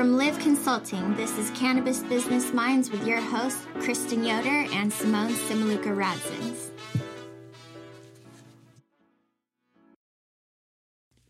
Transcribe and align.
From 0.00 0.16
Live 0.16 0.38
Consulting, 0.38 1.14
this 1.14 1.36
is 1.36 1.50
Cannabis 1.50 2.00
Business 2.04 2.54
Minds 2.54 2.90
with 2.90 3.06
your 3.06 3.20
hosts, 3.20 3.66
Kristen 3.80 4.24
Yoder 4.24 4.64
and 4.72 4.90
Simone 4.90 5.34
Simaluka 5.34 5.94
Radzins. 5.94 6.70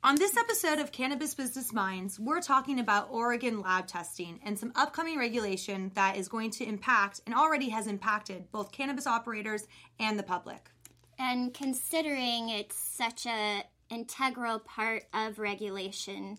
On 0.04 0.14
this 0.14 0.36
episode 0.36 0.78
of 0.78 0.92
Cannabis 0.92 1.34
Business 1.34 1.72
Minds, 1.72 2.20
we're 2.20 2.40
talking 2.40 2.78
about 2.78 3.08
Oregon 3.10 3.60
lab 3.60 3.88
testing 3.88 4.38
and 4.44 4.56
some 4.56 4.70
upcoming 4.76 5.18
regulation 5.18 5.90
that 5.96 6.16
is 6.16 6.28
going 6.28 6.52
to 6.52 6.64
impact 6.64 7.22
and 7.26 7.34
already 7.34 7.70
has 7.70 7.88
impacted 7.88 8.52
both 8.52 8.70
cannabis 8.70 9.08
operators 9.08 9.66
and 9.98 10.16
the 10.16 10.22
public. 10.22 10.70
And 11.18 11.52
considering 11.52 12.50
it's 12.50 12.76
such 12.76 13.26
a 13.26 13.64
integral 13.90 14.60
part 14.60 15.06
of 15.12 15.40
regulation 15.40 16.38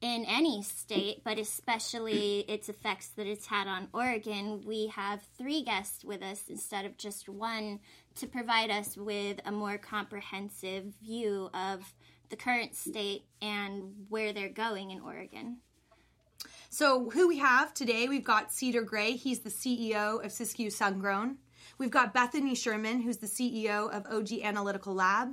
in 0.00 0.24
any 0.26 0.62
state, 0.62 1.22
but 1.24 1.38
especially 1.38 2.40
its 2.40 2.68
effects 2.68 3.08
that 3.16 3.26
it's 3.26 3.46
had 3.46 3.66
on 3.66 3.88
Oregon, 3.92 4.62
we 4.66 4.88
have 4.88 5.22
three 5.38 5.62
guests 5.62 6.04
with 6.04 6.22
us 6.22 6.44
instead 6.48 6.84
of 6.84 6.96
just 6.98 7.28
one 7.28 7.80
to 8.16 8.26
provide 8.26 8.70
us 8.70 8.96
with 8.96 9.40
a 9.44 9.52
more 9.52 9.78
comprehensive 9.78 10.84
view 11.02 11.48
of 11.54 11.94
the 12.28 12.36
current 12.36 12.74
state 12.74 13.24
and 13.40 14.06
where 14.08 14.32
they're 14.32 14.48
going 14.48 14.90
in 14.90 15.00
Oregon. 15.00 15.58
So, 16.68 17.08
who 17.10 17.28
we 17.28 17.38
have 17.38 17.72
today, 17.72 18.08
we've 18.08 18.24
got 18.24 18.52
Cedar 18.52 18.82
Gray. 18.82 19.12
He's 19.12 19.40
the 19.40 19.50
CEO 19.50 20.22
of 20.22 20.30
Siskiyou 20.30 20.68
Sungrown. 20.68 21.36
We've 21.78 21.90
got 21.90 22.12
Bethany 22.12 22.54
Sherman, 22.54 23.00
who's 23.00 23.18
the 23.18 23.26
CEO 23.26 23.90
of 23.90 24.06
OG 24.06 24.40
Analytical 24.42 24.94
Lab. 24.94 25.28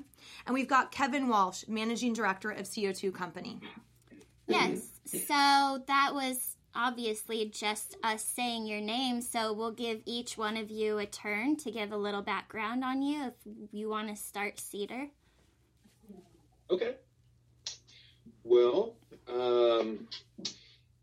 And 0.46 0.54
we've 0.54 0.68
got 0.68 0.92
Kevin 0.92 1.28
Walsh, 1.28 1.66
Managing 1.68 2.14
Director 2.14 2.52
of 2.52 2.66
CO2 2.66 3.14
Company. 3.14 3.60
Yes, 4.48 4.88
so 5.06 5.84
that 5.88 6.12
was 6.14 6.56
obviously 6.76 7.50
just 7.54 7.98
us 8.04 8.24
saying 8.24 8.66
your 8.66 8.82
name. 8.82 9.22
So 9.22 9.54
we'll 9.54 9.72
give 9.72 10.02
each 10.06 10.38
one 10.38 10.58
of 10.58 10.72
you 10.72 10.98
a 10.98 11.06
turn 11.06 11.56
to 11.58 11.72
give 11.72 11.92
a 11.92 11.98
little 11.98 12.22
background 12.22 12.84
on 12.84 13.02
you 13.02 13.26
if 13.26 13.34
you 13.72 13.90
want 13.90 14.10
to 14.10 14.16
start 14.16 14.60
Cedar. 14.60 15.08
Okay. 16.70 16.96
Well, 18.44 18.96
um, 19.28 20.08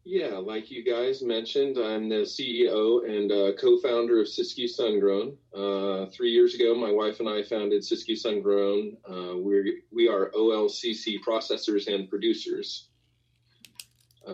yeah, 0.05 0.37
like 0.39 0.71
you 0.71 0.85
guys 0.85 1.23
mentioned, 1.23 1.79
I'm 1.79 2.09
the 2.09 2.23
CEO 2.23 3.09
and 3.09 3.31
uh, 3.31 3.53
co-founder 3.61 4.21
of 4.21 4.27
Siskiyou 4.27 4.69
Sungrown. 4.69 5.37
Uh, 5.55 6.11
three 6.11 6.31
years 6.31 6.55
ago, 6.55 6.75
my 6.75 6.91
wife 6.91 7.21
and 7.21 7.29
I 7.29 7.43
founded 7.43 7.83
Siskiyou 7.83 8.17
Sungrown. 8.17 8.97
Uh, 9.09 9.37
we 9.37 9.83
we 9.93 10.09
are 10.09 10.31
OLCC 10.35 11.19
processors 11.27 11.87
and 11.87 12.11
producers. 12.11 12.90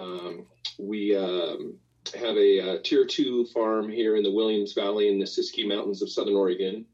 Um, 0.00 0.46
we 0.78 1.16
um, 1.16 1.74
have 2.14 2.36
a, 2.36 2.58
a, 2.58 2.82
tier 2.82 3.06
two 3.06 3.46
farm 3.46 3.88
here 3.88 4.16
in 4.16 4.22
the 4.22 4.30
Williams 4.30 4.72
Valley 4.72 5.08
in 5.08 5.18
the 5.18 5.24
Siskiyou 5.24 5.68
Mountains 5.68 6.02
of 6.02 6.10
Southern 6.10 6.36
Oregon. 6.36 6.84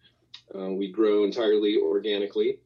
Uh, 0.54 0.70
we 0.70 0.90
grow 0.90 1.24
entirely 1.24 1.78
organically. 1.78 2.58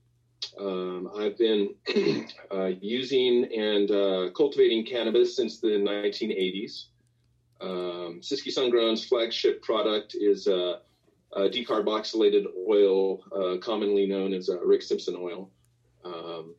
Um, 0.58 1.10
I've 1.16 1.38
been 1.38 1.74
uh, 2.52 2.70
using 2.80 3.44
and 3.54 3.90
uh, 3.90 4.30
cultivating 4.36 4.84
cannabis 4.84 5.34
since 5.34 5.58
the 5.58 5.68
1980s. 5.68 6.86
Um, 7.60 8.20
Siskiyou 8.20 8.52
Sungrown's 8.52 9.04
flagship 9.04 9.62
product 9.62 10.14
is 10.14 10.46
a, 10.46 10.80
a 11.32 11.48
decarboxylated 11.48 12.44
oil, 12.68 13.22
uh, 13.34 13.58
commonly 13.58 14.06
known 14.06 14.34
as 14.34 14.48
uh, 14.48 14.60
Rick 14.60 14.82
Simpson 14.82 15.16
oil. 15.18 15.50
Um, 16.04 16.54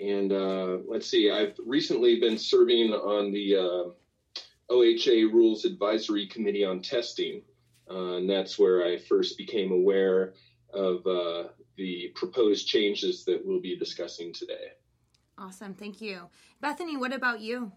and 0.00 0.32
uh, 0.32 0.78
let's 0.88 1.08
see, 1.08 1.30
I've 1.30 1.56
recently 1.64 2.20
been 2.20 2.38
serving 2.38 2.92
on 2.92 3.32
the 3.32 3.56
uh, 3.56 4.72
OHA 4.72 5.32
Rules 5.32 5.64
Advisory 5.64 6.26
Committee 6.26 6.64
on 6.64 6.82
Testing. 6.82 7.42
and 7.88 8.28
that's 8.28 8.58
where 8.58 8.84
I 8.84 8.98
first 8.98 9.38
became 9.38 9.72
aware 9.72 10.34
of 10.72 11.04
the 11.76 12.12
proposed 12.14 12.66
changes 12.68 13.24
that 13.24 13.44
we'll 13.44 13.60
be 13.60 13.76
discussing 13.76 14.32
today. 14.32 14.72
Awesome. 15.38 15.74
Thank 15.74 16.00
you. 16.00 16.22
Bethany, 16.60 16.96
what 16.96 17.12
about 17.12 17.40
you? 17.40 17.72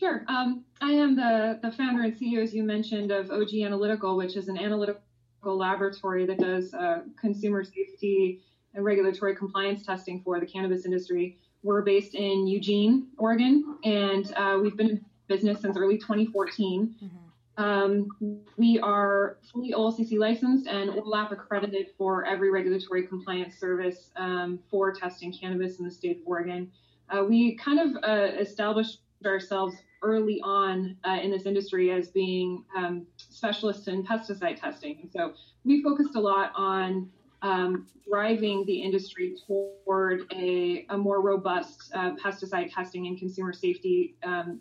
Sure. 0.00 0.24
Um, 0.26 0.64
I 0.80 0.92
am 0.92 1.14
the, 1.14 1.60
the 1.62 1.70
founder 1.70 2.02
and 2.02 2.14
CEO, 2.14 2.42
as 2.42 2.54
you 2.54 2.64
mentioned, 2.64 3.12
of 3.12 3.30
OG 3.30 3.54
Analytical, 3.62 4.16
which 4.16 4.36
is 4.36 4.48
an 4.48 4.58
analytical 4.58 5.00
laboratory 5.44 6.26
that 6.26 6.38
does 6.38 6.74
uh, 6.74 7.02
consumer 7.20 7.62
safety 7.62 8.40
and 8.74 8.84
regulatory 8.84 9.36
compliance 9.36 9.84
testing 9.84 10.22
for 10.22 10.40
the 10.40 10.46
cannabis 10.46 10.84
industry. 10.84 11.38
We're 11.62 11.82
based 11.82 12.14
in 12.14 12.46
Eugene, 12.46 13.08
Oregon, 13.18 13.78
and 13.84 14.32
uh, 14.36 14.58
we've 14.60 14.76
been 14.76 14.90
in 14.90 15.04
business 15.28 15.60
since 15.60 15.76
early 15.76 15.98
2014. 15.98 16.94
Mm-hmm. 17.02 17.16
Um, 17.62 18.08
we 18.56 18.78
are 18.80 19.36
fully 19.52 19.72
OLCC 19.72 20.18
licensed 20.18 20.66
and 20.66 20.90
ORLAP 20.90 21.32
accredited 21.32 21.88
for 21.98 22.24
every 22.24 22.50
regulatory 22.50 23.06
compliance 23.06 23.58
service 23.58 24.10
um, 24.16 24.58
for 24.70 24.92
testing 24.92 25.32
cannabis 25.32 25.78
in 25.78 25.84
the 25.84 25.90
state 25.90 26.18
of 26.18 26.22
Oregon. 26.24 26.70
Uh, 27.10 27.24
we 27.24 27.56
kind 27.56 27.78
of 27.78 28.02
uh, 28.02 28.32
established 28.38 29.00
ourselves 29.26 29.76
early 30.02 30.40
on 30.42 30.96
uh, 31.04 31.18
in 31.22 31.30
this 31.30 31.46
industry 31.46 31.90
as 31.92 32.08
being 32.08 32.64
um, 32.76 33.06
specialists 33.16 33.86
in 33.86 34.02
pesticide 34.02 34.60
testing. 34.60 34.98
And 35.02 35.12
so 35.12 35.34
we 35.64 35.82
focused 35.82 36.16
a 36.16 36.20
lot 36.20 36.52
on 36.56 37.10
um, 37.42 37.86
driving 38.08 38.64
the 38.66 38.80
industry 38.80 39.36
toward 39.46 40.32
a, 40.32 40.86
a 40.90 40.96
more 40.96 41.20
robust 41.20 41.90
uh, 41.94 42.12
pesticide 42.12 42.72
testing 42.72 43.06
and 43.08 43.18
consumer 43.18 43.52
safety 43.52 44.14
um, 44.22 44.60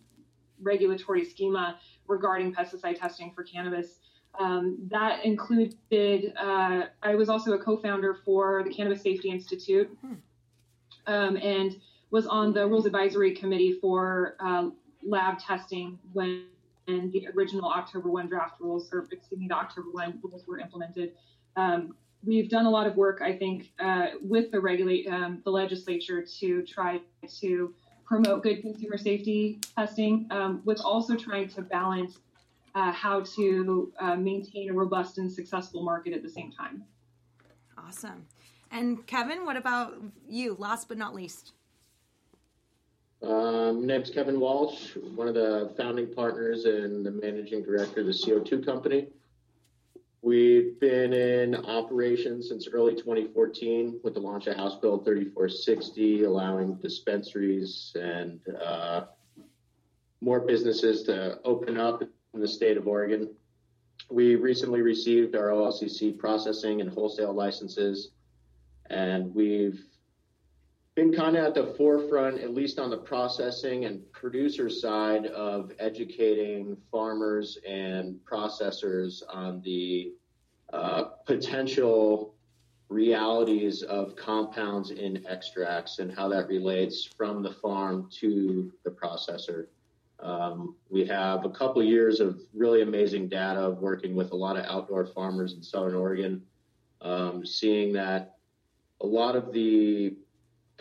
regulatory 0.62 1.24
schema 1.24 1.78
regarding 2.08 2.53
pesticide 2.53 3.00
testing 3.00 3.31
for 3.34 3.44
cannabis. 3.44 4.00
Um, 4.40 4.78
that 4.90 5.24
included, 5.25 6.34
uh, 6.38 6.84
I 7.03 7.16
was 7.16 7.30
also 7.30 7.53
a 7.53 7.59
co 7.59 7.78
founder 7.78 8.18
for 8.25 8.64
the 8.64 8.74
Cannabis 8.74 9.02
Safety 9.02 9.30
Institute 9.30 9.90
hmm. 10.02 10.13
and 11.06 11.80
was 12.12 12.28
on 12.28 12.53
the 12.53 12.66
Rules 12.66 12.86
Advisory 12.86 13.36
Committee 13.36 13.74
for 13.74 14.36
uh, 14.40 14.69
lab 15.03 15.40
testing 15.40 16.00
when 16.13 16.46
the 16.88 17.28
original 17.36 17.69
October 17.69 18.09
1 18.09 18.28
draft 18.28 18.59
rules, 18.59 18.90
or 18.92 19.08
excuse 19.12 19.40
me, 19.40 19.48
the 19.48 19.56
October 19.56 19.90
1 19.92 20.19
rules 20.24 20.46
were 20.48 20.59
implemented. 20.59 21.13
Um, 21.56 21.96
we've 22.23 22.49
done 22.49 22.65
a 22.65 22.69
lot 22.69 22.87
of 22.87 22.95
work, 22.95 23.21
I 23.21 23.33
think, 23.33 23.71
uh, 23.79 24.07
with 24.21 24.51
the 24.51 24.59
regulate 24.59 25.07
um, 25.07 25.41
the 25.43 25.51
legislature 25.51 26.25
to 26.39 26.63
try 26.63 27.01
to 27.41 27.73
promote 28.05 28.43
good 28.43 28.61
consumer 28.61 28.97
safety 28.97 29.59
testing, 29.75 30.27
um, 30.31 30.61
with 30.65 30.81
also 30.81 31.15
trying 31.15 31.47
to 31.49 31.61
balance 31.61 32.19
uh, 32.75 32.91
how 32.91 33.21
to 33.35 33.91
uh, 33.99 34.15
maintain 34.15 34.69
a 34.69 34.73
robust 34.73 35.17
and 35.17 35.31
successful 35.31 35.83
market 35.83 36.13
at 36.13 36.21
the 36.21 36.29
same 36.29 36.51
time. 36.51 36.83
Awesome. 37.77 38.25
And 38.71 39.05
Kevin, 39.07 39.45
what 39.45 39.57
about 39.57 39.95
you? 40.29 40.55
Last 40.57 40.88
but 40.88 40.97
not 40.97 41.13
least. 41.13 41.53
Um, 43.21 43.85
name's 43.85 44.09
Kevin 44.09 44.39
Walsh, 44.39 44.95
one 45.15 45.27
of 45.27 45.35
the 45.35 45.71
founding 45.77 46.07
partners 46.07 46.65
and 46.65 47.05
the 47.05 47.11
managing 47.11 47.63
director 47.63 47.99
of 47.99 48.07
the 48.07 48.13
CO2 48.13 48.65
company. 48.65 49.07
We've 50.23 50.79
been 50.79 51.13
in 51.13 51.55
operation 51.55 52.43
since 52.43 52.67
early 52.67 52.93
2014 52.93 54.01
with 54.03 54.13
the 54.13 54.19
launch 54.19 54.45
of 54.45 54.55
House 54.55 54.75
Bill 54.75 54.99
3460, 54.99 56.25
allowing 56.25 56.75
dispensaries 56.75 57.91
and 57.99 58.39
uh, 58.63 59.05
more 60.21 60.41
businesses 60.41 61.01
to 61.03 61.39
open 61.43 61.79
up 61.79 62.03
in 62.03 62.39
the 62.39 62.47
state 62.47 62.77
of 62.77 62.87
Oregon. 62.87 63.33
We 64.11 64.35
recently 64.35 64.81
received 64.83 65.35
our 65.35 65.47
OLCC 65.47 66.15
processing 66.15 66.81
and 66.81 66.91
wholesale 66.91 67.33
licenses, 67.33 68.12
and 68.91 69.33
we've 69.33 69.83
been 70.95 71.13
kind 71.13 71.38
of 71.38 71.45
at 71.45 71.55
the 71.55 71.73
forefront, 71.77 72.39
at 72.41 72.53
least 72.53 72.77
on 72.77 72.89
the 72.89 72.97
processing 72.97 73.85
and 73.85 73.99
producer 74.11 74.69
side, 74.69 75.27
of 75.27 75.71
educating 75.79 76.75
farmers 76.91 77.57
and 77.67 78.19
processors 78.29 79.23
on 79.29 79.61
the 79.61 80.11
uh, 80.73 81.03
potential 81.25 82.35
realities 82.89 83.83
of 83.83 84.17
compounds 84.17 84.91
in 84.91 85.25
extracts 85.25 85.99
and 85.99 86.13
how 86.13 86.27
that 86.27 86.47
relates 86.49 87.05
from 87.05 87.41
the 87.41 87.51
farm 87.51 88.09
to 88.11 88.69
the 88.83 88.89
processor. 88.89 89.67
Um, 90.19 90.75
we 90.89 91.05
have 91.05 91.45
a 91.45 91.49
couple 91.49 91.81
of 91.81 91.88
years 91.88 92.19
of 92.19 92.41
really 92.53 92.81
amazing 92.81 93.29
data 93.29 93.61
of 93.61 93.79
working 93.79 94.13
with 94.13 94.31
a 94.33 94.35
lot 94.35 94.57
of 94.57 94.65
outdoor 94.65 95.05
farmers 95.05 95.53
in 95.53 95.63
Southern 95.63 95.95
Oregon, 95.95 96.43
um, 96.99 97.45
seeing 97.45 97.93
that 97.93 98.35
a 98.99 99.05
lot 99.05 99.38
of 99.38 99.53
the 99.53 100.15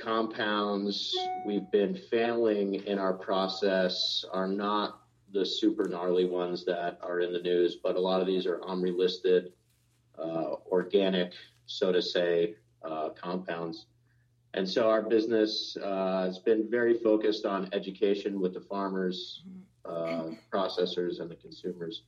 compounds 0.01 1.17
we've 1.45 1.71
been 1.71 1.95
failing 1.95 2.75
in 2.87 2.99
our 2.99 3.13
process 3.13 4.25
are 4.33 4.49
not 4.49 5.03
the 5.33 5.45
super 5.45 5.89
gnarly 5.89 6.25
ones 6.25 6.65
that 6.65 6.99
are 7.03 7.21
in 7.21 7.33
the 7.33 7.41
news, 7.41 7.77
but 7.83 7.97
a 7.97 8.01
lot 8.01 8.21
of 8.21 8.27
these 8.27 8.47
are 8.47 8.59
OMRI 8.59 8.97
listed, 8.97 9.53
uh, 10.19 10.55
organic, 10.67 11.33
so 11.67 11.93
to 11.93 12.03
say, 12.03 12.55
uh, 12.83 13.11
compounds. 13.11 13.87
And 14.55 14.69
so 14.69 14.91
our 14.91 15.03
business 15.03 15.77
uh, 15.81 16.25
has 16.25 16.39
been 16.39 16.69
very 16.69 16.95
focused 16.95 17.47
on 17.47 17.69
education 17.73 18.41
with 18.41 18.55
the 18.55 18.61
farmers, 18.61 19.43
uh, 19.85 20.31
processors, 20.53 21.21
and 21.21 21.31
the 21.31 21.37
consumers. 21.37 22.03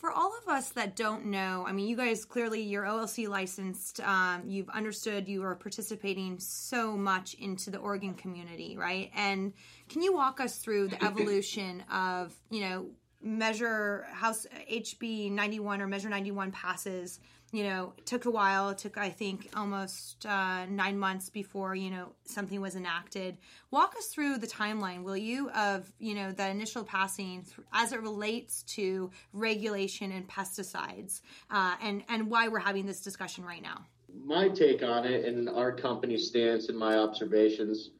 For 0.00 0.10
all 0.10 0.32
of 0.42 0.48
us 0.48 0.70
that 0.70 0.96
don't 0.96 1.26
know, 1.26 1.66
I 1.68 1.72
mean, 1.72 1.86
you 1.86 1.94
guys 1.94 2.24
clearly 2.24 2.62
you're 2.62 2.84
OLCC 2.84 3.28
licensed. 3.28 4.00
Um, 4.00 4.44
you've 4.46 4.70
understood 4.70 5.28
you 5.28 5.44
are 5.44 5.54
participating 5.54 6.38
so 6.38 6.96
much 6.96 7.34
into 7.34 7.70
the 7.70 7.76
Oregon 7.76 8.14
community, 8.14 8.78
right? 8.78 9.10
And 9.14 9.52
can 9.90 10.00
you 10.00 10.14
walk 10.14 10.40
us 10.40 10.56
through 10.56 10.88
the 10.88 11.04
evolution 11.04 11.84
of 11.92 12.34
you 12.48 12.62
know 12.62 12.86
measure 13.22 14.06
House 14.10 14.46
HB 14.72 15.32
91 15.32 15.82
or 15.82 15.86
Measure 15.86 16.08
91 16.08 16.50
passes? 16.50 17.20
You 17.52 17.64
know, 17.64 17.92
it 17.98 18.06
took 18.06 18.26
a 18.26 18.30
while. 18.30 18.70
It 18.70 18.78
took, 18.78 18.96
I 18.96 19.10
think, 19.10 19.48
almost 19.56 20.24
uh, 20.24 20.66
nine 20.66 20.98
months 20.98 21.30
before, 21.30 21.74
you 21.74 21.90
know, 21.90 22.12
something 22.24 22.60
was 22.60 22.76
enacted. 22.76 23.38
Walk 23.70 23.96
us 23.96 24.06
through 24.06 24.38
the 24.38 24.46
timeline, 24.46 25.02
will 25.02 25.16
you, 25.16 25.50
of, 25.50 25.92
you 25.98 26.14
know, 26.14 26.30
the 26.30 26.48
initial 26.48 26.84
passing 26.84 27.44
as 27.72 27.92
it 27.92 28.00
relates 28.00 28.62
to 28.62 29.10
regulation 29.32 30.12
and 30.12 30.28
pesticides 30.28 31.22
uh, 31.50 31.74
and, 31.82 32.04
and 32.08 32.30
why 32.30 32.46
we're 32.46 32.60
having 32.60 32.86
this 32.86 33.00
discussion 33.00 33.44
right 33.44 33.62
now. 33.62 33.84
My 34.24 34.48
take 34.48 34.82
on 34.82 35.04
it 35.04 35.24
and 35.24 35.48
our 35.48 35.72
company 35.72 36.16
stance 36.16 36.68
and 36.68 36.78
my 36.78 36.98
observations 36.98 37.90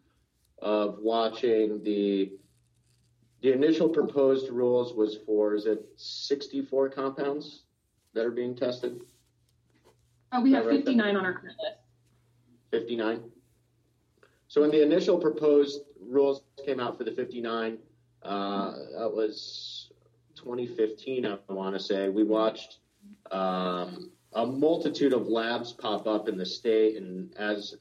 of 0.60 0.98
watching 1.00 1.82
the 1.82 2.32
the 3.42 3.52
initial 3.54 3.88
proposed 3.88 4.50
rules 4.50 4.92
was 4.92 5.16
for 5.24 5.54
is 5.54 5.64
it 5.64 5.86
64 5.96 6.90
compounds 6.90 7.62
that 8.12 8.26
are 8.26 8.30
being 8.30 8.54
tested 8.54 9.00
Oh, 10.32 10.40
we 10.40 10.52
have 10.52 10.66
59 10.66 11.16
on 11.16 11.24
our 11.24 11.32
current 11.32 11.56
list. 11.62 11.76
59. 12.70 13.22
So 14.48 14.60
when 14.60 14.70
the 14.70 14.82
initial 14.82 15.18
proposed 15.18 15.82
rules 16.00 16.42
came 16.64 16.80
out 16.80 16.96
for 16.96 17.04
the 17.04 17.12
59, 17.12 17.78
uh, 18.22 18.72
that 18.98 19.12
was 19.12 19.90
2015, 20.36 21.26
I 21.26 21.38
want 21.48 21.74
to 21.74 21.80
say. 21.80 22.08
We 22.08 22.24
watched 22.24 22.78
um, 23.30 24.10
a 24.34 24.46
multitude 24.46 25.12
of 25.12 25.26
labs 25.26 25.72
pop 25.72 26.06
up 26.06 26.28
in 26.28 26.36
the 26.36 26.46
state, 26.46 26.96
and 26.96 27.34
as 27.36 27.76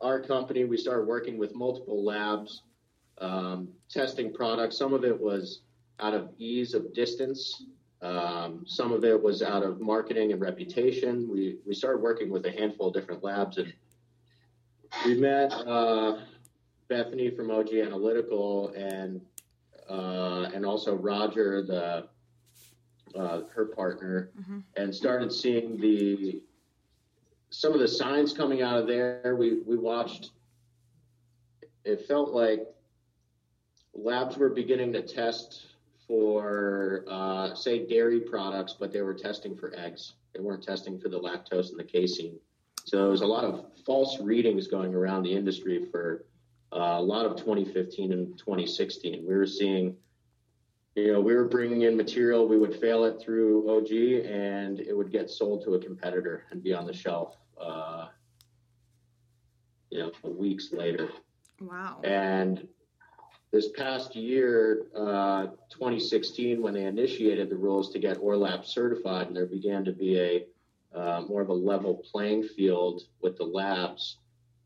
our 0.00 0.20
company, 0.20 0.64
we 0.64 0.76
started 0.76 1.06
working 1.06 1.38
with 1.38 1.54
multiple 1.54 2.04
labs, 2.04 2.62
um, 3.18 3.68
testing 3.90 4.32
products. 4.32 4.76
Some 4.78 4.94
of 4.94 5.04
it 5.04 5.18
was 5.18 5.60
out 6.00 6.14
of 6.14 6.30
ease 6.38 6.74
of 6.74 6.92
distance 6.94 7.64
um, 8.02 8.64
some 8.66 8.92
of 8.92 9.04
it 9.04 9.20
was 9.20 9.42
out 9.42 9.62
of 9.62 9.80
marketing 9.80 10.32
and 10.32 10.40
reputation. 10.40 11.28
We, 11.30 11.58
we 11.64 11.74
started 11.74 12.02
working 12.02 12.30
with 12.30 12.44
a 12.46 12.50
handful 12.50 12.88
of 12.88 12.94
different 12.94 13.22
labs 13.22 13.58
and 13.58 13.72
we 15.06 15.14
met 15.14 15.52
uh, 15.52 16.18
Bethany 16.88 17.30
from 17.30 17.50
OG 17.50 17.74
Analytical 17.74 18.68
and 18.70 19.20
uh, 19.88 20.50
and 20.54 20.64
also 20.64 20.94
Roger, 20.94 21.62
the 21.62 22.08
uh, 23.18 23.42
her 23.54 23.66
partner, 23.66 24.30
mm-hmm. 24.38 24.60
and 24.76 24.94
started 24.94 25.32
seeing 25.32 25.76
the 25.78 26.42
some 27.50 27.72
of 27.72 27.80
the 27.80 27.88
signs 27.88 28.32
coming 28.32 28.62
out 28.62 28.78
of 28.78 28.86
there. 28.86 29.36
We 29.38 29.60
we 29.66 29.76
watched. 29.76 30.30
It 31.84 32.06
felt 32.06 32.30
like 32.30 32.60
labs 33.94 34.36
were 34.36 34.50
beginning 34.50 34.92
to 34.92 35.02
test 35.02 35.66
for, 36.12 37.06
uh, 37.08 37.54
say, 37.54 37.86
dairy 37.86 38.20
products, 38.20 38.76
but 38.78 38.92
they 38.92 39.00
were 39.00 39.14
testing 39.14 39.56
for 39.56 39.72
eggs. 39.74 40.12
They 40.34 40.40
weren't 40.40 40.62
testing 40.62 41.00
for 41.00 41.08
the 41.08 41.18
lactose 41.18 41.70
and 41.70 41.78
the 41.78 41.84
casein. 41.84 42.38
So 42.84 42.98
there 42.98 43.08
was 43.08 43.22
a 43.22 43.26
lot 43.26 43.44
of 43.44 43.64
false 43.86 44.20
readings 44.20 44.66
going 44.66 44.94
around 44.94 45.22
the 45.22 45.32
industry 45.32 45.86
for 45.90 46.26
uh, 46.70 46.96
a 46.98 47.00
lot 47.00 47.24
of 47.24 47.38
2015 47.38 48.12
and 48.12 48.38
2016. 48.38 49.24
We 49.26 49.34
were 49.34 49.46
seeing, 49.46 49.96
you 50.96 51.14
know, 51.14 51.20
we 51.22 51.34
were 51.34 51.48
bringing 51.48 51.80
in 51.80 51.96
material, 51.96 52.46
we 52.46 52.58
would 52.58 52.78
fail 52.78 53.06
it 53.06 53.18
through 53.18 53.70
OG, 53.74 54.26
and 54.30 54.80
it 54.80 54.94
would 54.94 55.10
get 55.10 55.30
sold 55.30 55.64
to 55.64 55.76
a 55.76 55.78
competitor 55.78 56.44
and 56.50 56.62
be 56.62 56.74
on 56.74 56.84
the 56.84 56.92
shelf, 56.92 57.38
uh, 57.58 58.08
you 59.88 60.00
know, 60.00 60.12
weeks 60.24 60.74
later. 60.74 61.08
Wow. 61.58 62.02
And 62.04 62.68
this 63.52 63.68
past 63.76 64.16
year, 64.16 64.86
uh, 64.96 65.46
2016, 65.68 66.62
when 66.62 66.72
they 66.72 66.86
initiated 66.86 67.50
the 67.50 67.56
rules 67.56 67.92
to 67.92 67.98
get 67.98 68.16
ORLAP 68.18 68.64
certified, 68.64 69.26
and 69.26 69.36
there 69.36 69.46
began 69.46 69.84
to 69.84 69.92
be 69.92 70.18
a 70.18 70.46
uh, 70.94 71.22
more 71.28 71.40
of 71.40 71.48
a 71.48 71.54
level 71.54 72.02
playing 72.10 72.42
field 72.42 73.02
with 73.20 73.36
the 73.36 73.44
labs. 73.44 74.18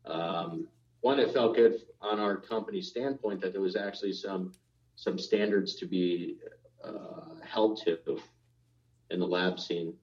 Um, 0.05 0.67
one, 1.01 1.19
it 1.19 1.33
felt 1.33 1.55
good 1.55 1.81
on 2.01 2.19
our 2.19 2.35
company 2.37 2.81
standpoint 2.81 3.41
that 3.41 3.53
there 3.53 3.61
was 3.61 3.75
actually 3.75 4.13
some 4.13 4.53
some 4.95 5.19
standards 5.19 5.75
to 5.75 5.85
be 5.85 6.37
uh, 6.83 7.35
held 7.45 7.79
to 7.85 8.19
in 9.11 9.19
the 9.19 9.27
lab 9.27 9.59
scene. 9.59 9.93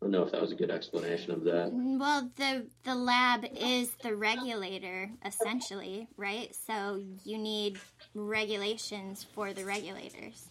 I 0.00 0.06
don't 0.06 0.12
know 0.12 0.22
if 0.22 0.32
that 0.32 0.40
was 0.40 0.50
a 0.50 0.54
good 0.54 0.70
explanation 0.70 1.32
of 1.32 1.44
that. 1.44 1.70
Well, 1.72 2.30
the 2.36 2.66
the 2.84 2.94
lab 2.94 3.44
is 3.54 3.90
the 4.02 4.16
regulator 4.16 5.10
essentially, 5.24 6.08
right? 6.16 6.54
So 6.66 7.02
you 7.22 7.36
need 7.36 7.78
regulations 8.14 9.26
for 9.34 9.52
the 9.52 9.64
regulators. 9.64 10.48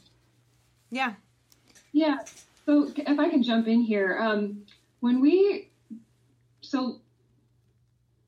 Yeah. 0.91 1.13
Yeah. 1.93 2.19
So 2.67 2.91
if 2.95 3.17
I 3.17 3.29
can 3.29 3.41
jump 3.41 3.67
in 3.67 3.81
here, 3.81 4.19
um, 4.21 4.65
when 4.99 5.19
we 5.19 5.69
so 6.61 6.99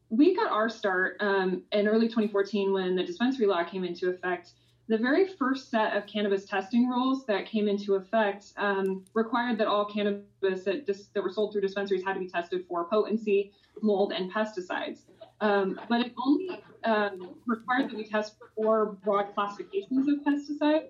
we 0.10 0.36
got 0.36 0.52
our 0.52 0.70
start 0.70 1.18
um, 1.20 1.62
in 1.72 1.88
early 1.88 2.08
2014 2.08 2.74
when 2.74 2.96
the 2.96 3.04
dispensary 3.04 3.46
law 3.46 3.64
came 3.64 3.84
into 3.84 4.10
effect 4.10 4.54
the 4.92 4.98
very 4.98 5.26
first 5.26 5.72
set 5.72 5.96
of 5.96 6.06
cannabis 6.06 6.44
testing 6.44 6.90
rules 6.90 7.26
that 7.26 7.46
came 7.46 7.70
into 7.70 7.96
effect 7.96 8.48
um, 8.58 9.06
required 9.14 9.58
that 9.58 9.66
all 9.66 9.86
cannabis 9.86 10.66
that, 10.66 10.86
dis- 10.86 11.08
that, 11.14 11.24
were 11.24 11.32
sold 11.32 11.54
through 11.54 11.62
dispensaries 11.62 12.04
had 12.04 12.16
to 12.16 12.20
be 12.20 12.28
tested 12.28 12.66
for 12.68 12.84
potency, 12.84 13.54
mold, 13.82 14.12
and 14.12 14.30
pesticides. 14.34 15.04
Um, 15.40 15.80
but 15.88 16.02
it 16.02 16.14
only 16.22 16.62
um, 16.84 17.36
required 17.48 17.90
that 17.90 17.96
we 17.96 18.04
test 18.04 18.36
four 18.54 18.98
broad 19.02 19.34
classifications 19.34 20.10
of 20.10 20.26
pesticides, 20.26 20.90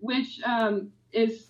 which 0.00 0.38
um, 0.42 0.92
is 1.10 1.46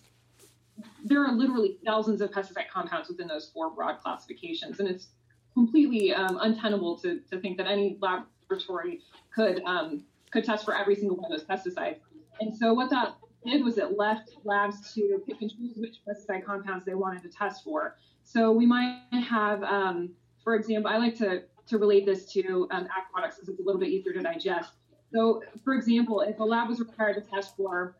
there 1.03 1.25
are 1.25 1.33
literally 1.33 1.79
thousands 1.85 2.21
of 2.21 2.31
pesticide 2.31 2.69
compounds 2.71 3.09
within 3.09 3.27
those 3.27 3.49
four 3.53 3.71
broad 3.71 3.99
classifications, 3.99 4.79
and 4.79 4.87
it's 4.87 5.07
completely 5.53 6.13
um, 6.13 6.37
untenable 6.39 6.97
to, 6.99 7.19
to 7.29 7.41
think 7.41 7.57
that 7.57 7.67
any 7.67 7.97
laboratory 7.99 9.01
could 9.35 9.61
um, 9.65 10.05
could 10.31 10.43
test 10.43 10.65
for 10.65 10.75
every 10.75 10.95
single 10.95 11.17
one 11.17 11.31
of 11.31 11.39
those 11.39 11.47
pesticides. 11.47 11.99
And 12.39 12.55
so 12.55 12.73
what 12.73 12.89
that 12.89 13.15
did 13.45 13.63
was 13.63 13.77
it 13.77 13.97
left 13.97 14.31
labs 14.43 14.93
to 14.93 15.21
pick 15.25 15.41
and 15.41 15.49
choose 15.49 15.77
which 15.77 15.97
pesticide 16.07 16.43
compounds 16.45 16.85
they 16.85 16.95
wanted 16.95 17.23
to 17.23 17.29
test 17.29 17.63
for. 17.63 17.95
So 18.23 18.51
we 18.51 18.65
might 18.65 19.01
have, 19.27 19.63
um, 19.63 20.09
for 20.43 20.55
example, 20.55 20.91
I 20.91 20.97
like 20.97 21.15
to, 21.17 21.43
to 21.67 21.77
relate 21.77 22.05
this 22.05 22.31
to 22.33 22.67
um, 22.71 22.87
products 23.11 23.37
because 23.37 23.49
it's 23.49 23.59
a 23.59 23.63
little 23.63 23.79
bit 23.79 23.89
easier 23.89 24.13
to 24.13 24.21
digest. 24.21 24.73
So, 25.13 25.41
for 25.63 25.73
example, 25.73 26.21
if 26.21 26.39
a 26.39 26.43
lab 26.43 26.67
was 26.67 26.79
required 26.79 27.15
to 27.15 27.21
test 27.21 27.55
for 27.55 27.95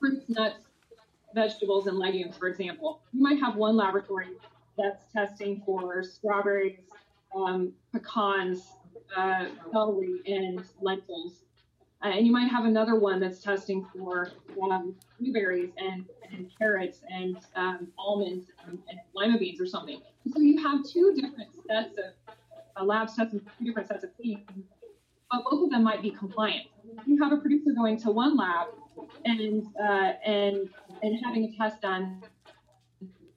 fruits, 0.00 0.28
nuts, 0.28 0.64
vegetables, 1.34 1.86
and 1.86 1.96
legumes, 1.98 2.36
for 2.36 2.48
example, 2.48 3.00
you 3.12 3.22
might 3.22 3.38
have 3.38 3.54
one 3.54 3.76
laboratory 3.76 4.30
that's 4.76 5.04
testing 5.12 5.62
for 5.64 6.02
strawberries, 6.02 6.78
um, 7.36 7.72
pecans, 7.92 8.64
uh, 9.16 9.46
celery, 9.70 10.20
and 10.26 10.64
lentils. 10.80 11.44
Uh, 12.02 12.08
and 12.08 12.26
you 12.26 12.32
might 12.32 12.50
have 12.50 12.64
another 12.64 12.96
one 12.96 13.20
that's 13.20 13.40
testing 13.40 13.86
for 13.96 14.32
um, 14.60 14.94
blueberries 15.20 15.70
and, 15.78 16.04
and, 16.32 16.50
carrots 16.58 17.00
and 17.08 17.38
um, 17.54 17.86
almonds 17.96 18.50
and, 18.66 18.78
and, 18.88 18.98
lima 19.14 19.38
beans 19.38 19.60
or 19.60 19.66
something. 19.66 20.00
So 20.32 20.40
you 20.40 20.60
have 20.62 20.84
two 20.84 21.14
different 21.14 21.50
sets 21.68 21.96
of 21.98 22.34
uh, 22.76 22.84
labs 22.84 23.14
testing 23.14 23.40
two 23.58 23.64
different 23.64 23.88
sets 23.88 24.02
of 24.02 24.10
things, 24.16 24.40
but 25.30 25.44
both 25.48 25.64
of 25.64 25.70
them 25.70 25.84
might 25.84 26.02
be 26.02 26.10
compliant. 26.10 26.66
You 27.06 27.22
have 27.22 27.32
a 27.32 27.36
producer 27.36 27.72
going 27.72 27.98
to 28.00 28.10
one 28.10 28.36
lab 28.36 28.68
and 29.24 29.66
uh, 29.80 30.12
and 30.24 30.68
and 31.02 31.24
having 31.24 31.44
a 31.44 31.56
test 31.56 31.82
done 31.82 32.22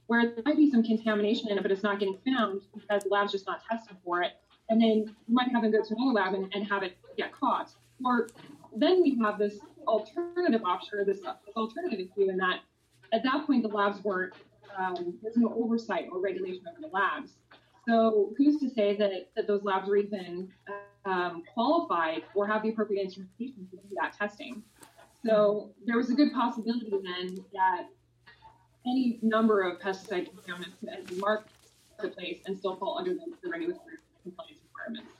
where 0.07 0.27
there 0.27 0.43
might 0.45 0.57
be 0.57 0.69
some 0.69 0.83
contamination 0.83 1.49
in 1.49 1.57
it, 1.57 1.61
but 1.61 1.71
it's 1.71 1.83
not 1.83 1.99
getting 1.99 2.17
found 2.25 2.61
because 2.73 3.03
the 3.03 3.09
lab's 3.09 3.31
just 3.31 3.45
not 3.47 3.61
testing 3.69 3.97
for 4.03 4.21
it. 4.21 4.33
And 4.69 4.81
then 4.81 5.15
you 5.27 5.35
might 5.35 5.49
have 5.51 5.61
them 5.61 5.71
go 5.71 5.83
to 5.83 5.95
another 5.95 6.13
lab 6.13 6.33
and, 6.33 6.51
and 6.53 6.67
have 6.67 6.83
it 6.83 6.97
get 7.17 7.31
caught. 7.31 7.71
Or 8.03 8.27
then 8.75 9.01
we 9.01 9.17
have 9.19 9.37
this 9.37 9.59
alternative 9.87 10.61
option 10.65 10.99
or 10.99 11.05
this, 11.05 11.21
this 11.21 11.55
alternative 11.55 12.07
view 12.15 12.29
in 12.29 12.37
that 12.37 12.61
at 13.13 13.23
that 13.23 13.45
point 13.45 13.63
the 13.63 13.69
labs 13.69 14.03
weren't 14.03 14.33
um, 14.77 15.17
there's 15.21 15.37
no 15.37 15.53
oversight 15.55 16.07
or 16.11 16.19
regulation 16.19 16.63
over 16.69 16.81
the 16.81 16.87
labs. 16.87 17.31
So 17.87 18.33
who's 18.37 18.59
to 18.59 18.69
say 18.69 18.95
that, 18.97 19.29
that 19.35 19.47
those 19.47 19.63
labs 19.63 19.87
are 19.87 19.95
even 19.95 20.49
um, 21.05 21.43
qualified 21.53 22.23
or 22.33 22.47
have 22.47 22.63
the 22.63 22.69
appropriate 22.69 23.03
instrumentation 23.03 23.67
to 23.71 23.77
do 23.77 23.95
that 24.01 24.13
testing? 24.17 24.63
So 25.25 25.71
there 25.85 25.97
was 25.97 26.09
a 26.09 26.13
good 26.13 26.33
possibility 26.33 26.89
then 26.89 27.37
that 27.53 27.85
any 28.85 29.19
number 29.21 29.61
of 29.61 29.79
pesticide 29.79 30.29
contaminants 30.29 30.79
could 30.79 30.89
enter 30.89 31.43
the 32.01 32.09
place 32.09 32.39
and 32.45 32.57
still 32.57 32.75
fall 32.75 32.97
under 32.97 33.13
the, 33.13 33.25
the 33.41 33.49
regulatory 33.49 33.95
compliance 34.23 34.59
requirements. 34.63 35.14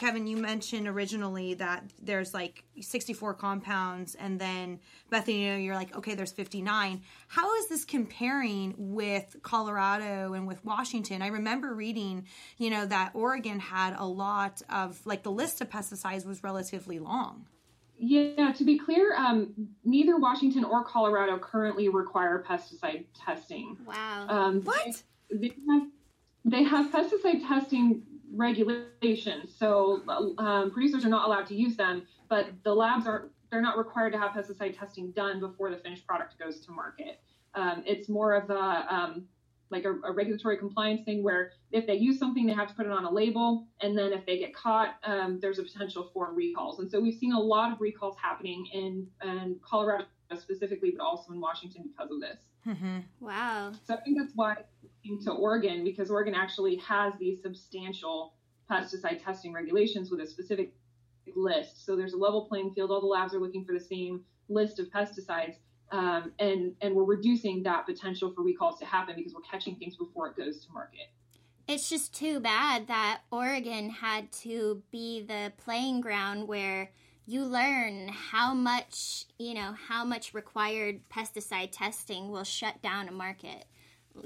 Kevin, 0.00 0.26
you 0.26 0.38
mentioned 0.38 0.88
originally 0.88 1.52
that 1.52 1.84
there's 2.00 2.32
like 2.32 2.64
64 2.80 3.34
compounds, 3.34 4.14
and 4.14 4.40
then 4.40 4.80
Bethany, 5.10 5.44
you 5.44 5.50
know, 5.50 5.58
you're 5.58 5.74
like, 5.74 5.94
okay, 5.94 6.14
there's 6.14 6.32
59. 6.32 7.02
How 7.28 7.54
is 7.56 7.68
this 7.68 7.84
comparing 7.84 8.74
with 8.78 9.36
Colorado 9.42 10.32
and 10.32 10.46
with 10.46 10.64
Washington? 10.64 11.20
I 11.20 11.26
remember 11.26 11.74
reading, 11.74 12.26
you 12.56 12.70
know, 12.70 12.86
that 12.86 13.10
Oregon 13.12 13.60
had 13.60 13.94
a 13.98 14.06
lot 14.06 14.62
of 14.70 14.98
like 15.04 15.22
the 15.22 15.30
list 15.30 15.60
of 15.60 15.68
pesticides 15.68 16.24
was 16.24 16.42
relatively 16.42 16.98
long. 16.98 17.44
Yeah, 17.98 18.52
to 18.52 18.64
be 18.64 18.78
clear, 18.78 19.14
um, 19.14 19.52
neither 19.84 20.16
Washington 20.16 20.64
or 20.64 20.82
Colorado 20.82 21.38
currently 21.38 21.90
require 21.90 22.42
pesticide 22.48 23.04
testing. 23.14 23.76
Wow. 23.84 24.26
Um, 24.30 24.62
What? 24.62 25.02
They, 25.30 25.48
they 25.48 25.54
have, 25.68 25.82
they 26.46 26.62
have 26.62 26.90
pesticide 26.90 27.46
testing 27.46 28.04
regulations, 28.34 29.54
so 29.56 30.02
um, 30.38 30.70
producers 30.70 31.04
are 31.04 31.08
not 31.08 31.26
allowed 31.26 31.46
to 31.46 31.54
use 31.54 31.76
them, 31.76 32.06
but 32.28 32.48
the 32.64 32.74
labs 32.74 33.06
are 33.06 33.30
they're 33.50 33.60
not 33.60 33.76
required 33.76 34.12
to 34.12 34.18
have 34.18 34.30
pesticide 34.30 34.78
testing 34.78 35.10
done 35.10 35.40
before 35.40 35.70
the 35.70 35.76
finished 35.76 36.06
product 36.06 36.38
goes 36.38 36.60
to 36.60 36.70
market. 36.70 37.20
Um, 37.54 37.82
it's 37.84 38.08
more 38.08 38.34
of 38.34 38.48
a 38.50 38.94
um, 38.94 39.24
like 39.70 39.84
a, 39.84 39.92
a, 40.04 40.12
regulatory 40.12 40.56
compliance 40.56 41.02
thing 41.04 41.22
where 41.22 41.52
if 41.70 41.86
they 41.86 41.94
use 41.94 42.18
something, 42.18 42.44
they 42.46 42.52
have 42.52 42.68
to 42.68 42.74
put 42.74 42.86
it 42.86 42.92
on 42.92 43.04
a 43.04 43.10
label, 43.10 43.66
and 43.80 43.96
then 43.96 44.12
if 44.12 44.26
they 44.26 44.38
get 44.38 44.54
caught, 44.54 44.96
um, 45.04 45.38
there's 45.40 45.58
a 45.58 45.62
potential 45.62 46.10
for 46.12 46.32
recalls. 46.32 46.80
And 46.80 46.90
so 46.90 47.00
we've 47.00 47.14
seen 47.14 47.32
a 47.32 47.40
lot 47.40 47.72
of 47.72 47.80
recalls 47.80 48.16
happening 48.20 48.66
in, 48.72 49.06
in 49.22 49.56
Colorado 49.62 50.06
specifically, 50.36 50.92
but 50.96 51.02
also 51.02 51.32
in 51.32 51.40
Washington 51.40 51.84
because 51.88 52.10
of 52.10 52.20
this. 52.20 52.38
Mm-hmm. 52.66 52.98
Wow. 53.20 53.72
So 53.86 53.94
I 53.94 53.98
think 53.98 54.18
that's 54.18 54.32
why 54.34 54.56
to 55.24 55.32
Oregon 55.32 55.84
because 55.84 56.10
Oregon 56.10 56.34
actually 56.34 56.76
has 56.76 57.12
these 57.18 57.42
substantial 57.42 58.34
pesticide 58.70 59.22
testing 59.22 59.52
regulations 59.52 60.10
with 60.10 60.20
a 60.20 60.26
specific 60.26 60.72
list. 61.34 61.84
So 61.84 61.96
there's 61.96 62.12
a 62.12 62.18
level 62.18 62.46
playing 62.46 62.72
field. 62.74 62.90
All 62.90 63.00
the 63.00 63.06
labs 63.06 63.34
are 63.34 63.40
looking 63.40 63.64
for 63.64 63.72
the 63.72 63.80
same 63.80 64.22
list 64.48 64.78
of 64.78 64.86
pesticides. 64.90 65.56
Um, 65.92 66.32
and 66.38 66.74
and 66.80 66.94
we're 66.94 67.04
reducing 67.04 67.64
that 67.64 67.84
potential 67.84 68.32
for 68.32 68.42
recalls 68.42 68.78
to 68.78 68.86
happen 68.86 69.16
because 69.16 69.34
we're 69.34 69.40
catching 69.40 69.74
things 69.76 69.96
before 69.96 70.28
it 70.28 70.36
goes 70.36 70.64
to 70.64 70.72
market. 70.72 71.10
It's 71.66 71.88
just 71.88 72.14
too 72.14 72.40
bad 72.40 72.86
that 72.88 73.22
Oregon 73.30 73.90
had 73.90 74.30
to 74.32 74.82
be 74.90 75.22
the 75.22 75.52
playing 75.56 76.00
ground 76.00 76.48
where 76.48 76.90
you 77.26 77.44
learn 77.44 78.08
how 78.08 78.54
much, 78.54 79.26
you 79.38 79.54
know, 79.54 79.74
how 79.88 80.04
much 80.04 80.34
required 80.34 81.00
pesticide 81.08 81.70
testing 81.70 82.30
will 82.30 82.44
shut 82.44 82.82
down 82.82 83.08
a 83.08 83.12
market. 83.12 83.66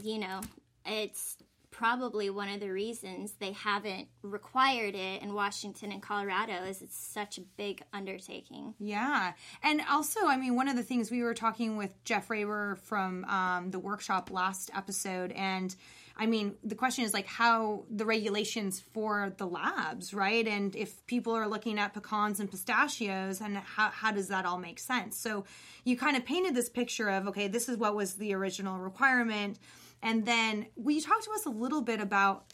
You 0.02 0.18
know, 0.18 0.40
it's 0.84 1.36
probably 1.74 2.30
one 2.30 2.48
of 2.48 2.60
the 2.60 2.70
reasons 2.70 3.32
they 3.40 3.50
haven't 3.50 4.06
required 4.22 4.94
it 4.94 5.22
in 5.22 5.34
Washington 5.34 5.90
and 5.90 6.00
Colorado 6.00 6.52
is 6.64 6.80
it's 6.80 6.96
such 6.96 7.36
a 7.36 7.40
big 7.56 7.82
undertaking. 7.92 8.74
Yeah. 8.78 9.32
And 9.60 9.82
also, 9.90 10.20
I 10.24 10.36
mean, 10.36 10.54
one 10.54 10.68
of 10.68 10.76
the 10.76 10.84
things 10.84 11.10
we 11.10 11.22
were 11.24 11.34
talking 11.34 11.76
with 11.76 11.92
Jeff 12.04 12.28
Raber 12.28 12.78
from 12.78 13.24
um, 13.24 13.72
the 13.72 13.80
Werc 13.80 14.00
Shop 14.00 14.30
last 14.30 14.70
episode, 14.72 15.32
and 15.32 15.74
I 16.16 16.26
mean, 16.26 16.54
the 16.62 16.76
question 16.76 17.04
is 17.04 17.12
like 17.12 17.26
how 17.26 17.86
the 17.90 18.06
regulations 18.06 18.78
for 18.78 19.34
the 19.36 19.46
labs, 19.46 20.14
right? 20.14 20.46
And 20.46 20.76
if 20.76 21.04
people 21.08 21.32
are 21.32 21.48
looking 21.48 21.80
at 21.80 21.92
pecans 21.92 22.38
and 22.38 22.48
pistachios, 22.48 23.40
and 23.40 23.56
how, 23.56 23.90
how 23.90 24.12
does 24.12 24.28
that 24.28 24.46
all 24.46 24.58
make 24.58 24.78
sense? 24.78 25.16
So 25.16 25.44
you 25.82 25.96
kind 25.96 26.16
of 26.16 26.24
painted 26.24 26.54
this 26.54 26.68
picture 26.68 27.08
of, 27.08 27.26
okay, 27.28 27.48
this 27.48 27.68
is 27.68 27.76
what 27.78 27.96
was 27.96 28.14
the 28.14 28.32
original 28.32 28.78
requirement 28.78 29.58
and 30.04 30.24
then 30.24 30.66
will 30.76 30.92
you 30.92 31.00
talk 31.00 31.22
to 31.24 31.30
us 31.32 31.46
a 31.46 31.50
little 31.50 31.80
bit 31.80 32.00
about 32.00 32.52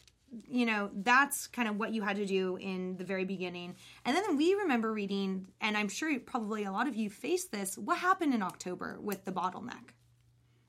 you 0.49 0.65
know 0.65 0.89
that's 1.03 1.45
kind 1.47 1.67
of 1.67 1.77
what 1.77 1.93
you 1.93 2.01
had 2.01 2.15
to 2.15 2.25
do 2.25 2.57
in 2.57 2.95
the 2.97 3.03
very 3.03 3.25
beginning. 3.25 3.75
And 4.05 4.15
then 4.15 4.37
we 4.37 4.55
remember 4.55 4.93
reading 4.93 5.47
and 5.59 5.77
i'm 5.77 5.89
sure 5.89 6.17
probably 6.19 6.63
a 6.63 6.71
lot 6.71 6.87
of 6.87 6.95
you 6.95 7.09
faced 7.09 7.51
this 7.51 7.77
what 7.77 7.97
happened 7.97 8.33
in 8.33 8.41
october 8.41 8.97
with 9.01 9.25
the 9.25 9.31
bottleneck 9.31 9.91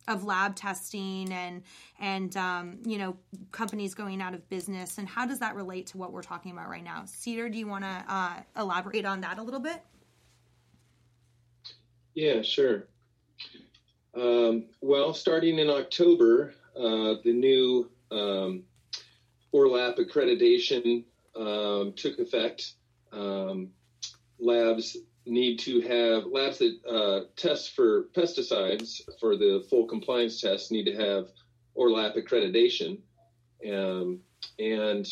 of 0.08 0.24
lab 0.24 0.56
testing 0.56 1.32
and 1.32 1.62
and 2.00 2.36
um, 2.36 2.78
you 2.84 2.98
know 2.98 3.16
companies 3.52 3.94
going 3.94 4.20
out 4.20 4.34
of 4.34 4.48
business. 4.48 4.98
And 4.98 5.08
how 5.08 5.26
does 5.26 5.38
that 5.38 5.54
relate 5.54 5.86
to 5.88 5.98
what 5.98 6.12
we're 6.12 6.22
talking 6.22 6.52
about 6.52 6.68
right 6.68 6.84
now? 6.84 7.04
Cedar 7.06 7.48
do 7.48 7.58
you 7.58 7.66
want 7.66 7.84
to 7.84 8.04
uh, 8.08 8.34
elaborate 8.56 9.04
on 9.04 9.20
that 9.20 9.38
a 9.38 9.42
little 9.42 9.60
bit? 9.60 9.80
Yeah 12.14 12.42
sure. 12.42 12.88
Um, 14.14 14.64
well 14.80 15.14
starting 15.14 15.58
in 15.58 15.70
october 15.70 16.54
uh, 16.76 17.14
the 17.24 17.32
new 17.32 17.90
um, 18.10 18.64
ORLAP 19.52 19.98
accreditation 19.98 21.04
um, 21.36 21.92
took 21.96 22.18
effect. 22.18 22.74
Um, 23.12 23.70
labs 24.38 24.96
need 25.26 25.58
to 25.60 25.80
have 25.82 26.26
labs 26.26 26.58
that 26.58 26.78
uh, 26.88 27.28
test 27.36 27.74
for 27.76 28.04
pesticides 28.14 29.00
for 29.20 29.36
the 29.36 29.64
full 29.70 29.86
compliance 29.86 30.40
test 30.40 30.72
need 30.72 30.84
to 30.84 30.96
have 30.96 31.28
ORLAP 31.74 32.16
accreditation. 32.16 32.98
Um, 33.70 34.20
and 34.58 35.06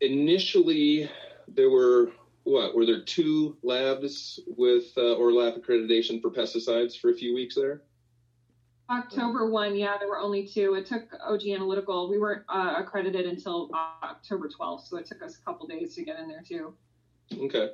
initially, 0.00 1.08
there 1.48 1.70
were 1.70 2.12
what 2.44 2.74
were 2.74 2.86
there 2.86 3.02
two 3.02 3.56
labs 3.62 4.40
with 4.46 4.92
uh, 4.96 5.14
ORLAP 5.16 5.62
accreditation 5.62 6.20
for 6.20 6.30
pesticides 6.30 6.98
for 6.98 7.10
a 7.10 7.14
few 7.14 7.34
weeks 7.34 7.54
there? 7.54 7.82
October 8.90 9.48
1, 9.48 9.76
yeah, 9.76 9.96
there 9.98 10.08
were 10.08 10.18
only 10.18 10.46
two. 10.46 10.74
It 10.74 10.84
took 10.84 11.14
OG 11.24 11.46
Analytical. 11.46 12.10
We 12.10 12.18
weren't 12.18 12.42
uh, 12.48 12.74
accredited 12.76 13.24
until 13.24 13.70
October 14.02 14.48
12th, 14.48 14.88
so 14.88 14.96
it 14.96 15.06
took 15.06 15.22
us 15.22 15.38
a 15.38 15.44
couple 15.44 15.66
days 15.68 15.94
to 15.94 16.04
get 16.04 16.18
in 16.18 16.28
there 16.28 16.42
too. 16.46 16.74
Okay. 17.38 17.70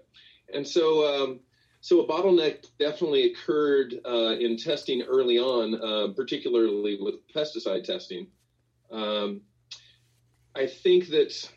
And 0.53 0.67
so, 0.67 1.25
um, 1.25 1.41
so 1.81 2.01
a 2.01 2.07
bottleneck 2.07 2.67
definitely 2.79 3.33
occurred 3.33 3.95
uh, 4.05 4.37
in 4.39 4.59
testing 4.59 5.03
early 5.03 5.39
on, 5.39 5.81
uh, 5.81 6.13
particularly 6.15 6.99
with 7.01 7.15
pesticide 7.35 7.85
testing. 7.85 8.27
Um, 8.91 9.41
I 10.55 10.67
think 10.67 11.09
that 11.09 11.49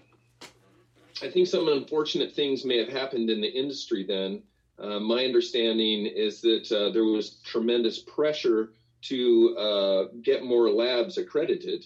I 1.21 1.29
think 1.29 1.47
some 1.47 1.67
unfortunate 1.67 2.33
things 2.33 2.63
may 2.63 2.77
have 2.77 2.89
happened 2.89 3.29
in 3.29 3.41
the 3.41 3.51
industry 3.51 4.05
then. 4.07 4.41
Uh, 4.77 4.99
my 4.99 5.25
understanding 5.25 6.05
is 6.05 6.39
that 6.41 6.71
uh, 6.71 6.91
there 6.93 7.03
was 7.03 7.41
tremendous 7.43 7.99
pressure 7.99 8.71
to 9.01 9.55
uh, 9.57 10.03
get 10.21 10.43
more 10.43 10.69
labs 10.69 11.17
accredited. 11.17 11.85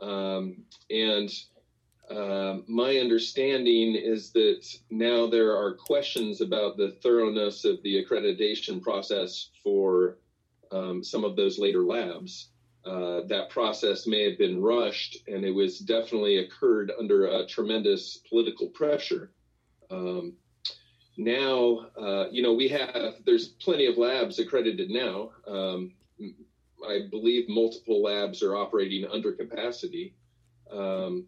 Um, 0.00 0.62
and 0.90 1.30
uh, 2.10 2.58
my 2.68 2.98
understanding 2.98 3.94
is 3.96 4.30
that 4.32 4.64
now 4.90 5.26
there 5.26 5.56
are 5.56 5.74
questions 5.74 6.40
about 6.40 6.76
the 6.76 6.96
thoroughness 7.02 7.64
of 7.64 7.82
the 7.82 8.02
accreditation 8.02 8.80
process 8.80 9.50
for 9.62 10.18
um, 10.70 11.02
some 11.02 11.24
of 11.24 11.36
those 11.36 11.58
later 11.58 11.82
labs. 11.82 12.50
Uh, 12.84 13.22
that 13.26 13.50
process 13.50 14.06
may 14.06 14.22
have 14.28 14.38
been 14.38 14.62
rushed, 14.62 15.18
and 15.26 15.44
it 15.44 15.50
was 15.50 15.80
definitely 15.80 16.38
occurred 16.38 16.92
under 17.00 17.26
a 17.26 17.46
tremendous 17.46 18.18
political 18.28 18.68
pressure. 18.68 19.32
Um, 19.90 20.34
now, 21.16 21.88
uh, 22.00 22.26
you 22.30 22.42
know, 22.42 22.52
we 22.54 22.68
have 22.68 23.14
there's 23.24 23.48
plenty 23.48 23.86
of 23.86 23.98
labs 23.98 24.38
accredited 24.38 24.90
now. 24.90 25.30
Um, 25.48 25.94
I 26.86 27.06
believe 27.10 27.48
multiple 27.48 28.02
labs 28.02 28.42
are 28.42 28.56
operating 28.56 29.06
under 29.06 29.32
capacity. 29.32 30.14
Um, 30.70 31.26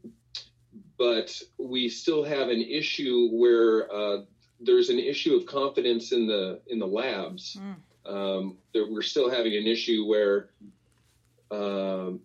but 0.98 1.40
we 1.58 1.88
still 1.88 2.24
have 2.24 2.48
an 2.48 2.62
issue 2.62 3.28
where 3.32 3.90
uh, 3.92 4.18
there's 4.60 4.90
an 4.90 4.98
issue 4.98 5.36
of 5.36 5.46
confidence 5.46 6.12
in 6.12 6.26
the 6.26 6.60
in 6.66 6.78
the 6.78 6.86
labs. 6.86 7.56
Mm. 7.56 7.76
Um, 8.06 8.58
we're 8.74 9.02
still 9.02 9.30
having 9.30 9.54
an 9.54 9.66
issue 9.66 10.06
where, 10.06 10.50
um, 11.50 12.20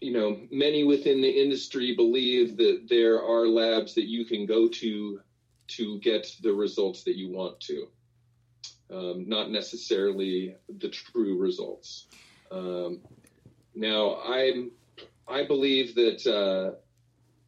you 0.00 0.12
know, 0.12 0.40
many 0.50 0.84
within 0.84 1.20
the 1.20 1.28
industry 1.28 1.94
believe 1.94 2.56
that 2.56 2.86
there 2.88 3.22
are 3.22 3.46
labs 3.46 3.94
that 3.94 4.06
you 4.06 4.24
can 4.24 4.46
go 4.46 4.68
to 4.68 5.20
to 5.68 5.98
get 6.00 6.34
the 6.42 6.52
results 6.52 7.04
that 7.04 7.16
you 7.16 7.30
want 7.30 7.60
to, 7.60 7.88
um, 8.90 9.28
not 9.28 9.50
necessarily 9.50 10.56
the 10.78 10.88
true 10.88 11.38
results. 11.38 12.06
Um, 12.52 13.00
now, 13.74 14.20
I 14.24 14.68
I 15.26 15.46
believe 15.46 15.94
that 15.94 16.26
uh, 16.26 16.76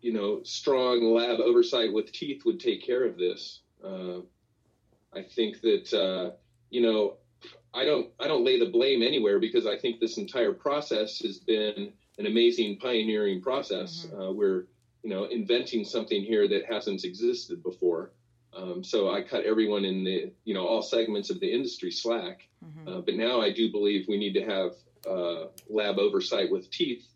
you 0.00 0.12
know 0.12 0.42
strong 0.42 1.14
lab 1.14 1.40
oversight 1.40 1.92
with 1.92 2.12
teeth 2.12 2.44
would 2.44 2.60
take 2.60 2.84
care 2.84 3.04
of 3.04 3.16
this. 3.16 3.60
Uh, 3.84 4.20
I 5.12 5.22
think 5.22 5.60
that 5.60 5.92
uh, 5.92 6.36
you 6.70 6.80
know 6.80 7.18
I 7.74 7.84
don't 7.84 8.10
I 8.18 8.26
don't 8.26 8.44
lay 8.44 8.58
the 8.58 8.70
blame 8.70 9.02
anywhere 9.02 9.38
because 9.38 9.66
I 9.66 9.76
think 9.76 10.00
this 10.00 10.16
entire 10.16 10.52
process 10.52 11.18
has 11.20 11.38
been 11.38 11.92
an 12.18 12.26
amazing 12.26 12.78
pioneering 12.78 13.42
process. 13.42 14.06
Mm-hmm. 14.06 14.20
Uh, 14.20 14.32
we're 14.32 14.64
you 15.02 15.10
know 15.10 15.24
inventing 15.24 15.84
something 15.84 16.22
here 16.22 16.48
that 16.48 16.64
hasn't 16.64 17.04
existed 17.04 17.62
before. 17.62 18.12
Um, 18.56 18.84
so 18.84 19.10
I 19.10 19.20
cut 19.20 19.44
everyone 19.44 19.84
in 19.84 20.04
the, 20.04 20.32
you 20.44 20.54
know, 20.54 20.64
all 20.64 20.80
segments 20.80 21.28
of 21.28 21.40
the 21.40 21.52
industry 21.52 21.90
slack. 21.90 22.46
Mm-hmm. 22.64 22.88
Uh, 22.88 23.00
but 23.00 23.14
now 23.14 23.40
I 23.40 23.52
do 23.52 23.70
believe 23.70 24.06
we 24.06 24.16
need 24.16 24.34
to 24.34 24.44
have 24.44 24.74
uh, 25.08 25.46
lab 25.68 25.98
oversight 25.98 26.50
with 26.50 26.70
teeth 26.70 27.06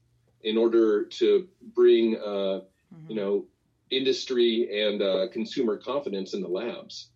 in 0.42 0.56
order 0.56 1.04
to 1.04 1.48
bring 1.74 2.16
uh, 2.16 2.60
you 3.06 3.14
know, 3.14 3.46
industry 3.90 4.84
and 4.84 5.02
uh, 5.02 5.28
consumer 5.32 5.76
confidence 5.76 6.34
in 6.34 6.40
the 6.40 6.48
labs. 6.48 7.08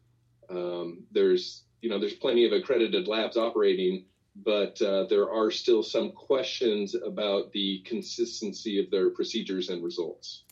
Um, 0.49 1.05
there's, 1.13 1.65
you 1.81 1.89
know, 1.89 1.99
there's 1.99 2.15
plenty 2.15 2.47
of 2.47 2.53
accredited 2.53 3.09
labs 3.09 3.37
operating, 3.37 4.05
but 4.37 4.81
uh, 4.81 5.07
there 5.09 5.31
are 5.31 5.51
still 5.51 5.83
some 5.83 6.13
questions 6.13 6.95
about 6.95 7.53
the 7.53 7.83
consistency 7.87 8.83
of 8.83 8.91
their 8.91 9.11
procedures 9.11 9.69
and 9.69 9.83
results. 9.83 10.43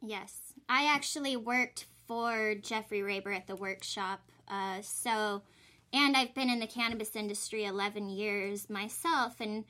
Yes, 0.00 0.52
I 0.68 0.86
actually 0.92 1.36
worked 1.36 1.86
for 2.06 2.54
Jeffrey 2.54 3.00
Raber 3.00 3.34
at 3.34 3.46
the 3.46 3.56
Werc 3.56 3.82
Shop. 3.82 4.20
Uh, 4.48 4.80
so, 4.80 5.42
and 5.96 6.14
I've 6.14 6.34
been 6.34 6.50
in 6.50 6.60
the 6.60 6.66
cannabis 6.66 7.16
industry 7.16 7.64
11 7.64 8.10
years 8.10 8.68
myself. 8.68 9.36
And 9.40 9.64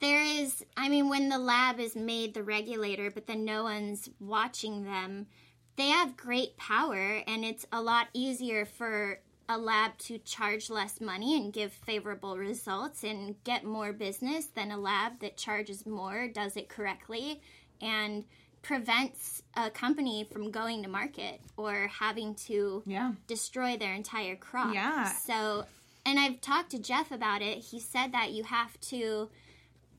there 0.00 0.22
is, 0.22 0.64
I 0.76 0.88
mean, 0.88 1.08
when 1.08 1.28
the 1.28 1.38
lab 1.38 1.80
is 1.80 1.96
made 1.96 2.32
the 2.32 2.44
regulator, 2.44 3.10
but 3.10 3.26
then 3.26 3.44
no 3.44 3.64
one's 3.64 4.08
watching 4.20 4.84
them, 4.84 5.26
they 5.74 5.88
have 5.88 6.16
great 6.16 6.56
power. 6.56 7.22
And 7.26 7.44
it's 7.44 7.66
a 7.72 7.82
lot 7.82 8.06
easier 8.14 8.64
for 8.64 9.18
a 9.48 9.58
lab 9.58 9.98
to 9.98 10.18
charge 10.18 10.70
less 10.70 11.00
money 11.00 11.36
and 11.36 11.52
give 11.52 11.72
favorable 11.72 12.38
results 12.38 13.02
and 13.02 13.34
get 13.42 13.64
more 13.64 13.92
business 13.92 14.46
than 14.46 14.70
a 14.70 14.78
lab 14.78 15.18
that 15.18 15.36
charges 15.36 15.84
more, 15.84 16.28
does 16.28 16.56
it 16.56 16.68
correctly, 16.68 17.42
and 17.80 18.24
prevents 18.62 19.42
a 19.54 19.70
company 19.70 20.24
from 20.32 20.50
going 20.50 20.82
to 20.82 20.88
market 20.88 21.40
or 21.56 21.88
having 21.88 22.34
to 22.34 22.82
Yeah. 22.86 23.12
destroy 23.26 23.76
their 23.76 23.92
entire 23.94 24.36
crop. 24.36 24.74
Yeah. 24.74 25.12
So, 25.12 25.66
and 26.06 26.18
I've 26.18 26.40
talked 26.40 26.70
to 26.70 26.78
Jeff 26.78 27.10
about 27.10 27.42
it. 27.42 27.58
He 27.58 27.78
said 27.80 28.12
that 28.12 28.32
you 28.32 28.44
have 28.44 28.80
to 28.82 29.28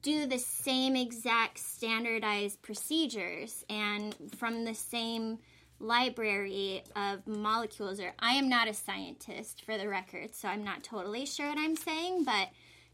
do 0.01 0.25
the 0.25 0.39
same 0.39 0.95
exact 0.95 1.59
standardized 1.59 2.61
procedures 2.61 3.63
and 3.69 4.15
from 4.37 4.65
the 4.65 4.73
same 4.73 5.39
library 5.79 6.83
of 6.95 7.25
molecules 7.27 7.99
or 7.99 8.13
I 8.19 8.33
am 8.33 8.47
not 8.49 8.67
a 8.67 8.73
scientist 8.73 9.63
for 9.65 9.77
the 9.77 9.87
record, 9.87 10.33
so 10.33 10.47
I'm 10.47 10.63
not 10.63 10.83
totally 10.83 11.25
sure 11.25 11.47
what 11.49 11.57
I'm 11.57 11.75
saying, 11.75 12.23
but 12.23 12.49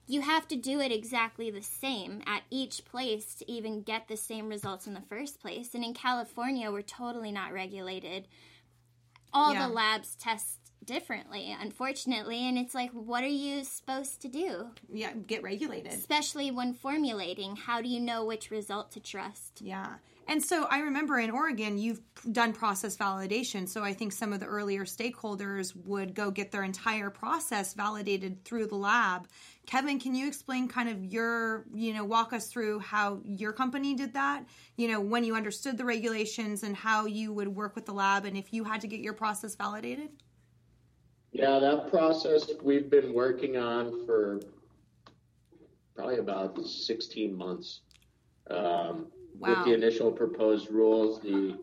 you 0.09 0.21
have 0.21 0.47
to 0.47 0.55
do 0.55 0.79
it 0.79 0.91
exactly 0.91 1.51
the 1.51 1.61
same 1.61 2.23
at 2.25 2.41
each 2.49 2.83
place 2.83 3.35
to 3.35 3.49
even 3.49 3.83
get 3.83 4.07
the 4.07 4.17
same 4.17 4.49
results 4.49 4.87
in 4.87 4.95
the 4.95 5.03
first 5.07 5.39
place. 5.39 5.75
And 5.75 5.83
in 5.85 5.93
California, 5.93 6.71
we're 6.71 6.81
totally 6.81 7.31
not 7.31 7.53
regulated. 7.53 8.27
All 9.31 9.53
Yeah. 9.53 9.67
the 9.67 9.73
labs 9.73 10.15
test 10.15 10.57
differently, 10.83 11.55
unfortunately, 11.61 12.39
and 12.39 12.57
it's 12.57 12.73
like, 12.73 12.89
what 12.89 13.23
are 13.23 13.27
you 13.27 13.63
supposed 13.63 14.19
to 14.23 14.27
do? 14.27 14.71
Yeah. 14.91 15.13
Get 15.13 15.43
regulated. 15.43 15.91
Especially 15.91 16.49
when 16.49 16.73
formulating, 16.73 17.55
how 17.55 17.79
do 17.79 17.87
you 17.87 17.99
know 17.99 18.25
which 18.25 18.49
result 18.49 18.91
to 18.93 18.99
trust? 18.99 19.61
Yeah. 19.61 19.97
And 20.27 20.43
so 20.43 20.65
I 20.65 20.79
remember 20.81 21.19
in 21.19 21.31
Oregon, 21.31 21.79
you've 21.79 22.01
done 22.31 22.53
process 22.53 22.95
validation. 22.95 23.67
So 23.67 23.83
I 23.83 23.93
think 23.93 24.11
some 24.11 24.31
of 24.31 24.39
the 24.39 24.45
earlier 24.45 24.85
stakeholders 24.85 25.75
would 25.85 26.13
go 26.13 26.29
get 26.29 26.51
their 26.51 26.61
entire 26.63 27.09
process 27.09 27.73
validated 27.73 28.43
through 28.45 28.67
the 28.67 28.75
lab. 28.75 29.27
Kevin, 29.69 29.99
can 29.99 30.15
you 30.15 30.27
explain 30.27 30.67
kind 30.67 30.89
of 30.89 31.05
your, 31.05 31.63
you 31.71 31.93
know, 31.93 32.03
walk 32.03 32.33
us 32.33 32.47
through 32.47 32.79
how 32.79 33.19
your 33.23 33.53
company 33.53 33.93
did 33.93 34.15
that? 34.15 34.43
You 34.77 34.87
know, 34.87 34.99
when 34.99 35.23
you 35.23 35.35
understood 35.35 35.77
the 35.77 35.85
regulations 35.85 36.63
and 36.63 36.75
how 36.75 37.05
you 37.05 37.31
would 37.33 37.47
work 37.47 37.75
with 37.75 37.85
the 37.85 37.91
lab 37.91 38.25
and 38.25 38.35
if 38.35 38.51
you 38.51 38.63
had 38.63 38.81
to 38.81 38.87
get 38.87 38.99
your 38.99 39.13
process 39.13 39.53
validated? 39.53 40.09
Yeah, 41.33 41.59
that 41.59 41.87
process 41.91 42.49
we've 42.63 42.89
been 42.89 43.13
working 43.13 43.57
on 43.57 44.07
for 44.07 44.41
probably 45.95 46.17
about 46.17 46.65
16 46.65 47.35
months. 47.37 47.81
Um, 48.49 49.07
Wow. 49.37 49.49
With 49.49 49.65
the 49.65 49.73
initial 49.73 50.11
proposed 50.11 50.69
rules, 50.69 51.21
the 51.21 51.57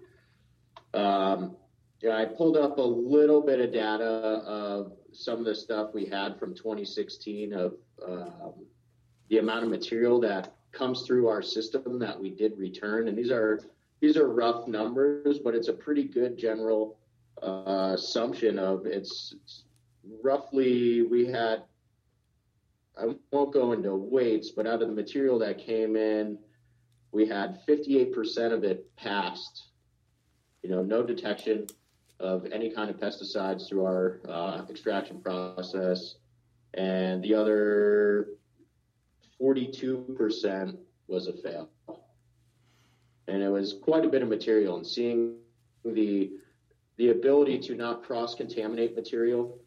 um, 0.99 1.57
yeah, 2.01 2.16
I 2.16 2.25
pulled 2.25 2.57
up 2.57 2.79
a 2.79 2.83
little 2.83 3.42
bit 3.42 3.61
of 3.61 3.71
data 3.71 4.05
of 4.05 4.92
some 5.12 5.40
of 5.40 5.45
the 5.45 5.55
stuff 5.55 5.90
we 5.92 6.07
had 6.07 6.38
from 6.38 6.55
2016 6.55 7.53
of 7.53 7.75
um, 8.06 8.54
the 9.28 9.38
amount 9.38 9.64
of 9.64 9.70
material 9.70 10.20
that 10.20 10.54
comes 10.72 11.02
through 11.02 11.28
our 11.28 11.42
system 11.42 11.98
that 11.98 12.18
we 12.18 12.30
did 12.30 12.59
return, 12.59 13.09
and 13.09 13.16
these 13.16 13.30
are 13.30 13.61
these 14.00 14.16
are 14.16 14.28
rough 14.28 14.68
numbers, 14.68 15.38
but 15.38 15.54
it's 15.54 15.68
a 15.68 15.72
pretty 15.72 16.04
good 16.04 16.37
general 16.37 16.98
uh, 17.42 17.92
assumption 17.94 18.59
of 18.59 18.87
it's 18.87 19.35
roughly 20.22 21.02
we 21.02 21.26
had 21.26 21.62
I 22.98 23.14
won't 23.30 23.52
go 23.52 23.72
into 23.72 23.94
weights, 23.94 24.50
but 24.50 24.66
out 24.66 24.80
of 24.80 24.88
the 24.88 24.94
material 24.94 25.38
that 25.40 25.59
came 25.59 25.96
in, 25.96 26.38
we 27.12 27.26
had 27.26 27.61
58% 27.66 28.52
of 28.52 28.64
it 28.64 28.94
passed. 28.96 29.68
You 30.62 30.70
know, 30.70 30.82
no 30.82 31.02
detection 31.02 31.66
of 32.18 32.46
any 32.50 32.70
kind 32.70 32.88
of 32.88 32.96
pesticides 32.96 33.68
through 33.68 33.85
our 33.85 34.20
uh, 34.26 34.62
extraction 34.70 35.20
process, 35.20 36.16
and 36.77 37.23
the 37.23 37.35
other 37.35 38.29
42% 39.41 40.77
was 41.09 41.27
a 41.27 41.33
fail. 41.33 41.71
And 43.29 43.43
it 43.43 43.49
was 43.49 43.75
quite 43.83 44.05
a 44.05 44.09
bit 44.09 44.23
of 44.23 44.29
material, 44.29 44.77
and 44.77 44.87
seeing 44.87 45.37
the 45.85 46.33
the 46.97 47.11
ability 47.11 47.59
to 47.59 47.75
not 47.75 48.03
cross 48.03 48.35
contaminate 48.35 48.97
material 48.97 49.59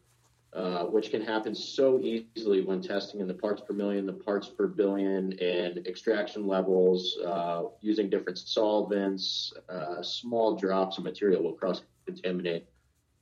uh, 0.52 0.84
which 0.84 1.12
can 1.12 1.22
happen 1.22 1.54
so 1.54 2.00
easily 2.00 2.62
when 2.62 2.82
testing 2.82 3.20
in 3.20 3.28
the 3.28 3.34
parts 3.34 3.62
per 3.64 3.72
million, 3.72 4.04
the 4.04 4.12
parts 4.12 4.48
per 4.48 4.66
billion, 4.66 5.32
and 5.38 5.86
extraction 5.86 6.44
levels 6.44 7.18
uh, 7.24 7.62
using 7.80 8.10
different 8.10 8.36
solvents. 8.36 9.52
Uh, 9.68 10.02
small 10.02 10.56
drops 10.56 10.98
of 10.98 11.04
material 11.04 11.40
will 11.40 11.52
cross 11.52 11.82
contaminate 12.04 12.66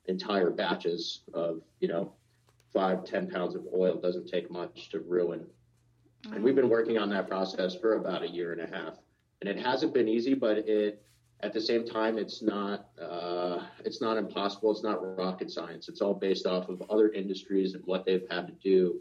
entire 0.07 0.48
batches 0.48 1.20
of, 1.35 1.61
you 1.81 1.88
know, 1.88 2.14
five, 2.72 3.04
ten 3.04 3.28
pounds 3.28 3.54
of 3.54 3.66
oil. 3.74 3.96
Doesn't 3.96 4.28
take 4.28 4.50
much 4.50 4.90
to 4.90 5.00
ruin. 5.00 5.46
And 6.33 6.42
we've 6.42 6.57
been 6.57 6.68
working 6.68 6.98
on 6.98 7.09
that 7.11 7.28
process 7.28 7.74
for 7.74 7.94
about 7.94 8.22
a 8.22 8.28
year 8.28 8.52
and 8.52 8.61
a 8.61 8.66
half. 8.66 8.98
And 9.40 9.48
it 9.48 9.59
hasn't 9.59 9.94
been 9.94 10.09
easy, 10.09 10.35
but 10.35 10.59
it 10.59 11.02
at 11.40 11.52
the 11.52 11.61
same 11.61 11.87
time, 11.87 12.18
it's 12.18 12.42
not 12.42 12.88
uh, 13.00 13.61
it's 13.85 14.00
not 14.00 14.16
impossible. 14.16 14.72
It's 14.72 14.83
not 14.83 15.16
rocket 15.16 15.50
science. 15.50 15.88
It's 15.88 16.00
all 16.00 16.14
based 16.14 16.46
off 16.46 16.68
of 16.68 16.83
other 16.90 17.11
industries 17.11 17.74
and 17.74 17.83
what 17.87 18.04
they've 18.04 18.26
had 18.28 18.48
to 18.48 18.52
do 18.54 19.00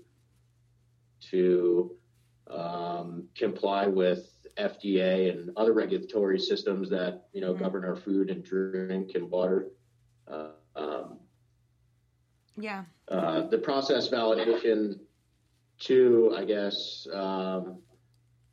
to 1.32 1.92
um, 2.50 3.28
comply 3.36 3.88
with 3.88 4.32
FDA 4.58 5.32
and 5.32 5.52
other 5.58 5.74
regulatory 5.74 6.40
systems 6.40 6.90
that 6.90 7.28
you 7.34 7.42
know 7.42 7.54
Mhm. 7.54 7.60
govern 7.60 7.86
our 7.86 7.96
food 7.96 8.30
and 8.30 8.44
drink 8.44 9.16
and 9.16 9.30
water. 9.30 9.72
Uh, 10.28 10.50
Yeah. 12.58 12.84
uh, 13.10 13.48
the 13.48 13.58
process 13.58 14.10
validation, 14.10 15.00
too, 15.80 16.34
I 16.36 16.44
guess. 16.44 17.08
Um, 17.14 17.78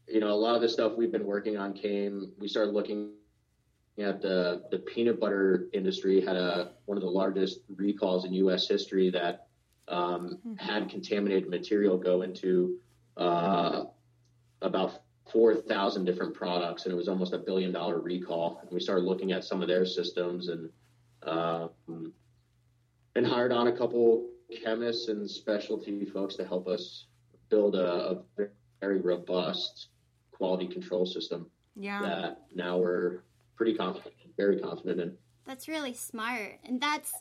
you 0.07 0.21
know, 0.21 0.29
a 0.31 0.35
lot 0.35 0.55
of 0.55 0.61
the 0.61 0.69
stuff 0.69 0.93
we've 0.97 1.13
been 1.13 1.25
working 1.25 1.57
on 1.57 1.73
came. 1.73 2.33
We 2.39 2.49
started 2.49 2.73
looking 2.73 3.13
at 3.99 4.21
the 4.21 4.65
the 4.71 4.79
peanut 4.79 5.21
butter 5.21 5.69
industry 5.73 6.21
had 6.21 6.37
a 6.37 6.73
one 6.85 6.99
of 6.99 7.03
the 7.03 7.11
largest 7.11 7.61
recalls 7.77 8.25
in 8.25 8.33
U.S. 8.35 8.69
history 8.69 9.11
that 9.11 9.47
um, 9.89 10.39
had 10.57 10.89
contaminated 10.89 11.49
material 11.49 11.97
go 11.97 12.23
into 12.23 12.79
uh, 13.17 13.85
about 14.61 15.01
four 15.33 15.55
thousand 15.55 16.05
different 16.05 16.35
products, 16.35 16.85
and 16.85 16.93
it 16.93 16.97
was 16.97 17.09
almost 17.09 17.33
a 17.33 17.39
billion 17.39 17.73
dollar 17.73 18.01
recall. 18.01 18.59
And 18.61 18.71
we 18.71 18.81
started 18.81 19.05
looking 19.05 19.33
at 19.33 19.45
some 19.45 19.63
of 19.63 19.69
their 19.69 19.87
systems 19.87 20.49
and. 20.49 20.71
Um, 21.23 22.13
and 23.17 23.27
hired 23.27 23.53
on 23.53 23.69
a 23.69 23.73
couple 23.73 24.29
chemists 24.63 25.09
and 25.09 25.29
specialty 25.29 26.05
folks 26.05 26.37
to 26.37 26.45
help 26.45 26.69
us 26.69 27.07
build 27.49 27.75
a, 27.75 28.23
a 28.39 28.47
very 28.81 29.01
robust 29.01 29.89
quality 30.33 30.67
control 30.67 31.07
system 31.07 31.51
Yeah. 31.77 32.03
that 32.03 32.43
now 32.55 32.79
we're 32.79 33.23
pretty 33.57 33.75
confident, 33.75 34.15
very 34.37 34.59
confident 34.59 35.01
in. 35.01 35.17
That's 35.47 35.69
really 35.69 35.95
smart. 35.95 36.59
And 36.65 36.81
that's 36.81 37.13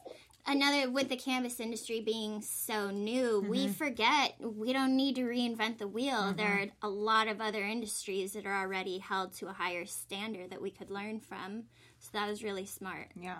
another 0.45 0.89
with 0.89 1.09
the 1.09 1.15
cannabis 1.15 1.59
industry 1.59 2.01
being 2.01 2.41
so 2.41 2.89
new, 2.89 3.45
we 3.47 3.65
mm-hmm. 3.65 3.73
forget 3.73 4.35
we 4.39 4.73
don't 4.73 4.95
need 4.95 5.15
to 5.15 5.23
reinvent 5.23 5.77
the 5.77 5.87
wheel. 5.87 6.13
Mm-hmm. 6.13 6.37
There 6.37 6.47
are 6.47 6.65
a 6.81 6.89
lot 6.89 7.27
of 7.27 7.41
other 7.41 7.63
industries 7.63 8.33
that 8.33 8.45
are 8.45 8.61
already 8.61 8.97
held 8.97 9.33
to 9.33 9.47
a 9.47 9.53
higher 9.53 9.85
standard 9.85 10.51
that 10.51 10.61
we 10.61 10.71
could 10.71 10.89
learn 10.89 11.19
from. 11.19 11.63
So 11.99 12.09
that 12.13 12.27
was 12.29 12.43
really 12.43 12.65
smart. 12.65 13.09
Yeah. 13.15 13.39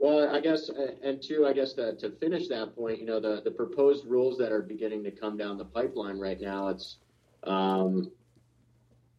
Well, 0.00 0.34
I 0.34 0.40
guess, 0.40 0.70
and 1.04 1.22
two, 1.22 1.46
I 1.46 1.52
guess 1.52 1.74
to, 1.74 1.94
to 1.96 2.10
finish 2.12 2.48
that 2.48 2.74
point, 2.74 3.00
you 3.00 3.04
know, 3.04 3.20
the, 3.20 3.42
the 3.44 3.50
proposed 3.50 4.06
rules 4.06 4.38
that 4.38 4.50
are 4.50 4.62
beginning 4.62 5.04
to 5.04 5.10
come 5.10 5.36
down 5.36 5.58
the 5.58 5.64
pipeline 5.66 6.18
right 6.18 6.40
now, 6.40 6.68
it's, 6.68 6.96
um, 7.44 8.10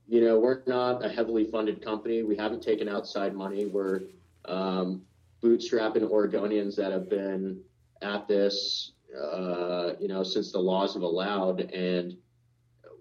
you 0.08 0.22
know, 0.22 0.40
we're 0.40 0.64
not 0.66 1.06
a 1.06 1.10
heavily 1.10 1.46
funded 1.46 1.86
company. 1.86 2.24
We 2.24 2.36
haven't 2.36 2.64
taken 2.64 2.90
outside 2.90 3.36
money. 3.36 3.68
We're 3.68 4.02
um, 4.46 5.04
bootstrapping 5.44 6.02
Oregonians 6.02 6.76
that 6.78 6.92
have 6.92 7.08
been 7.12 7.62
at 8.02 8.28
this, 8.28 8.94
uh, 9.16 9.92
you 10.00 10.08
know, 10.08 10.24
since 10.24 10.52
the 10.52 10.60
laws 10.60 10.96
have 10.96 11.04
allowed, 11.04 11.60
and 11.60 12.18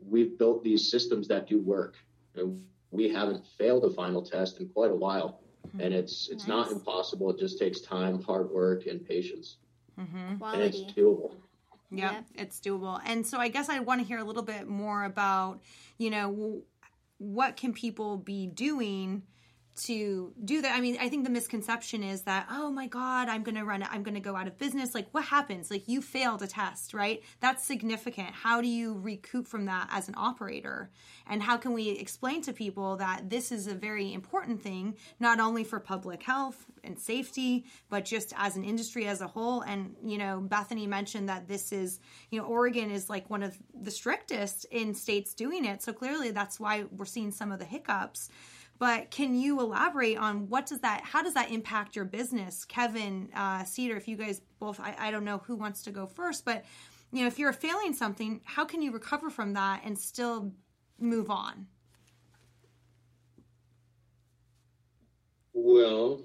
we've 0.06 0.38
built 0.38 0.62
these 0.62 0.90
systems 0.90 1.28
that 1.28 1.48
do 1.48 1.62
work. 1.62 1.96
And 2.36 2.62
we 2.90 3.08
haven't 3.08 3.46
failed 3.56 3.84
a 3.84 3.90
final 3.90 4.22
test 4.22 4.60
in 4.60 4.68
quite 4.68 4.90
a 4.90 4.94
while. 4.94 5.40
Mm-hmm. 5.68 5.80
And 5.80 5.94
it's 5.94 6.28
it's 6.30 6.46
nice. 6.46 6.66
not 6.66 6.72
impossible. 6.72 7.30
It 7.30 7.38
just 7.38 7.58
takes 7.58 7.80
time, 7.80 8.22
hard 8.22 8.50
work, 8.50 8.86
and 8.86 9.06
patience. 9.06 9.56
Mm-hmm. 9.98 10.42
And 10.42 10.62
it's 10.62 10.80
doable. 10.80 11.34
Yep, 11.92 12.12
yep, 12.12 12.24
it's 12.36 12.60
doable. 12.60 13.00
And 13.04 13.26
so 13.26 13.38
I 13.38 13.48
guess 13.48 13.68
I 13.68 13.80
want 13.80 14.00
to 14.00 14.06
hear 14.06 14.18
a 14.18 14.24
little 14.24 14.42
bit 14.42 14.68
more 14.68 15.04
about, 15.04 15.60
you 15.98 16.10
know, 16.10 16.62
what 17.18 17.56
can 17.56 17.72
people 17.72 18.16
be 18.16 18.46
doing 18.46 19.22
to 19.76 20.32
do 20.44 20.60
that. 20.62 20.76
I 20.76 20.80
mean, 20.80 20.98
I 21.00 21.08
think 21.08 21.24
the 21.24 21.30
misconception 21.30 22.02
is 22.02 22.22
that, 22.22 22.46
oh 22.50 22.70
my 22.70 22.86
God, 22.86 23.28
I'm 23.28 23.42
going 23.42 23.54
to 23.54 23.64
run, 23.64 23.82
I'm 23.82 24.02
going 24.02 24.14
to 24.14 24.20
go 24.20 24.36
out 24.36 24.46
of 24.46 24.58
business. 24.58 24.94
Like, 24.94 25.08
what 25.12 25.24
happens? 25.24 25.70
Like, 25.70 25.88
you 25.88 26.02
failed 26.02 26.42
a 26.42 26.46
test, 26.46 26.92
right? 26.92 27.22
That's 27.40 27.64
significant. 27.64 28.30
How 28.30 28.60
do 28.60 28.68
you 28.68 28.98
recoup 28.98 29.46
from 29.46 29.66
that 29.66 29.88
as 29.90 30.08
an 30.08 30.14
operator? 30.16 30.90
And 31.26 31.42
how 31.42 31.56
can 31.56 31.72
we 31.72 31.90
explain 31.90 32.42
to 32.42 32.52
people 32.52 32.96
that 32.96 33.30
this 33.30 33.52
is 33.52 33.66
a 33.66 33.74
very 33.74 34.12
important 34.12 34.62
thing, 34.62 34.96
not 35.18 35.40
only 35.40 35.64
for 35.64 35.80
public 35.80 36.22
health 36.22 36.66
and 36.84 36.98
safety, 36.98 37.64
but 37.88 38.04
just 38.04 38.34
as 38.36 38.56
an 38.56 38.64
industry 38.64 39.06
as 39.06 39.20
a 39.20 39.26
whole? 39.26 39.62
And, 39.62 39.94
you 40.04 40.18
know, 40.18 40.40
Bethany 40.40 40.86
mentioned 40.86 41.28
that 41.28 41.48
this 41.48 41.72
is, 41.72 42.00
you 42.30 42.40
know, 42.40 42.46
Oregon 42.46 42.90
is 42.90 43.08
like 43.08 43.30
one 43.30 43.42
of 43.42 43.56
the 43.80 43.90
strictest 43.90 44.66
in 44.66 44.94
states 44.94 45.32
doing 45.32 45.64
it. 45.64 45.82
So 45.82 45.92
clearly 45.92 46.32
that's 46.32 46.60
why 46.60 46.84
we're 46.90 47.06
seeing 47.06 47.30
some 47.30 47.52
of 47.52 47.58
the 47.58 47.64
hiccups. 47.64 48.28
But 48.80 49.10
can 49.10 49.38
you 49.38 49.60
elaborate 49.60 50.16
on 50.16 50.48
what 50.48 50.64
does 50.64 50.80
that, 50.80 51.02
how 51.04 51.22
does 51.22 51.34
that 51.34 51.50
impact 51.50 51.94
your 51.94 52.06
business? 52.06 52.64
Kevin, 52.64 53.28
uh, 53.36 53.62
Cedar, 53.62 53.94
if 53.94 54.08
you 54.08 54.16
guys 54.16 54.40
both, 54.58 54.80
I, 54.80 54.96
I 54.98 55.10
don't 55.10 55.22
know 55.22 55.42
who 55.44 55.54
wants 55.54 55.82
to 55.82 55.90
go 55.90 56.06
first, 56.06 56.46
but 56.46 56.64
you 57.12 57.20
know, 57.20 57.26
if 57.26 57.38
you're 57.38 57.52
failing 57.52 57.92
something, 57.92 58.40
how 58.44 58.64
can 58.64 58.80
you 58.80 58.90
recover 58.90 59.28
from 59.28 59.52
that 59.52 59.82
and 59.84 59.98
still 59.98 60.50
move 60.98 61.28
on? 61.30 61.66
Well, 65.52 66.22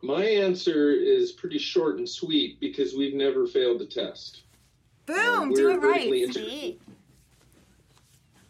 my 0.00 0.24
answer 0.24 0.92
is 0.92 1.32
pretty 1.32 1.58
short 1.58 1.98
and 1.98 2.08
sweet 2.08 2.58
because 2.58 2.94
we've 2.94 3.14
never 3.14 3.46
failed 3.46 3.82
a 3.82 3.86
test. 3.86 4.44
Boom, 5.04 5.52
do 5.52 5.68
it 5.68 5.82
right. 5.82 6.78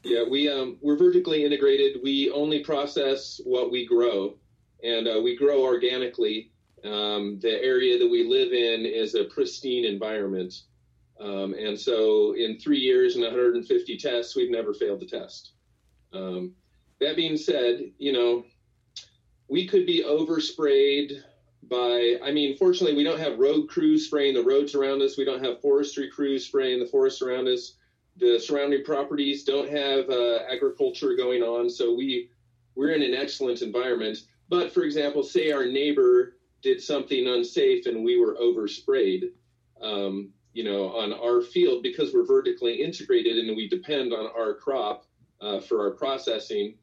Yeah, 0.08 0.24
we 0.26 0.48
um, 0.48 0.78
we're 0.80 0.96
vertically 0.96 1.44
integrated. 1.44 2.00
We 2.02 2.30
only 2.30 2.60
process 2.60 3.42
what 3.44 3.70
we 3.70 3.84
grow, 3.84 4.36
and 4.82 5.06
uh, 5.06 5.20
we 5.22 5.36
grow 5.36 5.62
organically. 5.62 6.50
Um, 6.82 7.38
the 7.40 7.62
area 7.62 7.98
that 7.98 8.08
we 8.08 8.26
live 8.26 8.52
in 8.52 8.86
is 8.86 9.14
a 9.14 9.24
pristine 9.24 9.84
environment, 9.84 10.62
um, 11.20 11.52
and 11.52 11.78
so 11.78 12.34
in 12.36 12.58
three 12.58 12.78
years 12.78 13.16
and 13.16 13.24
150 13.24 13.98
tests, 13.98 14.34
we've 14.34 14.50
never 14.50 14.72
failed 14.72 15.00
the 15.00 15.06
test. 15.06 15.52
Um, 16.14 16.54
that 17.00 17.14
being 17.14 17.36
said, 17.36 17.92
you 17.98 18.12
know, 18.12 18.44
we 19.48 19.66
could 19.66 19.84
be 19.84 20.04
oversprayed 20.04 21.20
by. 21.64 22.18
I 22.24 22.32
mean, 22.32 22.56
fortunately, 22.56 22.96
we 22.96 23.04
don't 23.04 23.20
have 23.20 23.38
road 23.38 23.68
crews 23.68 24.06
spraying 24.06 24.32
the 24.32 24.42
roads 24.42 24.74
around 24.74 25.02
us. 25.02 25.18
We 25.18 25.26
don't 25.26 25.44
have 25.44 25.60
forestry 25.60 26.08
crews 26.08 26.46
spraying 26.46 26.80
the 26.80 26.86
forests 26.86 27.20
around 27.20 27.46
us 27.46 27.74
the 28.18 28.38
surrounding 28.38 28.84
properties 28.84 29.44
don't 29.44 29.70
have 29.70 30.08
uh, 30.10 30.40
agriculture 30.50 31.14
going 31.16 31.42
on, 31.42 31.70
so 31.70 31.94
we 31.94 32.30
we're 32.74 32.90
in 32.90 33.02
an 33.02 33.14
excellent 33.14 33.62
environment. 33.62 34.18
But 34.48 34.72
for 34.72 34.82
example, 34.82 35.22
say 35.22 35.50
our 35.50 35.66
neighbor 35.66 36.36
did 36.62 36.82
something 36.82 37.26
unsafe 37.26 37.86
and 37.86 38.04
we 38.04 38.18
were 38.18 38.36
oversprayed, 38.40 39.30
um, 39.80 40.30
you 40.52 40.64
know, 40.64 40.88
on 40.96 41.12
our 41.12 41.42
field 41.42 41.82
because 41.82 42.12
we're 42.12 42.26
vertically 42.26 42.82
integrated 42.82 43.38
and 43.38 43.56
we 43.56 43.68
depend 43.68 44.12
on 44.12 44.30
our 44.36 44.54
crop 44.54 45.04
uh, 45.40 45.60
for 45.60 45.80
our 45.80 45.92
processing. 45.92 46.74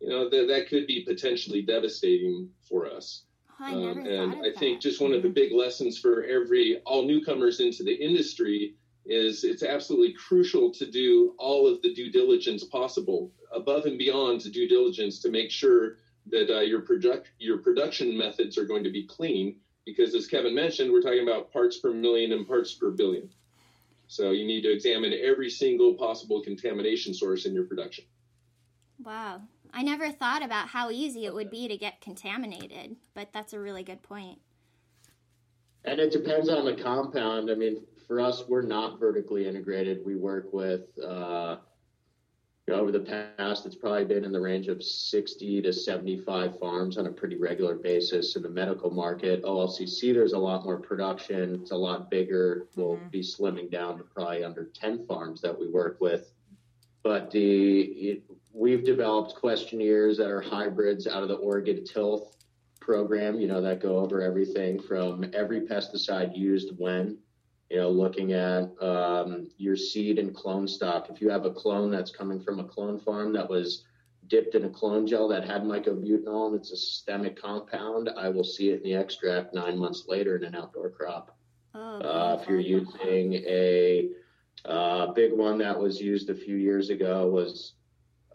You 0.00 0.08
know, 0.10 0.28
that 0.28 0.48
that 0.48 0.68
could 0.68 0.86
be 0.86 1.04
potentially 1.04 1.62
devastating 1.62 2.50
for 2.68 2.86
us. 2.86 3.24
Oh, 3.60 3.64
I 3.64 3.90
um, 3.90 4.06
and 4.06 4.34
I 4.44 4.58
think 4.58 4.80
just 4.80 5.00
one 5.00 5.12
of 5.12 5.22
the 5.22 5.28
big 5.28 5.52
lessons 5.52 5.98
for 5.98 6.24
every 6.24 6.78
all 6.84 7.06
newcomers 7.06 7.60
into 7.60 7.84
the 7.84 7.94
industry 7.94 8.74
is 9.06 9.44
it's 9.44 9.62
absolutely 9.62 10.14
crucial 10.14 10.70
to 10.70 10.90
do 10.90 11.34
all 11.38 11.66
of 11.66 11.82
the 11.82 11.92
due 11.92 12.10
diligence 12.10 12.64
possible 12.64 13.30
above 13.52 13.84
and 13.84 13.98
beyond 13.98 14.40
to 14.40 14.50
due 14.50 14.68
diligence 14.68 15.20
to 15.20 15.30
make 15.30 15.50
sure 15.50 15.98
that 16.26 16.50
uh, 16.54 16.60
your 16.60 16.80
project 16.80 17.30
your 17.38 17.58
production 17.58 18.16
methods 18.16 18.56
are 18.56 18.64
going 18.64 18.82
to 18.84 18.90
be 18.90 19.06
clean 19.06 19.56
because 19.84 20.14
as 20.14 20.26
Kevin 20.26 20.54
mentioned 20.54 20.90
we're 20.90 21.02
talking 21.02 21.22
about 21.22 21.52
parts 21.52 21.78
per 21.78 21.92
million 21.92 22.32
and 22.32 22.46
parts 22.46 22.72
per 22.74 22.90
billion. 22.90 23.28
So 24.06 24.30
you 24.30 24.46
need 24.46 24.62
to 24.62 24.72
examine 24.72 25.14
every 25.22 25.50
single 25.50 25.94
possible 25.94 26.42
contamination 26.42 27.14
source 27.14 27.46
in 27.46 27.54
your 27.54 27.64
production. 27.64 28.04
Wow. 29.02 29.42
I 29.72 29.82
never 29.82 30.12
thought 30.12 30.44
about 30.44 30.68
how 30.68 30.90
easy 30.90 31.24
it 31.26 31.34
would 31.34 31.50
be 31.50 31.68
to 31.68 31.76
get 31.76 32.00
contaminated 32.00 32.96
but 33.14 33.28
that's 33.32 33.52
a 33.52 33.60
really 33.60 33.82
good 33.82 34.02
point. 34.02 34.38
And 35.84 36.00
it 36.00 36.10
depends 36.10 36.48
on 36.48 36.64
the 36.64 36.74
compound. 36.74 37.50
I 37.50 37.54
mean 37.54 37.82
for 38.06 38.20
us, 38.20 38.44
we're 38.48 38.62
not 38.62 38.98
vertically 38.98 39.46
integrated. 39.46 40.04
We 40.04 40.16
work 40.16 40.52
with, 40.52 40.82
uh, 40.98 41.56
you 42.66 42.74
know, 42.74 42.80
over 42.80 42.92
the 42.92 43.00
past, 43.00 43.66
it's 43.66 43.74
probably 43.74 44.04
been 44.04 44.24
in 44.24 44.32
the 44.32 44.40
range 44.40 44.68
of 44.68 44.82
60 44.82 45.62
to 45.62 45.72
75 45.72 46.58
farms 46.58 46.96
on 46.96 47.06
a 47.06 47.12
pretty 47.12 47.36
regular 47.36 47.74
basis. 47.74 48.36
In 48.36 48.42
the 48.42 48.48
medical 48.48 48.90
market, 48.90 49.42
OLCC, 49.42 50.14
there's 50.14 50.32
a 50.32 50.38
lot 50.38 50.64
more 50.64 50.78
production. 50.78 51.60
It's 51.60 51.72
a 51.72 51.76
lot 51.76 52.10
bigger. 52.10 52.66
We'll 52.74 52.96
mm-hmm. 52.96 53.08
be 53.08 53.20
slimming 53.20 53.70
down 53.70 53.98
to 53.98 54.04
probably 54.04 54.44
under 54.44 54.64
10 54.64 55.06
farms 55.06 55.40
that 55.42 55.58
we 55.58 55.68
work 55.68 56.00
with. 56.00 56.32
But 57.02 57.30
the 57.30 57.80
it, 57.80 58.22
we've 58.54 58.84
developed 58.84 59.34
questionnaires 59.34 60.16
that 60.16 60.30
are 60.30 60.40
hybrids 60.40 61.06
out 61.06 61.22
of 61.22 61.28
the 61.28 61.34
Oregon 61.34 61.84
Tilth 61.84 62.34
program, 62.80 63.40
you 63.40 63.48
know, 63.48 63.60
that 63.60 63.80
go 63.80 63.98
over 63.98 64.22
everything 64.22 64.80
from 64.80 65.30
every 65.34 65.62
pesticide 65.62 66.36
used 66.36 66.70
when 66.78 67.18
you 67.70 67.78
know, 67.78 67.90
looking 67.90 68.32
at 68.32 68.70
um, 68.80 69.48
your 69.56 69.76
seed 69.76 70.18
and 70.18 70.34
clone 70.34 70.68
stock. 70.68 71.08
If 71.10 71.20
you 71.20 71.30
have 71.30 71.44
a 71.44 71.50
clone 71.50 71.90
that's 71.90 72.10
coming 72.10 72.40
from 72.40 72.60
a 72.60 72.64
clone 72.64 72.98
farm 72.98 73.32
that 73.32 73.48
was 73.48 73.84
dipped 74.28 74.54
in 74.54 74.64
a 74.64 74.70
clone 74.70 75.06
gel 75.06 75.28
that 75.28 75.44
had 75.44 75.62
myclobutanil 75.62 76.46
and 76.48 76.56
it's 76.56 76.72
a 76.72 76.76
systemic 76.76 77.40
compound, 77.40 78.10
I 78.16 78.28
will 78.28 78.44
see 78.44 78.70
it 78.70 78.78
in 78.78 78.82
the 78.82 78.94
extract 78.94 79.54
nine 79.54 79.78
months 79.78 80.04
later 80.08 80.36
in 80.36 80.44
an 80.44 80.54
outdoor 80.54 80.90
crop. 80.90 81.36
Oh, 81.74 81.98
uh, 81.98 82.38
if 82.40 82.48
you're 82.48 82.60
using 82.60 83.34
a 83.34 84.10
uh, 84.64 85.12
big 85.12 85.32
one 85.32 85.58
that 85.58 85.78
was 85.78 86.00
used 86.00 86.30
a 86.30 86.34
few 86.34 86.56
years 86.56 86.90
ago 86.90 87.28
was 87.28 87.74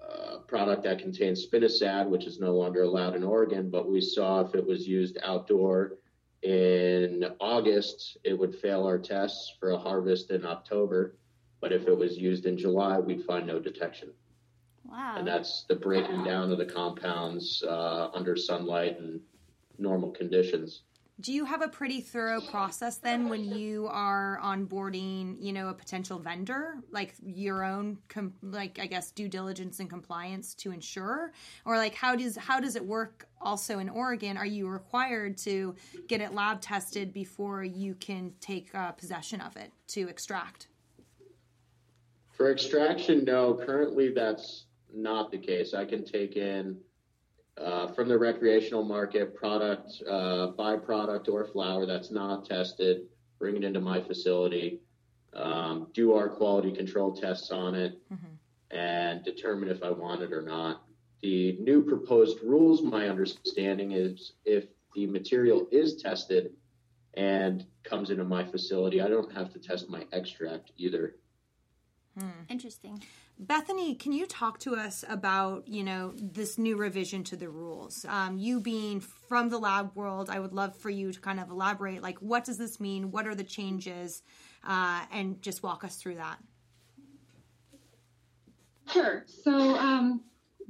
a 0.01 0.39
product 0.39 0.83
that 0.83 0.99
contains 0.99 1.47
spinosad, 1.47 2.07
which 2.09 2.25
is 2.25 2.39
no 2.39 2.51
longer 2.53 2.83
allowed 2.83 3.15
in 3.15 3.23
Oregon, 3.23 3.69
but 3.69 3.89
we 3.89 4.01
saw 4.01 4.41
if 4.41 4.53
it 4.55 4.65
was 4.65 4.87
used 4.87 5.17
outdoor 5.23 5.93
in 6.41 7.25
August, 7.39 8.17
it 8.23 8.33
would 8.33 8.55
fail 8.55 8.85
our 8.85 8.97
tests 8.97 9.53
for 9.59 9.71
a 9.71 9.77
harvest 9.77 10.31
in 10.31 10.45
October. 10.45 11.15
But 11.61 11.73
if 11.73 11.87
it 11.87 11.97
was 11.97 12.17
used 12.17 12.45
in 12.45 12.57
July, 12.57 12.99
we'd 12.99 13.25
find 13.25 13.45
no 13.45 13.59
detection. 13.59 14.09
Wow. 14.85 15.15
And 15.17 15.27
that's 15.27 15.65
the 15.67 15.75
breaking 15.75 16.23
down 16.23 16.51
of 16.51 16.57
the 16.57 16.65
compounds 16.65 17.63
uh, 17.67 18.09
under 18.13 18.35
sunlight 18.35 18.99
and 18.99 19.19
normal 19.77 20.11
conditions 20.11 20.83
do 21.21 21.33
you 21.33 21.43
have 21.43 21.61
a 21.61 21.67
pretty 21.67 21.99
thorough 21.99 22.39
process 22.39 22.97
then 22.97 23.27
when 23.27 23.43
you 23.43 23.87
are 23.87 24.39
onboarding 24.41 25.35
you 25.39 25.51
know 25.51 25.69
a 25.69 25.73
potential 25.73 26.19
vendor? 26.19 26.75
Like 26.91 27.15
your 27.21 27.63
own 27.63 27.97
com- 28.07 28.33
like 28.41 28.79
i 28.79 28.85
guess 28.85 29.11
due 29.11 29.27
diligence 29.27 29.79
and 29.79 29.89
compliance 29.89 30.53
to 30.55 30.71
ensure? 30.71 31.33
Or 31.65 31.77
like 31.77 31.95
how 31.95 32.15
does 32.15 32.37
how 32.37 32.59
does 32.59 32.75
it 32.75 32.85
work 32.85 33.27
also 33.41 33.79
in 33.79 33.89
oregon? 33.89 34.37
Are 34.37 34.45
you 34.45 34.67
required 34.67 35.37
to 35.39 35.75
get 36.07 36.21
it 36.21 36.33
lab 36.33 36.61
tested 36.61 37.13
before 37.13 37.63
you 37.63 37.95
can 37.95 38.33
take 38.39 38.73
uh, 38.73 38.91
possession 38.93 39.41
of 39.41 39.57
it 39.57 39.71
to 39.89 40.07
extract? 40.07 40.67
For 42.31 42.51
extraction 42.51 43.25
no. 43.25 43.55
Currently 43.65 44.13
that's 44.13 44.65
not 44.93 45.31
the 45.31 45.37
case. 45.37 45.73
I 45.73 45.85
can 45.85 46.05
take 46.05 46.37
in 46.37 46.77
uh, 47.63 47.87
from 47.87 48.07
the 48.07 48.17
recreational 48.17 48.83
market 48.83 49.35
product, 49.35 50.01
uh, 50.07 50.51
byproduct 50.57 51.27
or 51.29 51.45
flower 51.45 51.85
that's 51.85 52.11
not 52.11 52.45
tested, 52.45 53.01
bring 53.37 53.55
it 53.55 53.63
into 53.63 53.79
my 53.79 54.01
facility, 54.01 54.79
um, 55.33 55.87
do 55.93 56.13
our 56.13 56.29
quality 56.29 56.71
control 56.71 57.11
tests 57.11 57.51
on 57.51 57.75
it, 57.75 57.99
mm-hmm. 58.11 58.75
and 58.75 59.23
determine 59.23 59.69
if 59.69 59.83
I 59.83 59.91
want 59.91 60.21
it 60.21 60.33
or 60.33 60.41
not. 60.41 60.83
The 61.21 61.57
new 61.59 61.83
proposed 61.83 62.41
rules, 62.43 62.81
my 62.81 63.09
understanding 63.09 63.91
is 63.91 64.33
if 64.45 64.65
the 64.95 65.05
material 65.05 65.67
is 65.71 66.01
tested 66.01 66.51
and 67.15 67.65
comes 67.83 68.09
into 68.09 68.23
my 68.23 68.45
facility, 68.45 69.01
I 69.01 69.09
don't 69.09 69.31
have 69.33 69.51
to 69.53 69.59
test 69.59 69.89
my 69.89 70.05
extract 70.13 70.71
either. 70.77 71.15
Hmm. 72.17 72.29
Interesting. 72.49 73.03
Bethany, 73.37 73.95
can 73.95 74.11
you 74.11 74.25
talk 74.25 74.59
to 74.59 74.75
us 74.75 75.05
about 75.07 75.67
you 75.67 75.83
know 75.83 76.13
this 76.15 76.57
new 76.57 76.75
revision 76.75 77.23
to 77.25 77.35
the 77.35 77.49
rules? 77.49 78.05
Um, 78.07 78.37
you 78.37 78.59
being 78.59 78.99
from 78.99 79.49
the 79.49 79.57
lab 79.57 79.95
world, 79.95 80.29
I 80.29 80.39
would 80.39 80.53
love 80.53 80.75
for 80.75 80.89
you 80.89 81.13
to 81.13 81.19
kind 81.19 81.39
of 81.39 81.49
elaborate. 81.49 82.01
Like, 82.01 82.19
what 82.19 82.43
does 82.43 82.57
this 82.57 82.79
mean? 82.79 83.11
What 83.11 83.27
are 83.27 83.35
the 83.35 83.43
changes? 83.43 84.23
Uh, 84.67 85.01
and 85.11 85.41
just 85.41 85.63
walk 85.63 85.85
us 85.85 85.95
through 85.95 86.15
that. 86.15 86.37
Sure. 88.91 89.23
So 89.27 89.77
um, 89.77 90.21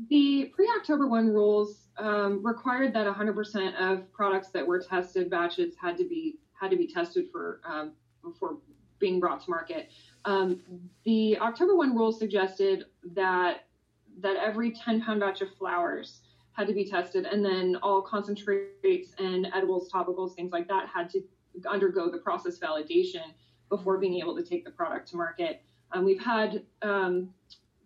the 0.10 0.52
pre-October 0.54 1.08
one 1.08 1.30
rules 1.30 1.88
um, 1.98 2.46
required 2.46 2.94
that 2.94 3.08
100% 3.08 3.76
of 3.82 4.12
products 4.12 4.50
that 4.50 4.66
were 4.66 4.80
tested 4.80 5.30
batches 5.30 5.74
had 5.82 5.98
to 5.98 6.08
be 6.08 6.36
had 6.60 6.70
to 6.72 6.78
be 6.78 6.88
tested 6.88 7.28
for 7.32 7.62
um, 7.66 7.94
before 8.22 8.58
being 9.00 9.20
brought 9.20 9.44
to 9.46 9.50
market. 9.50 9.90
Um, 10.26 10.60
the 11.06 11.38
October 11.40 11.76
one 11.76 11.96
rules 11.96 12.20
suggested 12.20 12.86
that 13.14 13.66
that 14.22 14.36
every 14.36 14.72
10 14.72 15.02
pound 15.02 15.22
batch 15.22 15.42
of 15.42 15.54
flowers 15.56 16.22
had 16.54 16.68
to 16.68 16.74
be 16.74 16.84
tested, 16.84 17.26
and 17.26 17.44
then 17.44 17.78
all 17.82 18.02
concentrates 18.02 19.14
and 19.18 19.48
edibles, 19.54 19.90
topicals, 19.90 20.36
things 20.36 20.52
like 20.52 20.68
that 20.68 20.88
had 20.94 21.10
to 21.10 21.22
undergo 21.70 22.10
the 22.10 22.18
process 22.18 22.60
validation 22.60 23.24
before 23.70 23.98
being 23.98 24.20
able 24.20 24.36
to 24.36 24.44
take 24.44 24.66
the 24.66 24.72
product 24.72 25.08
to 25.10 25.16
market. 25.16 25.62
Um, 25.92 26.04
we've 26.04 26.22
had 26.22 26.64
um, 26.82 27.30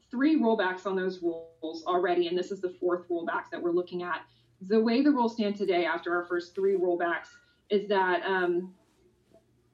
three 0.10 0.39
rollbacks 0.39 0.86
on 0.86 0.96
those 0.96 1.22
rules 1.22 1.84
already, 1.86 2.28
and 2.28 2.38
this 2.38 2.52
is 2.52 2.62
the 2.62 2.69
fourth 2.80 3.08
rollback 3.10 3.52
that 3.52 3.62
we're 3.62 3.72
looking 3.72 4.04
at. 4.04 4.22
The 4.67 4.80
way 4.80 5.02
the 5.02 5.12
rules 5.12 5.34
stand 5.34 5.56
today, 5.56 5.86
after 5.86 6.15
our 6.15 6.26
first 6.26 6.56
three 6.56 6.76
rollbacks, 6.76 7.28
is 7.69 7.88
that 7.89 8.24
um, 8.24 8.74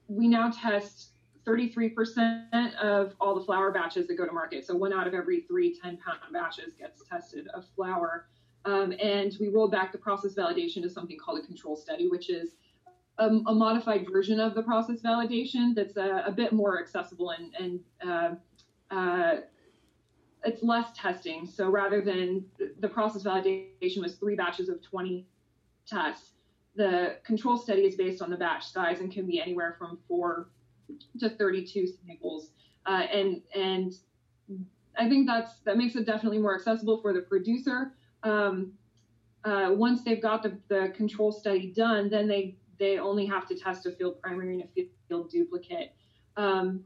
we 0.08 0.28
now 0.28 0.52
test 0.52 1.09
33% 1.46 2.76
of 2.76 3.14
all 3.20 3.36
the 3.36 3.44
flower 3.44 3.72
batches 3.72 4.08
that 4.08 4.16
go 4.16 4.26
to 4.26 4.32
market. 4.32 4.66
So 4.66 4.76
one 4.76 4.94
out 4.94 5.08
of 5.08 5.14
every 5.14 5.42
three 5.42 5.74
10 5.74 5.98
pound 5.98 6.20
batches 6.32 6.74
gets 6.74 7.04
tested 7.08 7.48
of 7.54 7.66
flower. 7.76 8.28
Um, 8.66 8.94
and 9.02 9.36
we 9.40 9.48
rolled 9.48 9.72
back 9.72 9.92
the 9.92 9.98
process 9.98 10.36
validation 10.36 10.82
to 10.84 10.90
something 10.90 11.18
called 11.18 11.40
a 11.40 11.46
control 11.46 11.76
study, 11.76 12.10
which 12.10 12.30
is 12.30 12.50
a, 13.18 13.28
a 13.28 13.54
modified 13.54 14.06
version 14.12 14.40
of 14.40 14.54
the 14.54 14.64
process 14.64 15.02
validation 15.02 15.74
that's 15.76 15.98
a, 15.98 16.24
a 16.26 16.32
bit 16.32 16.54
more 16.54 16.80
accessible 16.80 17.32
and, 17.32 17.54
and 17.56 17.80
uh, 18.06 18.96
uh, 18.96 19.36
it's 20.44 20.64
less 20.64 20.88
testing. 20.96 21.46
So 21.46 21.70
rather 21.70 22.02
than 22.02 22.46
the 22.80 22.88
process 22.88 23.24
validation 23.24 24.02
was 24.02 24.16
three 24.16 24.36
batches 24.36 24.70
of 24.70 24.82
20 24.82 25.26
tests, 25.86 26.32
the 26.76 27.18
control 27.26 27.58
study 27.58 27.82
is 27.82 27.96
based 27.96 28.22
on 28.22 28.30
the 28.30 28.38
batch 28.38 28.72
size 28.72 29.02
and 29.02 29.12
can 29.12 29.26
be 29.26 29.42
anywhere 29.42 29.76
from 29.78 30.00
four 30.08 30.50
to 31.20 31.30
32 31.30 31.88
samples. 32.06 32.52
Uh, 32.86 33.04
and 33.12 33.42
and 33.56 33.94
I 34.98 35.08
think 35.08 35.28
that's 35.28 35.60
that 35.66 35.78
makes 35.78 35.96
it 35.96 36.06
definitely 36.06 36.40
more 36.40 36.56
accessible 36.56 37.02
for 37.02 37.14
the 37.14 37.22
producer. 37.22 37.94
Um, 38.24 38.74
uh, 39.46 39.70
once 39.72 40.04
they've 40.04 40.22
got 40.22 40.44
the, 40.44 40.58
the 40.68 40.92
control 40.96 41.32
study 41.32 41.72
done, 41.76 42.10
then 42.10 42.28
they 42.28 42.56
they 42.78 42.98
only 42.98 43.26
have 43.26 43.48
to 43.48 43.56
test 43.56 43.86
a 43.86 43.92
field 43.92 44.22
primary 44.22 44.54
and 44.54 44.64
a 44.64 44.88
field 45.08 45.30
duplicate. 45.30 45.94
Um, 46.38 46.84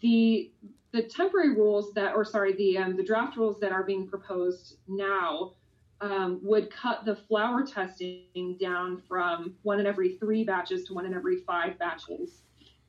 the 0.00 0.52
the 0.92 1.02
temporary 1.02 1.54
rules 1.54 1.92
that, 1.94 2.14
or 2.14 2.24
sorry, 2.24 2.54
the 2.54 2.78
um, 2.78 2.96
the 2.96 3.02
draft 3.02 3.36
rules 3.36 3.60
that 3.60 3.72
are 3.72 3.82
being 3.82 4.06
proposed 4.06 4.76
now 4.86 5.52
um, 6.00 6.40
would 6.42 6.70
cut 6.70 7.04
the 7.04 7.16
flower 7.16 7.64
testing 7.66 8.56
down 8.60 9.02
from 9.08 9.54
one 9.62 9.80
in 9.80 9.86
every 9.86 10.16
three 10.16 10.44
batches 10.44 10.84
to 10.84 10.94
one 10.94 11.06
in 11.06 11.14
every 11.14 11.38
five 11.38 11.78
batches. 11.78 12.42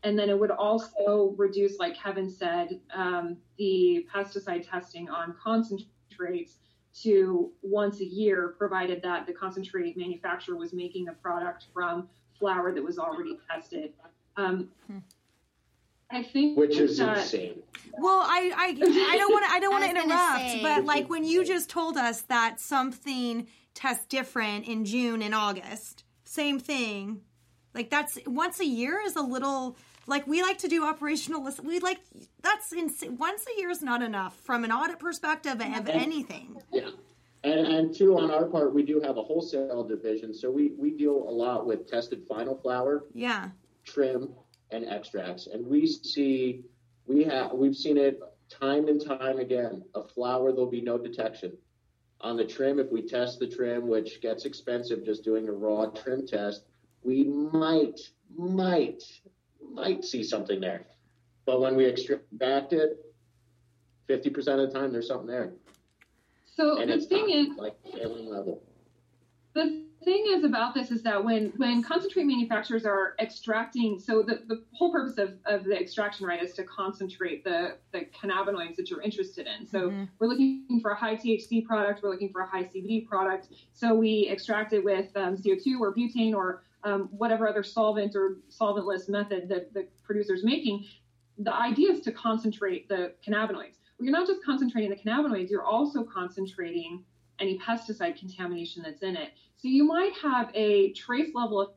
And 0.04 0.18
then 0.18 0.30
it 0.30 0.40
would 0.40 0.52
also 0.52 1.34
reduce, 1.38 1.78
like 1.78 1.96
Kevin 1.96 2.30
said, 2.30 2.80
um, 2.94 3.38
the 3.58 4.08
pesticide 4.14 4.70
testing 4.70 5.10
on 5.10 5.36
concentrates 5.42 6.58
to 7.02 7.52
once 7.62 8.00
a 8.00 8.06
year, 8.06 8.56
provided 8.58 9.02
that 9.02 9.26
the 9.26 9.34
concentrate 9.34 9.98
manufacturer 9.98 10.56
was 10.56 10.74
making 10.74 11.08
a 11.08 11.14
product 11.14 11.66
from 11.74 12.10
flower 12.38 12.72
that 12.72 12.84
was 12.84 12.98
already 12.98 13.38
tested. 13.50 13.94
Um, 14.38 14.70
hmm. 14.88 15.00
I 16.12 16.24
think 16.24 16.58
which 16.58 16.78
is 16.78 16.98
that, 16.98 17.20
insane. 17.20 17.62
Well, 18.00 18.22
I 18.26 18.52
I, 18.56 18.68
I 18.70 19.18
don't 19.18 19.32
want 19.32 19.46
to 19.46 19.52
I 19.52 19.60
don't 19.60 19.72
want 19.72 19.84
to 19.84 19.90
interrupt, 20.04 20.40
say, 20.40 20.62
but 20.64 20.86
like 20.86 21.08
when 21.10 21.24
you 21.24 21.46
just 21.46 21.70
told 21.70 21.98
us 21.98 22.22
that 22.24 22.60
something 22.60 23.48
tests 23.76 24.08
different 24.08 24.68
in 24.68 24.86
June 24.86 25.22
and 25.22 25.36
August, 25.36 26.04
same 26.24 26.60
thing. 26.60 27.22
Like 27.76 27.92
that's 27.92 28.18
once 28.26 28.60
a 28.60 28.66
year 28.66 29.00
is 29.06 29.16
a 29.16 29.22
little 29.22 29.78
like 30.10 30.28
we 30.28 30.42
like 30.42 30.58
to 30.60 30.68
do 30.68 30.84
operational 30.86 31.44
list. 31.44 31.64
We 31.64 31.80
like 31.80 32.00
that's 32.42 32.74
insane. 32.74 33.18
Once 33.18 33.46
a 33.48 33.60
year 33.60 33.70
is 33.70 33.82
not 33.82 34.02
enough 34.02 34.36
from 34.42 34.64
an 34.64 34.72
audit 34.72 35.00
perspective 35.00 35.62
of 35.62 35.88
anything. 35.88 36.62
Yeah. 36.74 36.90
And, 37.44 37.68
and 37.68 37.96
two, 37.96 38.18
on 38.18 38.32
our 38.32 38.46
part, 38.46 38.74
we 38.74 38.84
do 38.84 39.00
have 39.00 39.16
a 39.16 39.24
wholesale 39.24 39.86
division, 39.86 40.34
so 40.34 40.52
we, 40.52 40.74
we 40.78 40.92
deal 40.92 41.16
a 41.16 41.32
lot 41.32 41.66
with 41.66 41.90
tested 41.90 42.26
final 42.28 42.58
flower, 42.58 43.06
yeah, 43.14 43.52
trim, 43.86 44.34
and 44.72 44.86
extracts. 44.86 45.48
And 45.48 45.66
we 45.66 45.88
see, 45.88 46.66
we 47.08 47.24
have, 47.24 47.54
we've 47.54 47.78
seen 47.78 47.98
it 47.98 48.20
time 48.50 48.90
and 48.90 49.02
time 49.04 49.40
again. 49.40 49.84
A 49.96 50.04
flower, 50.04 50.52
there'll 50.52 50.70
be 50.70 50.82
no 50.82 50.98
detection. 50.98 51.54
On 52.20 52.36
the 52.36 52.44
trim, 52.44 52.78
if 52.78 52.92
we 52.92 53.02
test 53.02 53.40
the 53.40 53.48
trim, 53.48 53.88
which 53.88 54.20
gets 54.22 54.44
expensive 54.44 55.06
just 55.06 55.24
doing 55.24 55.48
a 55.48 55.54
raw 55.54 55.86
trim 55.86 56.28
test, 56.28 56.64
we 57.04 57.24
might, 57.24 58.02
might, 58.36 59.02
might 59.72 60.04
see 60.04 60.24
something 60.24 60.60
there. 60.60 60.86
But 61.46 61.62
when 61.62 61.76
we 61.76 61.86
extract 61.86 62.74
it, 62.74 63.06
50% 64.10 64.38
of 64.38 64.72
the 64.72 64.80
time, 64.80 64.92
there's 64.92 65.08
something 65.08 65.28
there. 65.28 65.52
So 66.46 66.82
and 66.82 66.92
the 66.92 67.00
thing 67.00 67.30
is, 67.30 67.58
like 67.58 67.76
level. 67.94 68.62
The 69.54 69.84
thing 70.04 70.26
is 70.30 70.44
about 70.44 70.74
this 70.74 70.92
is 70.92 71.04
that 71.04 71.24
when 71.24 71.52
when 71.58 71.84
concentrate 71.84 72.24
manufacturers 72.24 72.86
are 72.86 73.16
extracting 73.20 74.00
so 74.00 74.22
the, 74.22 74.42
the 74.48 74.64
whole 74.74 74.92
purpose 74.92 75.18
of, 75.18 75.34
of 75.46 75.64
the 75.66 75.80
extraction 75.80 76.26
right 76.26 76.42
is 76.42 76.54
to 76.54 76.64
concentrate 76.64 77.44
the 77.44 77.76
the 77.92 78.06
cannabinoids 78.06 78.76
that 78.76 78.90
you're 78.90 79.02
interested 79.02 79.48
in 79.48 79.68
so 79.68 79.90
mm-hmm. 79.90 80.06
we're 80.20 80.28
looking 80.28 80.80
for 80.82 80.92
a 80.92 80.96
high 80.96 81.16
thc 81.16 81.66
product 81.66 82.02
we're 82.02 82.10
looking 82.10 82.32
for 82.32 82.42
a 82.42 82.48
high 82.48 82.64
cbd 82.64 83.06
product 83.06 83.50
so 83.74 83.94
we 83.94 84.28
extract 84.30 84.74
it 84.74 84.84
with 84.84 85.08
um, 85.16 85.36
co2 85.36 85.80
or 85.80 85.94
butane 85.94 86.34
or 86.34 86.64
um, 86.84 87.10
whatever 87.12 87.48
other 87.48 87.64
solvent 87.64 88.16
or 88.16 88.38
solventless 88.50 89.10
method 89.10 89.50
that 89.50 89.74
the 89.74 89.88
producer 90.04 90.34
is 90.34 90.44
making 90.44 90.86
the 91.38 91.54
idea 91.54 91.92
is 91.92 92.02
to 92.02 92.12
concentrate 92.12 92.88
the 92.90 93.14
cannabinoids 93.26 93.78
well, 93.98 94.06
you're 94.06 94.12
not 94.12 94.28
just 94.28 94.44
concentrating 94.44 94.90
the 94.90 94.96
cannabinoids 94.96 95.50
you're 95.50 95.66
also 95.66 96.04
concentrating 96.04 97.04
any 97.40 97.58
pesticide 97.60 98.18
contamination 98.18 98.84
that's 98.84 99.02
in 99.02 99.16
it. 99.16 99.32
So 99.58 99.68
you 99.68 99.86
might 99.86 100.14
have 100.22 100.52
a 100.54 100.94
trace 100.94 101.34
level 101.34 101.62
of 101.62 101.70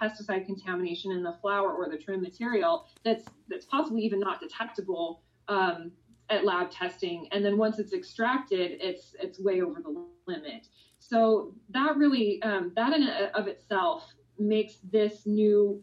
pesticide 0.00 0.46
contamination 0.46 1.12
in 1.12 1.22
the 1.22 1.32
flower 1.40 1.72
or 1.72 1.88
the 1.88 1.96
trim 1.96 2.22
material 2.22 2.86
that's 3.04 3.24
that's 3.48 3.64
possibly 3.64 4.02
even 4.02 4.20
not 4.20 4.40
detectable 4.40 5.22
um, 5.48 5.90
at 6.30 6.44
lab 6.44 6.70
testing. 6.70 7.28
And 7.32 7.44
then 7.44 7.56
once 7.56 7.78
it's 7.78 7.92
extracted, 7.92 8.78
it's 8.80 9.14
it's 9.20 9.40
way 9.40 9.62
over 9.62 9.80
the 9.80 10.06
limit. 10.26 10.68
So 10.98 11.54
that 11.70 11.96
really 11.96 12.42
um, 12.42 12.72
that 12.76 12.92
in 12.92 13.08
of 13.34 13.46
itself 13.46 14.04
makes 14.38 14.74
this 14.90 15.26
new 15.26 15.82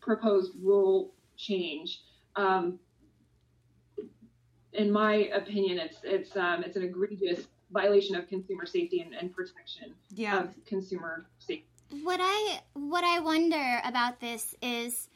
proposed 0.00 0.52
rule 0.62 1.12
change. 1.36 2.02
Um, 2.36 2.78
in 4.72 4.90
my 4.90 5.30
opinion, 5.34 5.78
it's 5.78 5.98
it's 6.02 6.36
um, 6.36 6.62
it's 6.62 6.76
an 6.76 6.82
egregious 6.82 7.46
violation 7.72 8.14
of 8.14 8.28
consumer 8.28 8.66
safety 8.66 9.00
and, 9.00 9.14
and 9.14 9.34
protection 9.34 9.94
yeah. 10.14 10.40
of 10.40 10.54
consumer 10.66 11.26
safety. 11.38 11.66
What 12.02 12.20
I 12.22 12.60
what 12.74 13.04
I 13.04 13.20
wonder 13.20 13.80
about 13.84 14.20
this 14.20 14.54
is 14.62 15.08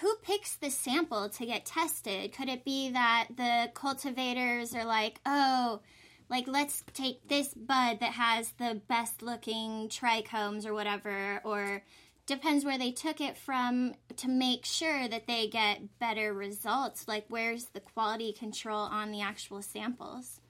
who 0.00 0.14
picks 0.22 0.56
the 0.56 0.70
sample 0.70 1.28
to 1.28 1.46
get 1.46 1.64
tested? 1.64 2.32
Could 2.32 2.48
it 2.48 2.64
be 2.64 2.90
that 2.90 3.28
the 3.36 3.70
cultivators 3.74 4.74
are 4.74 4.84
like, 4.84 5.20
oh, 5.26 5.80
like 6.28 6.46
let's 6.46 6.84
take 6.92 7.28
this 7.28 7.54
bud 7.54 8.00
that 8.00 8.12
has 8.12 8.52
the 8.58 8.80
best 8.88 9.22
looking 9.22 9.88
trichomes 9.88 10.66
or 10.66 10.74
whatever, 10.74 11.40
or 11.44 11.82
depends 12.26 12.64
where 12.64 12.78
they 12.78 12.92
took 12.92 13.20
it 13.20 13.36
from 13.36 13.94
to 14.16 14.28
make 14.28 14.64
sure 14.64 15.08
that 15.08 15.26
they 15.26 15.48
get 15.48 15.98
better 15.98 16.34
results. 16.34 17.08
Like, 17.08 17.24
where's 17.28 17.66
the 17.66 17.80
quality 17.80 18.32
control 18.32 18.80
on 18.80 19.10
the 19.10 19.22
actual 19.22 19.62
samples? 19.62 20.40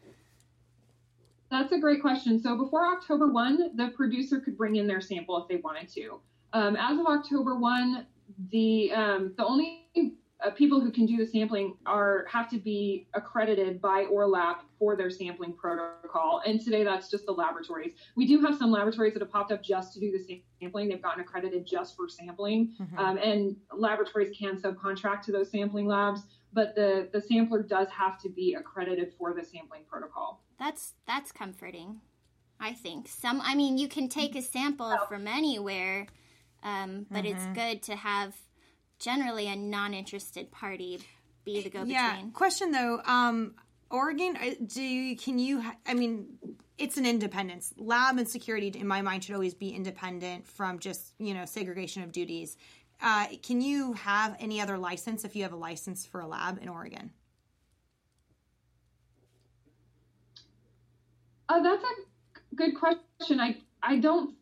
That's 1.50 1.72
a 1.72 1.78
great 1.78 2.02
question. 2.02 2.42
So 2.42 2.56
before 2.56 2.86
October 2.86 3.28
1, 3.28 3.76
the 3.76 3.88
producer 3.96 4.40
could 4.40 4.58
bring 4.58 4.76
in 4.76 4.86
their 4.86 5.00
sample 5.00 5.40
if 5.40 5.48
they 5.48 5.56
wanted 5.56 5.88
to. 5.94 6.20
Um, 6.52 6.76
as 6.76 6.98
of 6.98 7.06
October 7.06 7.54
1, 7.54 8.06
the 8.50 8.92
um, 8.92 9.32
the 9.36 9.44
only 9.44 9.86
uh, 10.44 10.50
people 10.50 10.80
who 10.80 10.90
can 10.90 11.04
do 11.04 11.16
the 11.16 11.26
sampling 11.26 11.76
are 11.84 12.26
have 12.30 12.48
to 12.48 12.58
be 12.58 13.08
accredited 13.14 13.80
by 13.80 14.04
ORLAP 14.04 14.60
for 14.78 14.94
their 14.94 15.10
sampling 15.10 15.52
protocol. 15.52 16.42
And 16.46 16.60
today 16.60 16.84
that's 16.84 17.10
just 17.10 17.26
the 17.26 17.32
laboratories. 17.32 17.94
We 18.14 18.26
do 18.26 18.40
have 18.42 18.56
some 18.56 18.70
laboratories 18.70 19.14
that 19.14 19.22
have 19.22 19.32
popped 19.32 19.50
up 19.50 19.62
just 19.62 19.94
to 19.94 20.00
do 20.00 20.12
the 20.12 20.40
sampling. 20.60 20.88
They've 20.88 21.02
gotten 21.02 21.20
accredited 21.20 21.66
just 21.66 21.96
for 21.96 22.08
sampling. 22.08 22.74
Mm-hmm. 22.80 22.98
Um, 22.98 23.18
and 23.18 23.56
laboratories 23.72 24.36
can 24.36 24.60
subcontract 24.60 25.22
to 25.22 25.32
those 25.32 25.50
sampling 25.50 25.88
labs, 25.88 26.22
but 26.52 26.74
the, 26.76 27.08
the 27.12 27.20
sampler 27.20 27.62
does 27.62 27.88
have 27.88 28.20
to 28.22 28.28
be 28.28 28.54
accredited 28.54 29.12
for 29.18 29.34
the 29.34 29.44
sampling 29.44 29.82
protocol. 29.90 30.40
That's 30.58 30.94
that's 31.06 31.32
comforting. 31.32 32.00
I 32.60 32.72
think 32.72 33.08
some. 33.08 33.40
I 33.40 33.54
mean, 33.54 33.78
you 33.78 33.88
can 33.88 34.08
take 34.08 34.34
a 34.36 34.42
sample 34.42 34.96
oh. 35.00 35.06
from 35.06 35.26
anywhere, 35.28 36.06
um, 36.62 37.06
but 37.10 37.24
mm-hmm. 37.24 37.36
it's 37.36 37.46
good 37.54 37.82
to 37.84 37.96
have 37.96 38.34
generally 38.98 39.46
a 39.48 39.56
non-interested 39.56 40.50
party 40.50 41.00
be 41.44 41.62
the 41.62 41.70
go-between. 41.70 41.94
Yeah. 41.94 42.20
Question 42.32 42.72
though, 42.72 43.00
um, 43.04 43.54
Oregon, 43.90 44.36
uh, 44.36 44.50
do 44.66 44.82
you, 44.82 45.16
can 45.16 45.38
you? 45.38 45.64
I 45.86 45.94
mean, 45.94 46.38
it's 46.76 46.96
an 46.96 47.06
independence. 47.06 47.72
Lab 47.76 48.18
and 48.18 48.28
security, 48.28 48.68
in 48.68 48.86
my 48.86 49.02
mind, 49.02 49.24
should 49.24 49.34
always 49.34 49.54
be 49.54 49.70
independent 49.70 50.46
from 50.46 50.78
just 50.78 51.14
you 51.18 51.34
know 51.34 51.44
segregation 51.44 52.02
of 52.02 52.12
duties. 52.12 52.56
Uh, 53.00 53.26
can 53.42 53.60
you 53.60 53.92
have 53.94 54.36
any 54.40 54.60
other 54.60 54.76
license 54.76 55.24
if 55.24 55.36
you 55.36 55.42
have 55.42 55.52
a 55.52 55.56
license 55.56 56.04
for 56.04 56.20
a 56.20 56.26
lab 56.26 56.60
in 56.60 56.68
Oregon? 56.68 57.12
Uh, 61.48 61.62
that's 61.62 61.82
a 61.82 62.54
good 62.54 62.74
question. 62.74 63.40
I 63.40 63.56
I 63.82 63.96
don't 63.96 64.34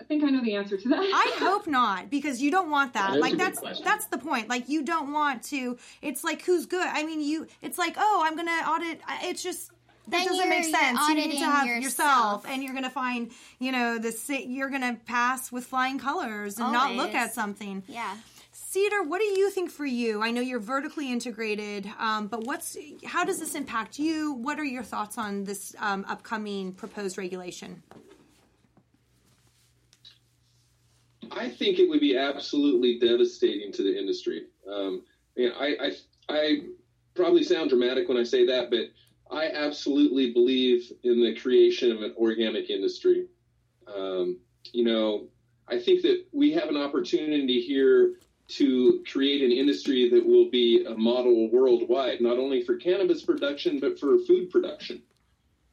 I 0.00 0.04
think 0.04 0.22
I 0.24 0.28
know 0.30 0.42
the 0.44 0.54
answer 0.54 0.76
to 0.76 0.88
that. 0.90 0.98
I 1.00 1.36
hope 1.38 1.66
not, 1.66 2.10
because 2.10 2.40
you 2.42 2.50
don't 2.50 2.70
want 2.70 2.92
that. 2.94 3.08
That 3.08 3.16
is 3.16 3.16
a 3.16 3.20
like 3.20 3.36
that's 3.36 3.58
question. 3.60 3.84
that's 3.84 4.06
the 4.06 4.18
point. 4.18 4.48
Like 4.48 4.68
you 4.68 4.82
don't 4.82 5.12
want 5.12 5.42
to. 5.44 5.78
It's 6.02 6.22
like 6.22 6.42
who's 6.42 6.66
good. 6.66 6.86
I 6.86 7.02
mean, 7.04 7.20
you. 7.20 7.46
It's 7.62 7.78
like 7.78 7.94
oh, 7.98 8.22
I'm 8.24 8.36
gonna 8.36 8.50
audit. 8.50 9.00
It's 9.22 9.42
just. 9.42 9.70
That 10.08 10.18
Then 10.18 10.26
doesn't 10.28 10.48
make 10.48 10.62
you're- 10.62 10.70
you're 10.70 10.80
sense. 10.80 11.08
You 11.08 11.14
need 11.16 11.30
to 11.32 11.36
have 11.44 11.66
yourself, 11.66 11.82
yourself. 11.82 12.46
and 12.48 12.62
you're 12.62 12.74
going 12.74 12.84
to 12.84 12.90
find, 12.90 13.32
you 13.58 13.72
know, 13.72 13.98
the 13.98 14.12
sa- 14.12 14.34
you're 14.34 14.68
going 14.68 14.82
to 14.82 14.94
pass 15.04 15.50
with 15.50 15.66
flying 15.66 15.98
colors 15.98 16.60
and 16.60 16.72
not 16.72 16.94
look 16.94 17.12
at 17.12 17.34
something. 17.34 17.82
Yeah. 17.88 18.16
Cedar, 18.52 19.02
what 19.02 19.18
do 19.18 19.24
you 19.24 19.50
think 19.50 19.68
for 19.68 19.84
you? 19.84 20.22
I 20.22 20.30
know 20.30 20.40
you're 20.40 20.60
vertically 20.60 21.10
integrated, 21.10 21.90
um, 21.98 22.28
but 22.28 22.44
what's 22.44 22.76
how 23.04 23.24
does 23.24 23.40
this 23.40 23.56
impact 23.56 23.98
you? 23.98 24.32
What 24.34 24.60
are 24.60 24.64
your 24.64 24.84
thoughts 24.84 25.18
on 25.18 25.42
this 25.42 25.74
um, 25.80 26.04
upcoming 26.08 26.72
proposed 26.72 27.18
regulation? 27.18 27.82
I 31.32 31.48
think 31.48 31.78
it 31.78 31.88
would 31.88 32.00
be 32.00 32.16
absolutely 32.16 32.98
devastating 32.98 33.72
to 33.72 33.82
the 33.82 33.98
industry. 33.98 34.46
Um, 34.70 35.02
and 35.36 35.52
I, 35.58 35.66
I, 35.80 35.92
I 36.28 36.58
probably 37.14 37.42
sound 37.42 37.70
dramatic 37.70 38.08
when 38.08 38.18
I 38.18 38.22
say 38.22 38.46
that, 38.46 38.70
but 38.70 38.90
I 39.30 39.48
absolutely 39.48 40.32
believe 40.32 40.92
in 41.02 41.22
the 41.22 41.34
creation 41.34 41.90
of 41.92 42.02
an 42.02 42.14
organic 42.16 42.70
industry. 42.70 43.26
Um, 43.92 44.38
you 44.72 44.84
know, 44.84 45.28
I 45.68 45.78
think 45.78 46.02
that 46.02 46.24
we 46.32 46.52
have 46.52 46.68
an 46.68 46.76
opportunity 46.76 47.60
here 47.60 48.14
to 48.48 49.04
create 49.10 49.42
an 49.42 49.50
industry 49.50 50.08
that 50.10 50.24
will 50.24 50.50
be 50.50 50.84
a 50.84 50.94
model 50.94 51.50
worldwide, 51.50 52.20
not 52.20 52.38
only 52.38 52.62
for 52.62 52.76
cannabis 52.76 53.22
production, 53.22 53.80
but 53.80 53.98
for 53.98 54.18
food 54.18 54.50
production. 54.50 55.02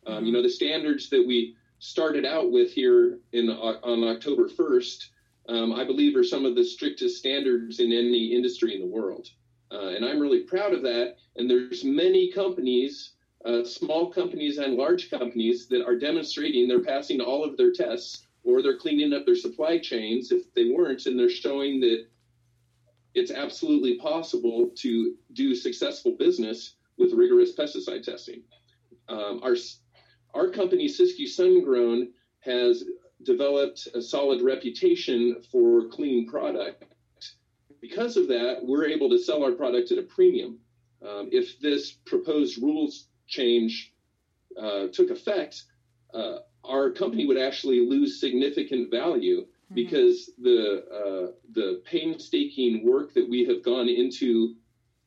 Um, 0.07 0.25
you 0.25 0.33
know, 0.33 0.41
the 0.41 0.49
standards 0.49 1.09
that 1.09 1.23
we 1.25 1.55
started 1.79 2.25
out 2.25 2.51
with 2.51 2.71
here 2.71 3.19
in 3.31 3.49
on 3.49 4.03
October 4.15 4.49
1st, 4.49 5.05
um, 5.49 5.73
I 5.73 5.83
believe 5.83 6.15
are 6.15 6.23
some 6.23 6.45
of 6.45 6.55
the 6.55 6.63
strictest 6.63 7.17
standards 7.17 7.79
in 7.79 7.91
any 7.91 8.33
industry 8.33 8.75
in 8.75 8.81
the 8.81 8.87
world. 8.87 9.27
Uh, 9.71 9.89
and 9.89 10.05
I'm 10.05 10.19
really 10.19 10.41
proud 10.41 10.73
of 10.73 10.83
that. 10.83 11.15
And 11.35 11.49
there's 11.49 11.83
many 11.83 12.31
companies, 12.31 13.13
uh, 13.45 13.63
small 13.63 14.11
companies 14.11 14.57
and 14.57 14.75
large 14.75 15.09
companies, 15.09 15.67
that 15.67 15.85
are 15.85 15.97
demonstrating 15.97 16.67
they're 16.67 16.83
passing 16.83 17.19
all 17.19 17.43
of 17.43 17.57
their 17.57 17.71
tests 17.71 18.27
or 18.43 18.61
they're 18.61 18.77
cleaning 18.77 19.13
up 19.13 19.25
their 19.25 19.35
supply 19.35 19.79
chains 19.79 20.31
if 20.31 20.53
they 20.53 20.69
weren't, 20.69 21.05
and 21.05 21.17
they're 21.17 21.29
showing 21.29 21.79
that 21.79 22.05
it's 23.15 23.31
absolutely 23.31 23.97
possible 23.97 24.71
to 24.75 25.15
do 25.33 25.55
successful 25.55 26.15
business 26.17 26.75
with 26.97 27.13
rigorous 27.13 27.55
pesticide 27.55 28.03
testing. 28.03 28.43
Um, 29.07 29.41
our 29.43 29.55
our 30.33 30.49
company, 30.49 30.87
Siskiyou 30.87 31.27
Sungrown, 31.27 32.07
has 32.39 32.83
developed 33.25 33.87
a 33.93 34.01
solid 34.01 34.41
reputation 34.41 35.41
for 35.51 35.87
clean 35.89 36.27
product. 36.27 36.83
Because 37.81 38.15
of 38.17 38.27
that, 38.29 38.59
we're 38.63 38.85
able 38.85 39.09
to 39.09 39.19
sell 39.19 39.43
our 39.43 39.51
product 39.51 39.91
at 39.91 39.97
a 39.97 40.03
premium. 40.03 40.59
Um, 41.01 41.29
if 41.31 41.59
this 41.59 41.91
proposed 41.91 42.61
rules 42.61 43.07
change 43.27 43.93
uh, 44.59 44.87
took 44.93 45.09
effect, 45.09 45.63
uh, 46.13 46.39
our 46.63 46.91
company 46.91 47.25
would 47.25 47.37
actually 47.37 47.81
lose 47.81 48.21
significant 48.21 48.89
value 48.89 49.45
because 49.73 50.31
the 50.41 50.83
uh, 50.91 51.31
the 51.53 51.81
painstaking 51.85 52.85
work 52.85 53.13
that 53.13 53.27
we 53.27 53.43
have 53.45 53.63
gone 53.63 53.89
into 53.89 54.55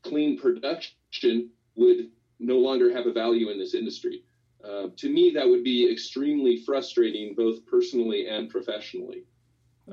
clean 0.02 0.38
production 0.38 1.50
would 1.76 2.11
no 2.38 2.59
longer 2.59 2.92
have 2.92 3.07
a 3.07 3.12
value 3.12 3.50
in 3.50 3.59
this 3.59 3.74
industry. 3.74 4.22
Uh, 4.66 4.88
to 4.96 5.09
me, 5.09 5.31
that 5.35 5.48
would 5.48 5.62
be 5.62 5.90
extremely 5.90 6.59
frustrating, 6.64 7.35
both 7.35 7.64
personally 7.66 8.26
and 8.29 8.50
professionally. 8.50 9.24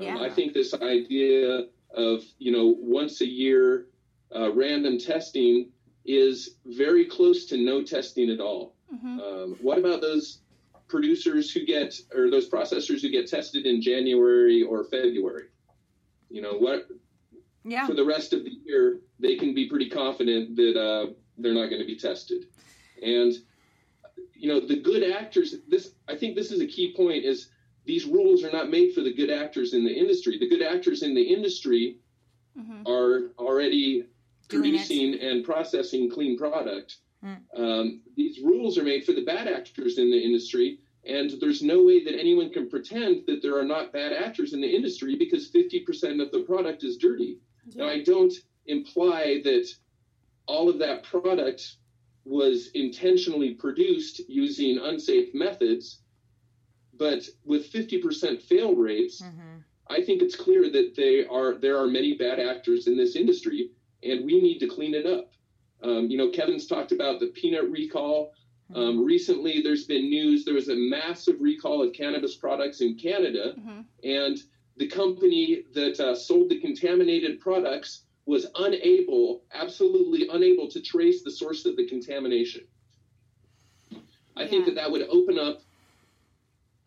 Um, 0.00 0.18
I 0.18 0.28
think 0.30 0.52
this 0.52 0.74
idea 0.74 1.66
of 1.94 2.24
you 2.38 2.50
know 2.50 2.74
once 2.80 3.20
a 3.20 3.26
year 3.26 3.86
uh, 4.34 4.52
random 4.52 4.98
testing 4.98 5.70
is 6.04 6.56
very 6.66 7.04
close 7.06 7.46
to 7.46 7.56
no 7.56 7.82
testing 7.82 8.30
at 8.30 8.40
all. 8.40 8.74
hmm 8.90 9.20
Um, 9.20 9.56
what 9.60 9.78
about 9.78 10.00
those 10.00 10.40
producers 10.88 11.50
who 11.50 11.64
get 11.64 11.94
or 12.14 12.30
those 12.30 12.48
processors 12.50 13.00
who 13.00 13.10
get 13.10 13.28
tested 13.28 13.66
in 13.66 13.80
January 13.80 14.62
or 14.62 14.84
February? 14.84 15.48
You 16.30 16.42
know 16.42 16.54
what? 16.54 16.88
Yeah. 17.64 17.86
For 17.86 17.94
the 17.94 18.04
rest 18.04 18.32
of 18.32 18.44
the 18.44 18.52
year, 18.64 19.00
they 19.20 19.36
can 19.36 19.54
be 19.54 19.68
pretty 19.68 19.88
confident 19.88 20.56
that 20.56 20.76
uh, 20.76 21.12
they're 21.38 21.54
not 21.54 21.68
going 21.70 21.80
to 21.80 21.86
be 21.86 21.96
tested. 21.96 22.46
And 23.02 23.32
you 24.44 24.52
know 24.52 24.60
the 24.60 24.76
good 24.76 25.10
actors. 25.10 25.54
This 25.68 25.92
I 26.06 26.16
think 26.16 26.36
this 26.36 26.52
is 26.52 26.60
a 26.60 26.66
key 26.66 26.92
point. 26.94 27.24
Is 27.24 27.48
these 27.86 28.04
rules 28.04 28.44
are 28.44 28.52
not 28.52 28.68
made 28.68 28.94
for 28.94 29.00
the 29.00 29.12
good 29.12 29.30
actors 29.30 29.72
in 29.72 29.84
the 29.84 29.92
industry. 29.92 30.38
The 30.38 30.48
good 30.50 30.62
actors 30.62 31.02
in 31.02 31.14
the 31.14 31.22
industry 31.22 31.98
hmm 32.54 32.82
are 32.86 33.32
already 33.38 34.04
producing 34.48 35.18
and 35.18 35.44
processing 35.44 36.10
clean 36.10 36.36
product. 36.36 36.98
Hmm. 37.22 37.34
Um, 37.56 38.02
these 38.16 38.38
rules 38.40 38.76
are 38.76 38.84
made 38.84 39.04
for 39.04 39.12
the 39.12 39.24
bad 39.24 39.48
actors 39.48 39.96
in 39.96 40.10
the 40.10 40.22
industry, 40.22 40.78
and 41.04 41.32
there's 41.40 41.62
no 41.62 41.82
way 41.82 42.04
that 42.04 42.14
anyone 42.14 42.50
can 42.50 42.68
pretend 42.68 43.24
that 43.26 43.40
there 43.40 43.58
are 43.58 43.64
not 43.64 43.94
bad 43.94 44.12
actors 44.12 44.52
in 44.52 44.60
the 44.60 44.68
industry 44.68 45.16
because 45.16 45.50
50% 45.50 46.22
of 46.22 46.30
the 46.30 46.44
product 46.46 46.84
is 46.84 46.98
dirty. 46.98 47.38
Now, 47.74 47.88
I 47.88 48.04
don't 48.04 48.34
imply 48.66 49.40
that 49.42 49.66
all 50.46 50.68
of 50.68 50.78
that 50.78 51.02
product 51.02 51.76
was 52.24 52.68
intentionally 52.74 53.54
produced 53.54 54.20
using 54.28 54.78
unsafe 54.78 55.34
methods, 55.34 56.00
but 56.96 57.28
with 57.44 57.70
50% 57.70 58.40
fail 58.40 58.74
rates, 58.74 59.20
Mhm. 59.20 59.64
I 59.88 60.02
think 60.02 60.22
it's 60.22 60.36
clear 60.36 60.70
that 60.70 60.94
they 60.94 61.26
are 61.26 61.54
there 61.58 61.76
are 61.76 61.86
many 61.86 62.14
bad 62.14 62.40
actors 62.40 62.86
in 62.86 62.96
this 62.96 63.16
industry, 63.16 63.70
and 64.02 64.24
we 64.24 64.40
need 64.40 64.58
to 64.60 64.66
clean 64.66 64.94
it 64.94 65.04
up. 65.06 65.32
Um, 65.82 66.10
you 66.10 66.16
know, 66.16 66.30
Kevin's 66.30 66.66
talked 66.66 66.92
about 66.92 67.20
the 67.20 67.26
peanut 67.28 67.70
recall. 67.70 68.32
Um, 68.74 69.04
recently, 69.04 69.60
there's 69.60 69.84
been 69.84 70.08
news 70.08 70.44
there 70.46 70.54
was 70.54 70.70
a 70.70 70.74
massive 70.74 71.38
recall 71.42 71.82
of 71.82 71.92
cannabis 71.92 72.34
products 72.34 72.80
in 72.80 72.94
Canada, 72.96 73.54
hmm 73.58 73.80
and 74.02 74.42
the 74.76 74.86
company 74.88 75.64
that 75.74 76.00
uh, 76.00 76.14
sold 76.14 76.48
the 76.48 76.58
contaminated 76.60 77.38
products 77.40 78.04
was 78.26 78.46
unable, 78.56 79.42
absolutely 79.52 80.28
unable, 80.28 80.68
to 80.68 80.80
trace 80.80 81.22
the 81.22 81.30
source 81.30 81.66
of 81.66 81.76
the 81.76 81.86
contamination. 81.86 82.62
I 84.36 84.46
think 84.46 84.66
that 84.66 84.74
that 84.74 84.90
would 84.90 85.02
open 85.08 85.38
up 85.38 85.60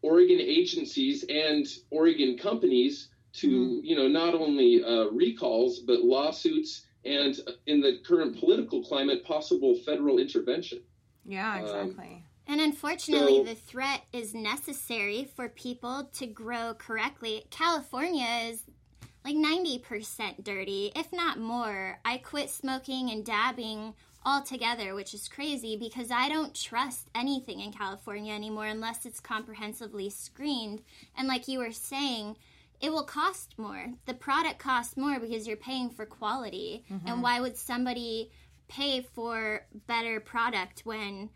Oregon 0.02 0.39
agencies 0.39 1.23
and 1.30 1.65
Oregon 1.91 2.38
companies 2.38 3.10
to, 3.34 3.82
you 3.84 3.95
know, 3.95 4.08
not 4.08 4.34
only 4.34 4.84
uh, 4.84 5.06
recalls 5.12 5.80
but 5.80 6.02
lawsuits 6.02 6.86
and, 7.06 7.39
uh, 7.47 7.52
in 7.67 7.82
the 7.82 8.00
current 8.06 8.38
political 8.39 8.84
climate, 8.84 9.23
possible 9.23 9.76
federal 9.86 10.17
intervention. 10.17 10.82
Yeah, 11.26 11.56
Um, 11.56 11.62
exactly. 11.63 12.23
And 12.47 12.62
unfortunately, 12.62 13.38
So- 13.38 13.43
the 13.43 13.56
threat 13.56 14.06
is 14.13 14.34
necessary 14.34 15.26
for 15.36 15.50
people 15.50 16.10
to 16.13 16.26
grow 16.26 16.73
correctly. 16.73 17.43
California 17.50 18.50
is 18.50 18.63
like 19.27 19.35
90% 19.35 20.43
dirty, 20.43 20.91
if 20.95 21.11
not 21.11 21.38
more. 21.38 21.99
I 22.05 22.17
quit 22.17 22.49
smoking 22.49 23.09
and 23.09 23.25
dabbing 23.25 23.93
altogether, 24.25 24.95
which 24.95 25.13
is 25.13 25.28
crazy 25.28 25.75
because 25.75 26.11
I 26.11 26.30
don't 26.30 26.55
trust 26.55 27.09
anything 27.13 27.59
in 27.59 27.73
California 27.73 28.34
anymore 28.34 28.67
unless 28.67 29.05
it's 29.05 29.19
comprehensively 29.19 30.09
screened. 30.09 30.82
And 31.17 31.28
like 31.28 31.47
you 31.49 31.59
were 31.59 31.73
saying, 31.73 32.38
it 32.80 32.91
will 32.91 33.03
cost 33.03 33.55
more. 33.57 33.88
The 34.05 34.13
product 34.13 34.59
costs 34.59 34.95
more 34.95 35.19
because 35.19 35.45
you're 35.45 35.57
paying 35.57 35.89
for 35.89 36.05
quality. 36.05 36.86
And 36.89 37.01
mm-hmm. 37.01 37.21
why 37.21 37.41
would 37.41 37.57
somebody 37.57 38.32
pay 38.69 39.01
for 39.01 39.65
better 39.88 40.21
product 40.21 40.82
when 40.86 41.30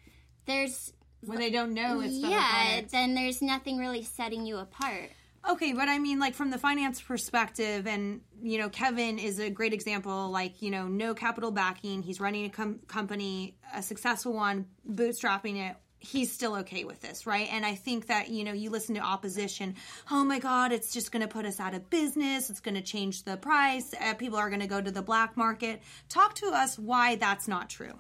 there's 0.46 0.94
when 1.26 1.38
they 1.38 1.52
don't 1.52 1.74
know 1.74 2.02
it's 2.02 2.14
yeah, 2.14 2.82
then 2.90 3.14
there's 3.14 3.42
nothing 3.42 3.78
really 3.78 4.04
setting 4.04 4.46
you 4.46 4.58
apart. 4.58 5.12
Okay, 5.50 5.74
but 5.74 5.90
I 5.90 5.98
mean, 5.98 6.20
like 6.20 6.36
from 6.36 6.52
the 6.52 6.58
finance 6.58 7.02
perspective, 7.02 7.88
and 7.88 8.22
you 8.42 8.60
know, 8.60 8.70
Kevin 8.70 9.18
is 9.18 9.40
a 9.40 9.50
great 9.50 9.74
example. 9.74 10.30
Like, 10.30 10.62
you 10.62 10.70
know, 10.70 10.88
no 10.88 11.14
capital 11.14 11.52
backing. 11.52 12.04
He's 12.04 12.20
running 12.20 12.46
a 12.46 12.50
com- 12.50 12.80
company, 12.88 13.58
a 13.74 13.82
successful 13.82 14.34
one, 14.34 14.68
bootstrapping 14.88 15.70
it. 15.70 15.76
He's 15.98 16.32
still 16.32 16.56
okay 16.58 16.84
with 16.84 17.00
this, 17.02 17.28
right? 17.28 17.48
And 17.52 17.64
I 17.66 17.76
think 17.76 18.08
that 18.08 18.30
you 18.30 18.44
know, 18.44 18.54
you 18.54 18.70
listen 18.70 18.96
to 18.96 19.02
opposition. 19.02 19.76
Oh 20.12 20.24
my 20.24 20.40
God, 20.40 20.72
it's 20.72 20.94
just 20.94 21.12
going 21.12 21.22
to 21.22 21.28
put 21.28 21.46
us 21.46 21.60
out 21.60 21.74
of 21.74 21.90
business. 21.90 22.50
It's 22.50 22.60
going 22.60 22.76
to 22.76 22.82
change 22.82 23.24
the 23.24 23.38
price. 23.38 23.94
Uh, 24.00 24.14
people 24.14 24.38
are 24.38 24.50
going 24.50 24.62
to 24.62 24.68
go 24.68 24.82
to 24.82 24.92
the 24.92 25.04
black 25.04 25.38
market. 25.38 25.82
Talk 26.08 26.36
to 26.36 26.48
us 26.48 26.78
why 26.78 27.16
that's 27.16 27.48
not 27.48 27.70
true. 27.70 27.94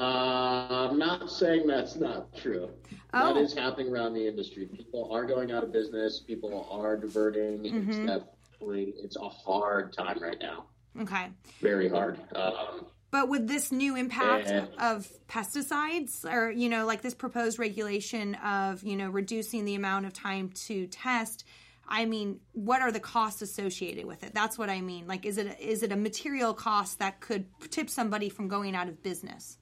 Uh, 0.00 0.88
I'm 0.90 0.98
not 0.98 1.30
saying 1.30 1.66
that's 1.66 1.96
not 1.96 2.34
true. 2.34 2.70
Oh. 3.12 3.34
That 3.34 3.40
is 3.40 3.52
happening 3.52 3.92
around 3.92 4.14
the 4.14 4.26
industry. 4.26 4.64
People 4.66 5.12
are 5.12 5.24
going 5.26 5.52
out 5.52 5.62
of 5.62 5.72
business. 5.72 6.20
People 6.20 6.66
are 6.70 6.96
diverting. 6.96 7.66
It's 7.66 7.96
Mhm. 7.98 8.06
definitely 8.06 8.94
it's 9.02 9.16
a 9.16 9.28
hard 9.28 9.92
time 9.92 10.18
right 10.20 10.38
now. 10.40 10.64
Okay. 11.00 11.28
Very 11.60 11.88
hard. 11.88 12.18
Um, 12.34 12.86
But 13.12 13.28
with 13.28 13.48
this 13.48 13.72
new 13.72 13.96
impact 13.96 14.48
Yeah. 14.48 14.66
of 14.78 15.08
pesticides, 15.28 16.24
or 16.24 16.50
you 16.50 16.68
know, 16.68 16.86
like 16.86 17.02
this 17.02 17.12
proposed 17.14 17.58
regulation 17.58 18.36
of 18.36 18.82
you 18.84 18.96
know 18.96 19.10
reducing 19.10 19.64
the 19.64 19.74
amount 19.74 20.06
of 20.06 20.12
time 20.12 20.48
to 20.66 20.86
test, 20.86 21.44
I 21.88 22.04
mean, 22.06 22.40
what 22.52 22.80
are 22.82 22.92
the 22.92 23.00
costs 23.00 23.42
associated 23.42 24.06
with 24.06 24.22
it? 24.22 24.32
That's 24.32 24.56
what 24.56 24.70
I 24.70 24.80
mean. 24.80 25.08
Like, 25.08 25.26
is 25.26 25.36
it 25.38 25.58
is 25.60 25.82
it 25.82 25.90
a 25.92 25.96
material 25.96 26.54
cost 26.54 27.00
that 27.00 27.20
could 27.20 27.46
tip 27.70 27.90
somebody 27.90 28.28
from 28.28 28.46
going 28.46 28.74
out 28.76 28.88
of 28.88 29.02
business? 29.02 29.58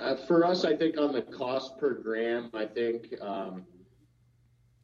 Uh, 0.00 0.16
for 0.16 0.46
us, 0.46 0.64
I 0.64 0.74
think 0.74 0.96
on 0.96 1.12
the 1.12 1.22
cost 1.22 1.78
per 1.78 1.94
gram, 1.94 2.50
I 2.54 2.64
think 2.64 3.14
um, 3.20 3.64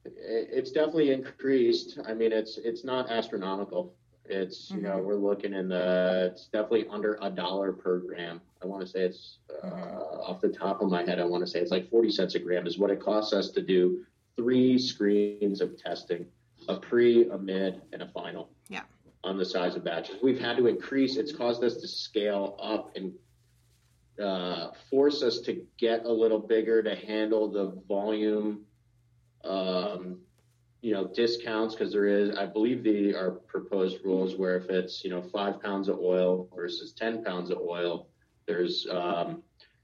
it, 0.05 0.13
it's 0.53 0.71
definitely 0.71 1.11
increased. 1.11 1.99
I 2.07 2.13
mean, 2.13 2.33
it's 2.33 2.59
it's 2.59 2.85
not 2.85 3.11
astronomical. 3.11 3.95
It's 4.27 4.71
you 4.71 4.83
know 4.83 4.99
we're 4.99 5.15
looking 5.15 5.55
in 5.55 5.69
the 5.69 6.31
it's 6.33 6.47
definitely 6.47 6.87
under 6.91 7.19
a 7.23 7.31
dollar 7.31 7.73
per 7.73 7.99
gram. 7.99 8.43
I 8.63 8.67
want 8.67 8.83
to 8.83 8.87
say 8.87 9.01
it's 9.01 9.39
uh, 9.65 9.67
off 9.67 10.41
the 10.43 10.51
top 10.51 10.83
of 10.83 10.91
my 10.91 11.03
head. 11.03 11.19
I 11.19 11.25
want 11.25 11.45
to 11.45 11.51
say 11.51 11.61
it's 11.61 11.71
like 11.71 11.89
forty 11.89 12.11
cents 12.11 12.35
a 12.35 12.39
gram 12.39 12.67
is 12.67 12.77
what 12.79 12.91
it 12.91 13.01
costs 13.01 13.33
us 13.33 13.51
to 13.51 13.63
do 13.63 14.05
three 14.37 14.79
screens 14.79 15.63
of 15.63 15.79
testing, 15.79 16.27
a 16.69 16.77
pre, 16.77 17.31
a 17.31 17.39
mid, 17.39 17.81
and 17.93 18.03
a 18.03 18.09
final. 18.09 18.51
Yeah. 18.69 18.83
On 19.25 19.39
the 19.39 19.45
size 19.45 19.75
of 19.77 19.83
batches, 19.83 20.17
we've 20.23 20.39
had 20.39 20.57
to 20.59 20.67
increase. 20.67 21.17
It's 21.17 21.33
caused 21.33 21.65
us 21.65 21.77
to 21.79 21.89
scale 21.89 22.57
up 22.63 22.95
and 22.97 23.13
uh, 24.23 24.71
force 24.91 25.23
us 25.23 25.41
to 25.41 25.63
get 25.79 26.05
a 26.05 26.13
little 26.13 26.39
bigger 26.39 26.83
to 26.83 26.95
handle 26.95 27.51
the 27.51 27.81
volume, 27.87 28.65
um, 29.45 30.19
you 30.83 30.93
know, 30.93 31.07
discounts 31.15 31.75
because 31.75 31.93
there 31.93 32.07
is, 32.07 32.37
I 32.37 32.47
believe, 32.47 32.83
the 32.83 33.15
our 33.15 33.31
proposed 33.33 33.99
rules 34.05 34.37
where 34.37 34.57
if 34.57 34.71
it's 34.71 35.05
you 35.05 35.11
know 35.11 35.23
five 35.23 35.61
pounds 35.63 35.89
of 35.89 35.99
oil 35.99 36.49
versus 36.55 36.93
ten 36.93 37.25
pounds 37.25 37.51
of 37.51 37.59
oil, 37.59 38.09
there's 38.47 38.87
um, 38.91 39.43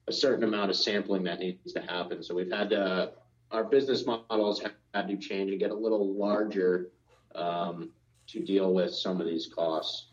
a 0.08 0.12
certain 0.12 0.44
amount 0.44 0.70
of 0.70 0.76
sampling 0.76 1.24
that 1.24 1.38
needs 1.38 1.72
to 1.72 1.80
happen. 1.80 2.22
So 2.22 2.34
we've 2.34 2.50
had 2.50 2.70
to, 2.70 3.12
our 3.50 3.64
business 3.64 4.06
models 4.06 4.60
have 4.62 4.72
had 4.94 5.08
to 5.08 5.16
change 5.16 5.50
and 5.50 5.60
get 5.60 5.70
a 5.70 5.74
little 5.74 6.14
larger 6.14 6.90
um, 7.34 7.90
to 8.28 8.40
deal 8.40 8.72
with 8.72 8.94
some 8.94 9.20
of 9.20 9.26
these 9.26 9.48
costs. 9.54 10.06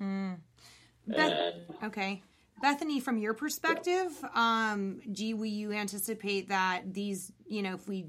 Beth- 1.08 1.32
And 1.32 1.76
Okay. 1.84 2.22
Bethany, 2.62 3.00
from 3.00 3.18
your 3.18 3.34
perspective, 3.34 4.12
um, 4.34 5.02
do 5.12 5.26
you, 5.26 5.38
will 5.38 5.46
you 5.46 5.72
anticipate 5.72 6.50
that 6.50 6.94
these, 6.94 7.32
you 7.48 7.62
know, 7.62 7.76
if 7.76 7.88
we 7.88 8.08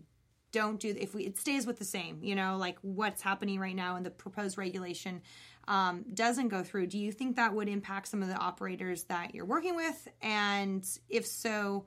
don't 0.53 0.80
do, 0.80 0.94
if 0.98 1.14
we, 1.14 1.24
it 1.24 1.38
stays 1.38 1.66
with 1.66 1.78
the 1.78 1.84
same, 1.84 2.22
you 2.22 2.34
know, 2.34 2.57
like 2.57 2.78
what's 2.82 3.22
happening 3.22 3.61
right 3.61 3.76
now 3.76 3.96
and 3.96 4.05
the 4.05 4.11
proposed 4.11 4.59
regulation 4.59 5.22
um, 5.68 6.05
doesn't 6.14 6.48
go 6.48 6.62
through, 6.62 6.86
do 6.88 6.98
you 6.98 7.12
think 7.12 7.36
that 7.36 7.55
would 7.55 7.68
impact 7.68 8.09
some 8.09 8.22
of 8.22 8.28
the 8.28 8.36
operators 8.36 9.05
that 9.05 9.34
you're 9.34 9.44
working 9.44 9.76
with? 9.76 10.09
And 10.22 10.86
if 11.09 11.26
so, 11.26 11.84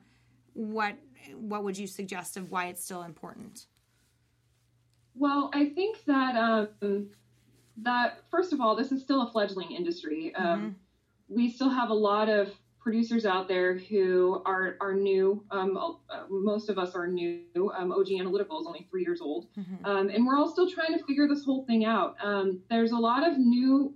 what, 0.53 0.95
what 1.35 1.63
would 1.63 1.77
you 1.77 1.87
suggest 1.87 2.37
of 2.37 2.51
why 2.51 2.67
it's 2.67 2.83
still 2.83 3.03
important? 3.03 3.65
Well, 5.15 5.51
I 5.53 5.65
think 5.69 6.05
that 6.05 6.35
um, 6.35 7.09
that 7.77 8.21
first 8.29 8.53
of 8.53 8.61
all, 8.61 8.75
this 8.75 8.91
is 8.91 9.01
still 9.01 9.21
a 9.21 9.31
fledgling 9.31 9.71
industry. 9.71 10.33
Um, 10.35 10.75
we 11.27 11.49
still 11.49 11.69
have 11.69 11.89
a 11.89 11.93
lot 11.93 12.29
of 12.29 12.53
producers 12.83 13.25
out 13.25 13.47
there 13.47 13.77
who 13.77 14.41
are 14.45 14.75
are 14.81 14.93
new. 14.93 15.43
Um, 15.51 15.77
uh, 15.77 16.23
most 16.29 16.69
of 16.69 16.77
us 16.77 16.95
are 16.95 17.07
new. 17.07 17.71
Um, 17.77 17.93
OG 17.93 18.11
Analytical 18.19 18.59
is 18.59 18.67
only 18.67 18.85
three 18.91 19.03
years 19.03 19.21
old, 19.21 19.47
um, 19.85 20.09
and 20.09 20.25
we're 20.25 20.37
all 20.37 20.51
still 20.51 20.69
trying 20.69 20.97
to 20.97 21.03
figure 21.05 21.27
this 21.27 21.45
whole 21.45 21.65
thing 21.65 21.85
out. 21.85 22.15
Um, 22.21 22.61
there's 22.69 22.91
a 22.91 22.97
lot 22.97 23.25
of 23.25 23.37
new 23.37 23.95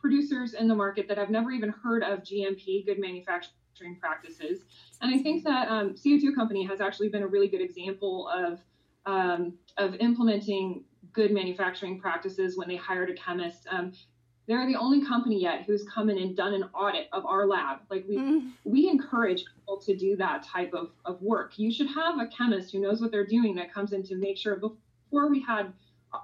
producers 0.00 0.54
in 0.54 0.68
the 0.68 0.74
market 0.74 1.08
that 1.08 1.18
have 1.18 1.30
never 1.30 1.50
even 1.50 1.70
heard 1.70 2.04
of 2.04 2.20
GMP, 2.20 2.86
good 2.86 3.00
manufacturing 3.00 3.96
practices, 4.00 4.64
and 5.02 5.12
I 5.12 5.18
think 5.18 5.42
that 5.44 5.68
um, 5.68 5.94
CO2 5.94 6.34
Company 6.34 6.64
has 6.64 6.80
actually 6.80 7.08
been 7.08 7.22
a 7.24 7.28
really 7.28 7.48
good 7.48 7.60
example 7.60 8.28
of 8.28 8.60
um, 9.06 9.54
of 9.78 9.96
implementing 9.96 10.84
good 11.12 11.32
manufacturing 11.32 11.98
practices 11.98 12.56
when 12.56 12.68
they 12.68 12.76
hired 12.76 13.10
a 13.10 13.14
chemist. 13.14 13.66
Um, 13.70 13.92
they're 14.48 14.66
the 14.66 14.76
only 14.76 15.04
company 15.04 15.42
yet 15.42 15.64
who's 15.66 15.84
come 15.84 16.08
in 16.08 16.16
and 16.16 16.34
done 16.34 16.54
an 16.54 16.64
audit 16.74 17.08
of 17.12 17.26
our 17.26 17.46
lab. 17.46 17.80
Like 17.90 18.06
we 18.08 18.44
we 18.64 18.88
encourage 18.88 19.44
people 19.44 19.76
to 19.76 19.94
do 19.94 20.16
that 20.16 20.42
type 20.42 20.72
of, 20.72 20.90
of 21.04 21.20
work. 21.20 21.58
You 21.58 21.70
should 21.70 21.88
have 21.88 22.18
a 22.18 22.26
chemist 22.26 22.72
who 22.72 22.80
knows 22.80 23.00
what 23.00 23.10
they're 23.10 23.26
doing 23.26 23.54
that 23.56 23.72
comes 23.72 23.92
in 23.92 24.02
to 24.04 24.16
make 24.16 24.38
sure 24.38 24.56
before 24.56 25.28
we 25.28 25.40
had 25.42 25.72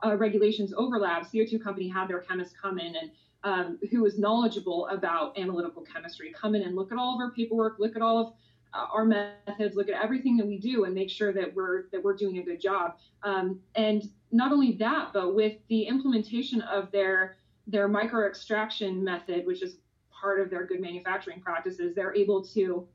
uh, 0.04 0.16
regulations 0.16 0.72
over 0.74 0.98
labs, 0.98 1.28
CO2 1.30 1.62
company 1.62 1.86
had 1.86 2.08
their 2.08 2.20
chemist 2.20 2.54
come 2.60 2.78
in 2.78 2.96
and 2.96 3.10
um, 3.44 3.78
who 3.90 4.02
was 4.02 4.18
knowledgeable 4.18 4.88
about 4.88 5.38
analytical 5.38 5.82
chemistry 5.82 6.32
come 6.32 6.54
in 6.54 6.62
and 6.62 6.74
look 6.74 6.90
at 6.90 6.96
all 6.96 7.14
of 7.14 7.20
our 7.20 7.30
paperwork, 7.32 7.78
look 7.78 7.94
at 7.94 8.00
all 8.00 8.18
of 8.18 8.32
uh, 8.72 8.86
our 8.90 9.04
methods, 9.04 9.76
look 9.76 9.90
at 9.90 10.02
everything 10.02 10.38
that 10.38 10.46
we 10.46 10.56
do, 10.58 10.84
and 10.84 10.94
make 10.94 11.10
sure 11.10 11.30
that 11.30 11.54
we're 11.54 11.84
that 11.92 12.02
we're 12.02 12.16
doing 12.16 12.38
a 12.38 12.42
good 12.42 12.58
job. 12.58 12.96
Um, 13.22 13.60
and 13.74 14.08
not 14.32 14.50
only 14.50 14.72
that, 14.72 15.10
but 15.12 15.34
with 15.34 15.58
the 15.68 15.82
implementation 15.82 16.62
of 16.62 16.90
their 16.90 17.36
their 17.66 17.88
micro 17.88 18.26
extraction 18.26 19.02
method, 19.02 19.46
which 19.46 19.62
is 19.62 19.76
part 20.10 20.40
of 20.40 20.50
their 20.50 20.66
good 20.66 20.80
manufacturing 20.80 21.40
practices, 21.40 21.94
they're 21.94 22.14
able 22.14 22.42
to 22.42 22.86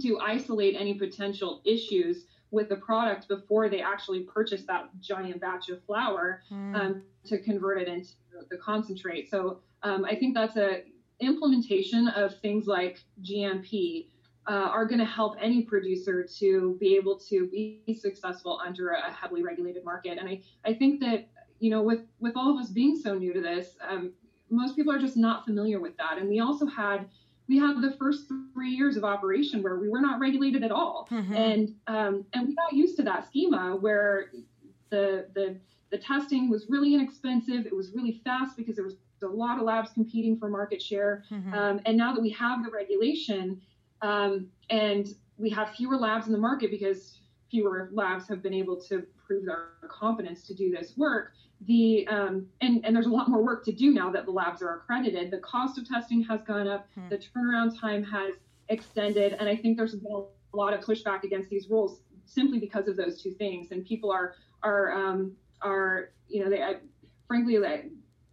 to 0.00 0.18
isolate 0.20 0.74
any 0.74 0.94
potential 0.94 1.60
issues 1.66 2.24
with 2.50 2.68
the 2.70 2.76
product 2.76 3.28
before 3.28 3.68
they 3.68 3.82
actually 3.82 4.20
purchase 4.20 4.62
that 4.62 4.88
giant 5.00 5.40
batch 5.40 5.68
of 5.68 5.84
flower 5.84 6.42
um, 6.50 7.02
to 7.26 7.38
convert 7.38 7.80
it 7.80 7.88
into 7.88 8.12
the 8.50 8.56
concentrate. 8.56 9.30
So 9.30 9.60
um, 9.82 10.04
I 10.04 10.14
think 10.14 10.34
that's 10.34 10.56
a 10.56 10.82
implementation 11.20 12.08
of 12.08 12.38
things 12.40 12.66
like 12.66 13.00
GMP 13.22 14.06
uh, 14.48 14.52
are 14.52 14.84
going 14.84 14.98
to 14.98 15.04
help 15.04 15.36
any 15.40 15.62
producer 15.62 16.26
to 16.38 16.76
be 16.80 16.96
able 16.96 17.18
to 17.18 17.46
be 17.46 17.98
successful 18.00 18.60
under 18.64 18.90
a 18.90 19.12
heavily 19.12 19.42
regulated 19.42 19.84
market. 19.84 20.18
And 20.18 20.28
I, 20.28 20.40
I 20.64 20.74
think 20.74 21.00
that 21.00 21.28
you 21.62 21.70
know 21.70 21.80
with 21.80 22.00
with 22.18 22.36
all 22.36 22.50
of 22.52 22.62
us 22.62 22.70
being 22.70 22.96
so 22.96 23.14
new 23.14 23.32
to 23.32 23.40
this, 23.40 23.76
um, 23.88 24.12
most 24.50 24.74
people 24.74 24.92
are 24.92 24.98
just 24.98 25.16
not 25.16 25.44
familiar 25.44 25.78
with 25.80 25.96
that. 25.96 26.18
And 26.18 26.28
we 26.28 26.40
also 26.40 26.66
had 26.66 27.08
we 27.48 27.56
had 27.56 27.80
the 27.80 27.92
first 27.98 28.30
three 28.52 28.70
years 28.70 28.96
of 28.96 29.04
operation 29.04 29.62
where 29.62 29.76
we 29.76 29.88
were 29.88 30.00
not 30.00 30.18
regulated 30.18 30.64
at 30.64 30.72
all, 30.72 31.06
and 31.36 31.74
um, 31.86 32.24
and 32.32 32.48
we 32.48 32.54
got 32.56 32.72
used 32.72 32.96
to 32.96 33.04
that 33.04 33.26
schema 33.28 33.76
where 33.76 34.32
the 34.90 35.28
the 35.34 35.56
the 35.90 35.98
testing 35.98 36.50
was 36.50 36.66
really 36.68 36.94
inexpensive. 36.94 37.64
It 37.64 37.76
was 37.76 37.92
really 37.94 38.20
fast 38.24 38.56
because 38.56 38.74
there 38.74 38.84
was 38.84 38.96
a 39.22 39.26
lot 39.26 39.58
of 39.58 39.64
labs 39.64 39.90
competing 39.92 40.36
for 40.36 40.48
market 40.48 40.82
share. 40.82 41.22
Um, 41.54 41.80
and 41.86 41.96
now 41.96 42.12
that 42.12 42.20
we 42.20 42.30
have 42.30 42.64
the 42.64 42.70
regulation 42.72 43.60
um, 44.00 44.48
and 44.68 45.06
we 45.38 45.48
have 45.50 45.70
fewer 45.76 45.96
labs 45.96 46.26
in 46.26 46.32
the 46.32 46.38
market 46.38 46.72
because 46.72 47.20
fewer 47.50 47.88
labs 47.92 48.26
have 48.26 48.42
been 48.42 48.54
able 48.54 48.80
to 48.80 49.06
prove 49.32 49.46
their 49.46 49.68
competence 49.88 50.46
to 50.46 50.54
do 50.54 50.70
this 50.70 50.94
work, 50.96 51.32
the 51.66 52.06
um, 52.08 52.46
and, 52.60 52.84
and 52.84 52.94
there's 52.94 53.06
a 53.06 53.10
lot 53.10 53.28
more 53.28 53.42
work 53.42 53.64
to 53.64 53.72
do 53.72 53.92
now 53.92 54.10
that 54.10 54.24
the 54.24 54.30
labs 54.30 54.62
are 54.62 54.76
accredited. 54.76 55.30
The 55.30 55.38
cost 55.38 55.78
of 55.78 55.88
testing 55.88 56.22
has 56.24 56.42
gone 56.42 56.68
up, 56.68 56.88
the 57.08 57.18
turnaround 57.18 57.78
time 57.80 58.02
has 58.04 58.34
extended, 58.68 59.34
and 59.34 59.48
I 59.48 59.56
think 59.56 59.76
there's 59.76 59.94
been 59.94 60.12
a 60.12 60.56
lot 60.56 60.74
of 60.74 60.84
pushback 60.84 61.22
against 61.22 61.50
these 61.50 61.68
rules 61.68 62.00
simply 62.24 62.58
because 62.58 62.88
of 62.88 62.96
those 62.96 63.22
two 63.22 63.32
things. 63.32 63.70
And 63.70 63.84
people 63.84 64.10
are 64.10 64.34
are 64.62 64.92
um, 64.92 65.32
are 65.60 66.10
you 66.28 66.42
know 66.42 66.50
they 66.50 66.62
I, 66.62 66.76
frankly 67.28 67.58
I, 67.64 67.84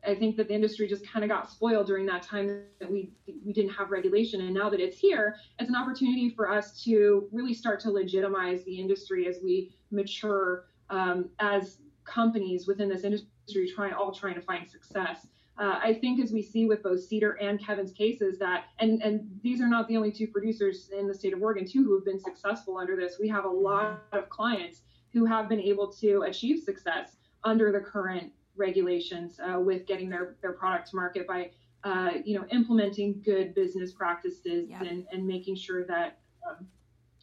I 0.07 0.15
think 0.15 0.37
that 0.37 0.47
the 0.47 0.53
industry 0.55 0.87
just 0.87 1.07
kind 1.07 1.23
of 1.23 1.29
got 1.29 1.51
spoiled 1.51 1.85
during 1.87 2.05
that 2.07 2.23
time 2.23 2.63
that 2.79 2.91
we 2.91 3.11
we 3.45 3.53
didn't 3.53 3.71
have 3.71 3.91
regulation, 3.91 4.41
and 4.41 4.55
now 4.55 4.69
that 4.71 4.79
it's 4.79 4.97
here, 4.97 5.35
it's 5.59 5.69
an 5.69 5.75
opportunity 5.75 6.31
for 6.31 6.51
us 6.51 6.83
to 6.85 7.29
really 7.31 7.53
start 7.53 7.79
to 7.81 7.91
legitimize 7.91 8.63
the 8.63 8.79
industry 8.79 9.27
as 9.27 9.37
we 9.43 9.71
mature 9.91 10.65
um, 10.89 11.29
as 11.39 11.77
companies 12.05 12.67
within 12.67 12.89
this 12.89 13.03
industry, 13.03 13.71
trying 13.73 13.93
all 13.93 14.11
trying 14.11 14.35
to 14.35 14.41
find 14.41 14.67
success. 14.67 15.27
Uh, 15.57 15.77
I 15.83 15.93
think 15.93 16.21
as 16.21 16.31
we 16.31 16.41
see 16.41 16.67
with 16.67 16.81
both 16.83 17.03
Cedar 17.03 17.33
and 17.33 17.63
Kevin's 17.63 17.91
cases 17.91 18.39
that, 18.39 18.65
and 18.79 19.01
and 19.03 19.27
these 19.43 19.59
are 19.61 19.67
not 19.67 19.87
the 19.87 19.97
only 19.97 20.11
two 20.11 20.27
producers 20.27 20.89
in 20.97 21.07
the 21.07 21.13
state 21.13 21.33
of 21.33 21.41
Oregon 21.41 21.67
too 21.67 21.83
who 21.83 21.95
have 21.95 22.05
been 22.05 22.19
successful 22.19 22.77
under 22.77 22.95
this. 22.95 23.17
We 23.19 23.27
have 23.29 23.45
a 23.45 23.49
lot 23.49 24.03
of 24.13 24.29
clients 24.29 24.81
who 25.13 25.25
have 25.25 25.49
been 25.49 25.59
able 25.59 25.91
to 25.93 26.21
achieve 26.21 26.63
success 26.63 27.17
under 27.43 27.71
the 27.71 27.79
current 27.79 28.31
regulations 28.55 29.39
uh, 29.39 29.59
with 29.59 29.85
getting 29.85 30.09
their, 30.09 30.35
their 30.41 30.53
product 30.53 30.89
to 30.91 30.95
market 30.95 31.27
by 31.27 31.51
uh, 31.83 32.11
you 32.23 32.37
know 32.37 32.45
implementing 32.51 33.21
good 33.23 33.53
business 33.53 33.91
practices 33.91 34.69
Yeah. 34.69 34.83
and, 34.83 35.05
and 35.11 35.25
making 35.25 35.55
sure 35.55 35.85
that 35.85 36.19
um, 36.47 36.67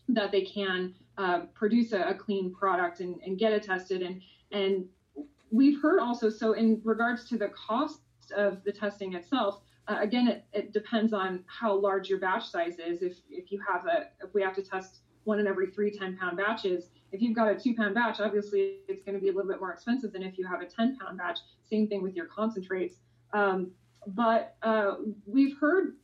that 0.08 0.30
they 0.30 0.42
can 0.42 0.94
uh, 1.18 1.40
produce 1.54 1.92
a, 1.92 2.02
a 2.08 2.14
clean 2.14 2.54
product 2.54 3.00
and, 3.00 3.16
and 3.24 3.38
get 3.38 3.52
it 3.52 3.62
tested 3.62 4.02
and 4.02 4.20
and 4.52 4.84
we've 5.50 5.80
heard 5.80 6.00
also 6.00 6.28
so 6.28 6.52
in 6.52 6.80
regards 6.84 7.28
to 7.28 7.38
the 7.38 7.48
cost 7.48 8.00
of 8.36 8.62
the 8.64 8.72
testing 8.72 9.14
itself 9.14 9.62
Uh, 9.88 9.98
again, 10.00 10.26
it, 10.28 10.44
it 10.52 10.72
depends 10.72 11.12
on 11.12 11.44
how 11.46 11.72
large 11.72 12.08
your 12.08 12.18
batch 12.18 12.46
size 12.50 12.78
is. 12.78 13.02
If 13.02 13.18
if 13.30 13.52
you 13.52 13.60
have 13.70 13.86
a 13.86 14.08
if 14.24 14.34
we 14.34 14.42
have 14.42 14.54
to 14.56 14.62
test 14.62 15.02
one 15.24 15.38
in 15.38 15.46
every 15.46 15.68
three 15.70 15.90
10 15.90 16.16
pound 16.18 16.36
batches, 16.36 16.90
if 17.12 17.20
you've 17.22 17.36
got 17.36 17.48
a 17.48 17.54
two 17.54 17.74
pound 17.74 17.94
batch, 17.94 18.20
obviously 18.20 18.78
it's 18.88 19.04
going 19.04 19.14
to 19.14 19.20
be 19.20 19.28
a 19.28 19.32
little 19.32 19.50
bit 19.50 19.60
more 19.60 19.72
expensive 19.72 20.12
than 20.12 20.22
if 20.22 20.38
you 20.38 20.46
have 20.46 20.60
a 20.60 20.66
10 20.66 20.98
pound 20.98 21.18
batch. 21.18 21.38
Same 21.62 21.86
thing 21.86 22.02
with 22.02 22.14
your 22.16 22.26
concentrates. 22.26 22.96
Um, 23.32 23.70
but 24.08 24.56
uh, 24.62 24.94
we've 25.24 25.56
heard 25.58 25.96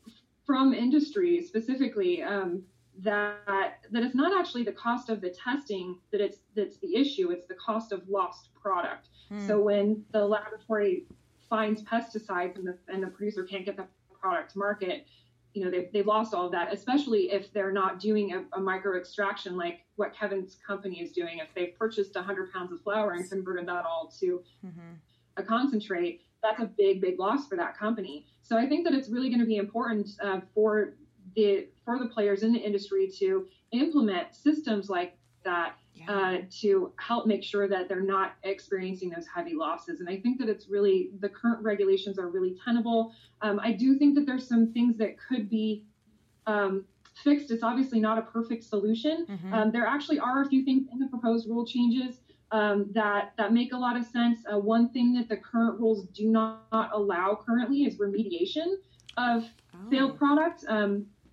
from 0.46 0.74
industry 0.74 1.42
specifically 1.42 2.22
um, 2.22 2.62
that 3.00 3.78
that 3.90 4.02
it's 4.02 4.14
not 4.14 4.38
actually 4.38 4.64
the 4.64 4.72
cost 4.72 5.08
of 5.08 5.20
the 5.20 5.30
testing 5.30 5.98
that 6.10 6.20
it's 6.20 6.38
that's 6.54 6.78
the 6.78 6.94
issue. 6.96 7.30
It's 7.30 7.46
the 7.46 7.54
cost 7.54 7.92
of 7.92 8.06
lost 8.08 8.48
product. 8.54 9.08
Hmm. 9.28 9.46
So 9.46 9.60
when 9.60 10.04
the 10.12 10.24
laboratory 10.24 11.06
finds 11.48 11.82
pesticides 11.82 12.56
and 12.56 12.66
the 12.66 12.76
and 12.88 13.02
the 13.02 13.08
producer 13.08 13.44
can't 13.44 13.64
get 13.64 13.76
the 13.76 13.86
product 14.20 14.52
to 14.52 14.58
market, 14.58 15.06
you 15.54 15.64
know 15.64 15.70
they've, 15.70 15.90
they've 15.92 16.06
lost 16.06 16.34
all 16.34 16.46
of 16.46 16.52
that. 16.52 16.72
Especially 16.72 17.30
if 17.30 17.52
they're 17.52 17.72
not 17.72 17.98
doing 17.98 18.34
a, 18.34 18.58
a 18.58 18.60
micro 18.60 18.98
extraction 18.98 19.56
like 19.56 19.80
what 19.96 20.14
Kevin's 20.14 20.58
company 20.66 21.00
is 21.00 21.12
doing. 21.12 21.38
If 21.38 21.48
they've 21.54 21.76
purchased 21.78 22.14
100 22.14 22.52
pounds 22.52 22.72
of 22.72 22.82
flower 22.82 23.12
and 23.12 23.28
converted 23.28 23.66
that 23.68 23.84
all 23.86 24.12
to 24.20 24.42
mm-hmm. 24.64 24.94
a 25.38 25.42
concentrate, 25.42 26.20
that's 26.42 26.60
a 26.60 26.66
big 26.66 27.00
big 27.00 27.18
loss 27.18 27.48
for 27.48 27.56
that 27.56 27.76
company. 27.76 28.26
So 28.42 28.58
I 28.58 28.66
think 28.66 28.84
that 28.84 28.92
it's 28.92 29.08
really 29.08 29.30
going 29.30 29.40
to 29.40 29.46
be 29.46 29.56
important 29.56 30.10
uh, 30.22 30.40
for 30.54 30.94
the 31.34 31.68
for 31.84 31.98
the 31.98 32.06
players 32.06 32.42
in 32.42 32.52
the 32.52 32.58
industry 32.58 33.10
to 33.18 33.46
implement 33.72 34.34
systems 34.34 34.88
like 34.88 35.16
that 35.44 35.76
yeah. 35.94 36.10
uh, 36.10 36.38
to 36.60 36.92
help 36.96 37.26
make 37.26 37.42
sure 37.42 37.68
that 37.68 37.88
they're 37.88 38.00
not 38.00 38.34
experiencing 38.44 39.10
those 39.10 39.26
heavy 39.26 39.54
losses. 39.54 40.00
And 40.00 40.08
I 40.08 40.18
think 40.18 40.38
that 40.38 40.48
it's 40.48 40.68
really 40.68 41.10
the 41.20 41.28
current 41.28 41.62
regulations 41.62 42.18
are 42.18 42.28
really 42.28 42.56
tenable. 42.64 43.12
Um, 43.40 43.60
I 43.62 43.72
do 43.72 43.98
think 43.98 44.14
that 44.14 44.26
there's 44.26 44.46
some 44.46 44.72
things 44.72 44.96
that 44.98 45.16
could 45.18 45.48
be 45.48 45.84
um, 46.46 46.84
fixed. 47.22 47.50
It's 47.50 47.62
obviously 47.62 48.00
not 48.00 48.18
a 48.18 48.22
perfect 48.22 48.64
solution. 48.64 49.26
Mm-hmm. 49.28 49.54
Um, 49.54 49.72
there 49.72 49.86
actually 49.86 50.18
are 50.18 50.42
a 50.42 50.48
few 50.48 50.64
things 50.64 50.86
in 50.92 50.98
the 50.98 51.06
proposed 51.06 51.48
rule 51.48 51.66
changes 51.66 52.20
um, 52.52 52.86
that 52.92 53.32
that 53.38 53.52
make 53.52 53.72
a 53.72 53.76
lot 53.76 53.96
of 53.96 54.04
sense. 54.04 54.40
Uh, 54.50 54.58
one 54.58 54.90
thing 54.90 55.14
that 55.14 55.28
the 55.28 55.36
current 55.36 55.80
rules 55.80 56.04
do 56.08 56.26
not, 56.26 56.64
not 56.70 56.90
allow 56.92 57.38
currently 57.46 57.84
is 57.84 57.96
remediation 57.96 58.74
of 59.16 59.44
oh. 59.74 59.90
failed 59.90 60.18
products. 60.18 60.64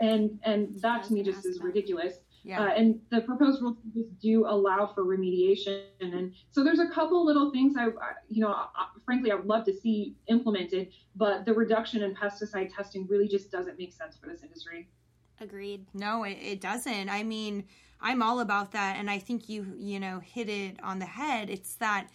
And 0.02 0.40
and 0.44 0.80
that 0.82 1.04
to 1.06 1.14
me 1.14 1.24
just 1.24 1.46
is 1.46 1.60
ridiculous. 1.62 2.16
Yeah. 2.44 2.62
Uh, 2.62 2.70
and 2.70 3.02
the 3.12 3.22
proposed 3.22 3.62
rules 3.62 3.78
do 4.22 4.46
allow 4.48 4.88
for 4.96 5.04
remediation, 5.04 5.82
and 6.00 6.34
so 6.52 6.64
there's 6.64 6.80
a 6.80 6.88
couple 6.88 7.26
little 7.26 7.52
things 7.52 7.76
I, 7.78 7.88
you 8.30 8.42
know, 8.42 8.56
frankly, 9.04 9.30
I 9.32 9.36
would 9.36 9.46
love 9.46 9.66
to 9.66 9.74
see 9.74 10.16
implemented, 10.28 10.88
but 11.18 11.46
the 11.46 11.54
reduction 11.54 12.02
in 12.02 12.16
pesticide 12.16 12.74
testing 12.74 13.06
really 13.08 13.28
just 13.28 13.52
doesn't 13.52 13.78
make 13.78 13.92
sense 13.92 14.18
for 14.18 14.30
this 14.30 14.42
industry. 14.42 14.88
Agreed. 15.42 15.86
No, 15.94 16.24
it, 16.24 16.38
it 16.42 16.62
doesn't. 16.62 17.10
I 17.10 17.24
mean, 17.24 17.66
I'm 18.02 18.22
all 18.22 18.40
about 18.40 18.72
that, 18.72 18.96
and 18.98 19.10
I 19.10 19.20
think 19.20 19.50
you, 19.50 19.74
you 19.78 20.00
know, 20.00 20.20
hit 20.20 20.48
it 20.48 20.78
on 20.82 21.00
the 21.00 21.06
head. 21.06 21.50
It's 21.50 21.76
that 21.76 22.08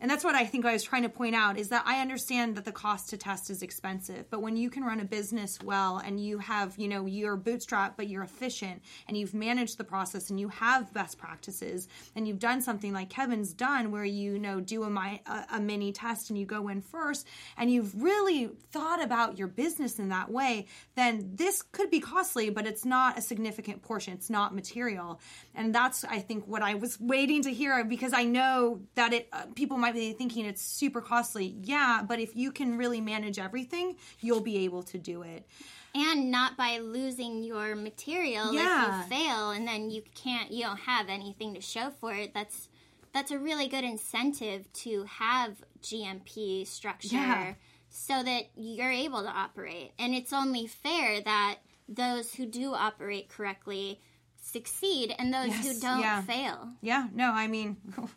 and 0.00 0.10
that's 0.10 0.24
what 0.24 0.34
I 0.34 0.46
think 0.46 0.64
I 0.64 0.72
was 0.72 0.82
trying 0.82 1.02
to 1.02 1.08
point 1.08 1.34
out 1.34 1.58
is 1.58 1.68
that 1.68 1.82
I 1.86 2.00
understand 2.00 2.56
that 2.56 2.64
the 2.64 2.72
cost 2.72 3.10
to 3.10 3.16
test 3.16 3.50
is 3.50 3.62
expensive, 3.62 4.30
but 4.30 4.40
when 4.40 4.56
you 4.56 4.70
can 4.70 4.84
run 4.84 5.00
a 5.00 5.04
business 5.04 5.58
well 5.62 5.98
and 5.98 6.18
you 6.18 6.38
have, 6.38 6.78
you 6.78 6.88
know, 6.88 7.06
you're 7.06 7.36
bootstrap 7.36 7.96
but 7.96 8.08
you're 8.08 8.22
efficient 8.22 8.82
and 9.08 9.16
you've 9.16 9.34
managed 9.34 9.78
the 9.78 9.84
process 9.84 10.30
and 10.30 10.40
you 10.40 10.48
have 10.48 10.92
best 10.92 11.18
practices 11.18 11.88
and 12.14 12.26
you've 12.26 12.38
done 12.38 12.62
something 12.62 12.92
like 12.92 13.10
Kevin's 13.10 13.52
done 13.52 13.90
where 13.90 14.04
you, 14.04 14.32
you 14.32 14.38
know 14.38 14.60
do 14.60 14.84
a, 14.84 14.88
a, 14.88 15.46
a 15.54 15.60
mini 15.60 15.92
test 15.92 16.30
and 16.30 16.38
you 16.38 16.46
go 16.46 16.68
in 16.68 16.80
first 16.80 17.26
and 17.56 17.70
you've 17.70 18.02
really 18.02 18.50
thought 18.70 19.02
about 19.02 19.38
your 19.38 19.48
business 19.48 19.98
in 19.98 20.08
that 20.08 20.30
way, 20.30 20.66
then 20.94 21.30
this 21.34 21.62
could 21.62 21.90
be 21.90 22.00
costly, 22.00 22.50
but 22.50 22.66
it's 22.66 22.84
not 22.84 23.18
a 23.18 23.22
significant 23.22 23.82
portion. 23.82 24.14
It's 24.14 24.30
not 24.30 24.54
material. 24.54 25.20
And 25.54 25.74
that's 25.74 26.04
I 26.04 26.20
think 26.20 26.46
what 26.46 26.62
I 26.62 26.74
was 26.74 26.98
waiting 27.00 27.42
to 27.42 27.52
hear 27.52 27.84
because 27.84 28.12
I 28.12 28.24
know 28.24 28.80
that 28.94 29.12
it 29.12 29.28
uh, 29.32 29.46
people 29.54 29.76
might 29.76 29.89
might 29.90 29.98
be 29.98 30.12
thinking 30.12 30.46
it's 30.46 30.62
super 30.62 31.00
costly. 31.00 31.56
Yeah, 31.62 32.02
but 32.06 32.20
if 32.20 32.36
you 32.36 32.52
can 32.52 32.76
really 32.76 33.00
manage 33.00 33.38
everything, 33.38 33.96
you'll 34.20 34.40
be 34.40 34.64
able 34.64 34.82
to 34.84 34.98
do 34.98 35.22
it. 35.22 35.46
And 35.94 36.30
not 36.30 36.56
by 36.56 36.78
losing 36.78 37.42
your 37.42 37.74
material 37.74 38.52
yeah. 38.52 39.02
if 39.02 39.10
you 39.10 39.16
fail 39.16 39.50
and 39.50 39.66
then 39.66 39.90
you 39.90 40.02
can't 40.14 40.52
you 40.52 40.62
don't 40.62 40.78
have 40.78 41.08
anything 41.08 41.54
to 41.54 41.60
show 41.60 41.90
for 41.90 42.14
it. 42.14 42.32
That's 42.32 42.68
that's 43.12 43.32
a 43.32 43.38
really 43.38 43.66
good 43.66 43.82
incentive 43.82 44.72
to 44.72 45.04
have 45.04 45.56
GMP 45.82 46.64
structure 46.64 47.16
yeah. 47.16 47.54
so 47.88 48.22
that 48.22 48.50
you're 48.54 48.92
able 48.92 49.22
to 49.22 49.28
operate. 49.28 49.90
And 49.98 50.14
it's 50.14 50.32
only 50.32 50.68
fair 50.68 51.20
that 51.22 51.56
those 51.88 52.34
who 52.34 52.46
do 52.46 52.72
operate 52.72 53.28
correctly 53.28 54.00
succeed 54.40 55.14
and 55.18 55.34
those 55.34 55.48
yes, 55.48 55.66
who 55.66 55.80
don't 55.80 56.00
yeah. 56.00 56.22
fail. 56.22 56.68
Yeah, 56.80 57.08
no, 57.12 57.32
I 57.32 57.46
mean, 57.46 57.76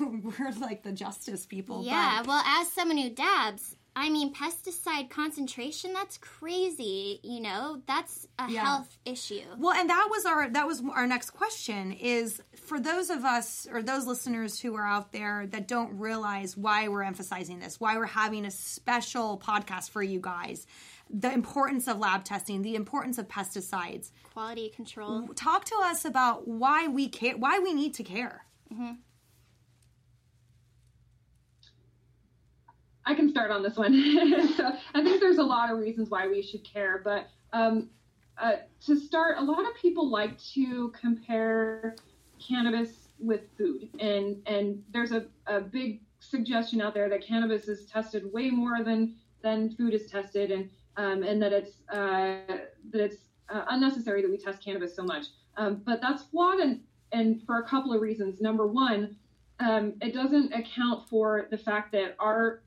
we're 0.00 0.52
like 0.60 0.82
the 0.82 0.92
justice 0.92 1.46
people. 1.46 1.84
Yeah, 1.84 2.18
but... 2.20 2.28
well, 2.28 2.42
as 2.46 2.70
someone 2.72 2.98
who 2.98 3.10
dabs, 3.10 3.76
I 3.98 4.10
mean, 4.10 4.34
pesticide 4.34 5.08
concentration, 5.08 5.94
that's 5.94 6.18
crazy, 6.18 7.18
you 7.22 7.40
know? 7.40 7.80
That's 7.86 8.28
a 8.38 8.46
yeah. 8.46 8.62
health 8.62 8.98
issue. 9.06 9.40
Well, 9.56 9.72
and 9.72 9.88
that 9.88 10.08
was 10.10 10.26
our 10.26 10.50
that 10.50 10.66
was 10.66 10.82
our 10.92 11.06
next 11.06 11.30
question 11.30 11.92
is 11.92 12.42
for 12.56 12.78
those 12.78 13.08
of 13.08 13.24
us 13.24 13.66
or 13.72 13.82
those 13.82 14.06
listeners 14.06 14.60
who 14.60 14.76
are 14.76 14.86
out 14.86 15.12
there 15.12 15.46
that 15.46 15.66
don't 15.66 15.98
realize 15.98 16.58
why 16.58 16.88
we're 16.88 17.04
emphasizing 17.04 17.58
this, 17.58 17.80
why 17.80 17.96
we're 17.96 18.04
having 18.04 18.44
a 18.44 18.50
special 18.50 19.38
podcast 19.42 19.88
for 19.88 20.02
you 20.02 20.20
guys. 20.20 20.66
The 21.08 21.32
importance 21.32 21.88
of 21.88 21.98
lab 21.98 22.24
testing, 22.24 22.60
the 22.60 22.74
importance 22.74 23.16
of 23.16 23.28
pesticides, 23.28 24.10
quality 24.34 24.68
control. 24.68 25.28
Talk 25.28 25.64
to 25.66 25.76
us 25.84 26.04
about 26.04 26.46
why 26.46 26.86
we 26.86 27.08
care, 27.08 27.38
why 27.38 27.60
we 27.60 27.72
need 27.72 27.94
to 27.94 28.02
care. 28.02 28.44
Mm-hmm. 28.70 28.92
I 33.06 33.14
can 33.14 33.30
start 33.30 33.50
on 33.50 33.62
this 33.62 33.76
one. 33.76 33.92
so 34.56 34.72
I 34.94 35.02
think 35.02 35.20
there's 35.20 35.38
a 35.38 35.44
lot 35.44 35.70
of 35.70 35.78
reasons 35.78 36.10
why 36.10 36.26
we 36.26 36.42
should 36.42 36.64
care, 36.64 37.00
but 37.04 37.28
um, 37.52 37.88
uh, 38.38 38.56
to 38.84 38.96
start, 38.98 39.38
a 39.38 39.42
lot 39.42 39.60
of 39.60 39.74
people 39.80 40.10
like 40.10 40.38
to 40.54 40.92
compare 41.00 41.96
cannabis 42.38 43.08
with 43.18 43.42
food, 43.56 43.88
and 43.98 44.42
and 44.46 44.82
there's 44.92 45.12
a, 45.12 45.24
a 45.46 45.60
big 45.60 46.02
suggestion 46.20 46.80
out 46.80 46.92
there 46.92 47.08
that 47.08 47.24
cannabis 47.24 47.68
is 47.68 47.86
tested 47.86 48.30
way 48.32 48.50
more 48.50 48.82
than 48.82 49.14
than 49.42 49.74
food 49.76 49.94
is 49.94 50.10
tested, 50.10 50.50
and 50.50 50.68
um, 50.96 51.22
and 51.22 51.40
that 51.40 51.52
it's 51.52 51.80
uh, 51.90 52.58
that 52.90 53.00
it's 53.00 53.16
uh, 53.48 53.64
unnecessary 53.70 54.20
that 54.20 54.30
we 54.30 54.36
test 54.36 54.62
cannabis 54.62 54.94
so 54.94 55.02
much. 55.02 55.26
Um, 55.56 55.82
but 55.86 56.02
that's 56.02 56.24
flawed, 56.24 56.58
and 56.58 56.80
and 57.12 57.42
for 57.46 57.60
a 57.60 57.62
couple 57.62 57.94
of 57.94 58.02
reasons. 58.02 58.40
Number 58.40 58.66
one, 58.66 59.16
um, 59.60 59.94
it 60.02 60.12
doesn't 60.12 60.52
account 60.52 61.08
for 61.08 61.46
the 61.50 61.56
fact 61.56 61.92
that 61.92 62.16
our 62.18 62.62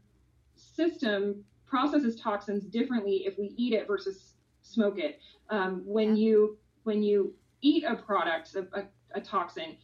system 0.60 1.43
processes 1.66 2.16
toxins 2.20 2.64
differently 2.64 3.24
if 3.26 3.38
we 3.38 3.53
eat 3.57 3.74
it 3.74 3.88
versus 3.88 4.34
smoke 4.62 4.97
it. 4.97 5.20
Um, 5.49 5.82
when 5.86 6.16
yeah. 6.16 6.26
you 6.26 6.57
when 6.84 7.03
you 7.03 7.34
eat 7.62 7.84
a 7.84 7.95
product, 7.95 8.55
a, 8.55 8.68
a, 8.74 8.84
a, 9.16 9.22
toxin, 9.22 9.76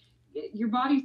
your 0.54 0.70
body's 0.70 1.04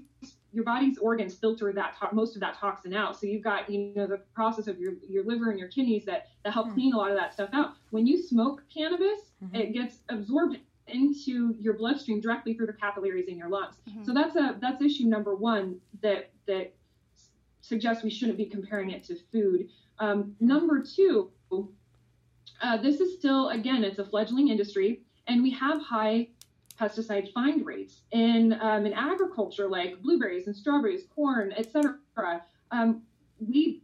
your 0.52 0.64
body's 0.64 0.98
organs 0.98 1.34
filter 1.34 1.72
that 1.72 1.96
to- 1.98 2.14
most 2.14 2.36
of 2.36 2.40
that 2.40 2.56
toxin 2.56 2.94
out. 2.94 3.18
So 3.18 3.26
you've 3.26 3.44
got 3.44 3.68
you 3.70 3.92
know 3.94 4.06
the 4.06 4.18
process 4.34 4.66
of 4.66 4.78
your 4.78 4.94
your 5.08 5.24
liver 5.24 5.50
and 5.50 5.58
your 5.58 5.68
kidneys 5.68 6.04
that 6.06 6.28
that 6.44 6.52
help 6.52 6.68
mm 6.68 6.74
clean 6.74 6.92
a 6.92 6.96
lot 6.96 7.10
of 7.10 7.16
that 7.16 7.32
stuff 7.32 7.50
out. 7.52 7.74
When 7.90 8.06
you 8.06 8.22
smoke 8.22 8.62
cannabis, 8.72 9.32
mm-hmm. 9.42 9.54
it 9.54 9.72
gets 9.72 9.98
absorbed 10.08 10.58
into 10.88 11.54
your 11.58 11.74
bloodstream 11.74 12.20
directly 12.20 12.54
through 12.54 12.66
the 12.66 12.72
capillaries 12.72 13.28
in 13.28 13.36
your 13.36 13.48
lungs. 13.48 13.76
Mm-hmm. 13.88 14.04
So 14.04 14.14
that's 14.14 14.36
a 14.36 14.56
that's 14.60 14.82
issue 14.82 15.04
number 15.04 15.34
one 15.34 15.80
that 16.02 16.30
that 16.46 16.74
suggests 17.70 18.02
we 18.02 18.10
shouldn't 18.10 18.36
be 18.36 18.44
comparing 18.44 18.90
it 18.90 19.02
to 19.04 19.14
food. 19.32 19.68
Um, 20.00 20.34
number 20.40 20.82
two, 20.82 21.30
uh, 22.60 22.76
this 22.76 23.00
is 23.00 23.16
still, 23.16 23.50
again, 23.50 23.84
it's 23.84 24.00
a 24.00 24.04
fledgling 24.04 24.48
industry, 24.48 25.02
and 25.28 25.42
we 25.42 25.50
have 25.52 25.80
high 25.80 26.28
pesticide 26.78 27.32
find 27.32 27.64
rates 27.64 28.02
in, 28.10 28.58
um, 28.60 28.86
in 28.86 28.92
agriculture, 28.92 29.68
like 29.68 30.02
blueberries 30.02 30.46
and 30.48 30.56
strawberries, 30.56 31.04
corn, 31.14 31.52
etc. 31.56 32.42
Um, 32.72 33.02
we 33.38 33.82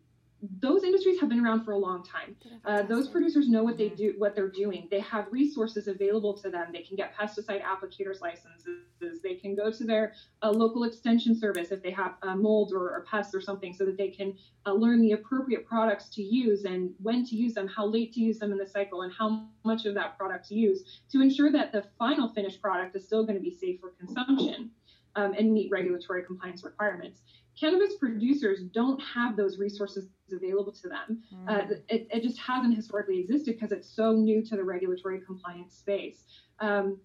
those 0.60 0.84
industries 0.84 1.18
have 1.18 1.28
been 1.28 1.44
around 1.44 1.64
for 1.64 1.72
a 1.72 1.78
long 1.78 2.04
time. 2.04 2.36
Uh, 2.64 2.82
those 2.82 3.08
producers 3.08 3.48
know 3.48 3.62
what 3.62 3.78
they 3.78 3.88
do, 3.88 4.14
what 4.18 4.34
they're 4.34 4.50
doing. 4.50 4.86
They 4.90 5.00
have 5.00 5.26
resources 5.30 5.88
available 5.88 6.34
to 6.38 6.50
them. 6.50 6.68
They 6.72 6.82
can 6.82 6.96
get 6.96 7.16
pesticide 7.16 7.62
applicators 7.62 8.20
licenses. 8.20 9.22
They 9.22 9.34
can 9.34 9.54
go 9.54 9.70
to 9.70 9.84
their 9.84 10.12
uh, 10.42 10.50
local 10.50 10.84
extension 10.84 11.38
service 11.38 11.72
if 11.72 11.82
they 11.82 11.90
have 11.90 12.14
uh, 12.22 12.36
mold 12.36 12.72
or, 12.72 12.90
or, 12.90 13.06
pests 13.10 13.34
or 13.34 13.40
something, 13.40 13.72
so 13.72 13.86
that 13.86 13.96
they 13.96 14.08
can 14.08 14.36
uh, 14.66 14.72
learn 14.72 15.00
the 15.00 15.12
appropriate 15.12 15.66
products 15.66 16.08
to 16.10 16.22
use 16.22 16.64
and 16.64 16.90
when 17.00 17.24
to 17.26 17.34
use 17.34 17.54
them, 17.54 17.66
how 17.66 17.86
late 17.86 18.12
to 18.12 18.20
use 18.20 18.38
them 18.38 18.52
in 18.52 18.58
the 18.58 18.66
cycle, 18.66 19.02
and 19.02 19.12
how 19.12 19.46
much 19.64 19.86
of 19.86 19.94
that 19.94 20.18
product 20.18 20.48
to 20.48 20.54
use 20.54 21.00
to 21.10 21.22
ensure 21.22 21.50
that 21.50 21.72
the 21.72 21.84
final 21.98 22.28
finished 22.28 22.60
product 22.60 22.94
is 22.94 23.04
still 23.04 23.24
going 23.24 23.36
to 23.36 23.42
be 23.42 23.50
safe 23.50 23.80
for 23.80 23.90
consumption. 23.98 24.70
um, 25.16 25.32
and 25.36 25.52
meet 25.52 25.70
regulatory 25.70 26.22
compliance 26.22 26.62
requirements. 26.62 27.22
Cannabis 27.58 27.94
producers 27.96 28.60
don't 28.74 29.00
have 29.00 29.36
those 29.36 29.58
resources 29.58 30.08
available 30.30 30.72
to 30.72 30.88
them. 30.88 31.22
Mm. 31.34 31.48
Uh, 31.48 31.74
it, 31.88 32.06
it, 32.10 32.22
just 32.22 32.38
hasn't 32.38 32.74
historically 32.74 33.18
existed 33.20 33.54
because 33.54 33.72
it's 33.72 33.88
so 33.88 34.12
new 34.12 34.44
to 34.44 34.56
the 34.56 34.64
regulatory 34.64 35.20
compliance 35.20 35.74
space. 35.74 36.24
Um, 36.60 36.98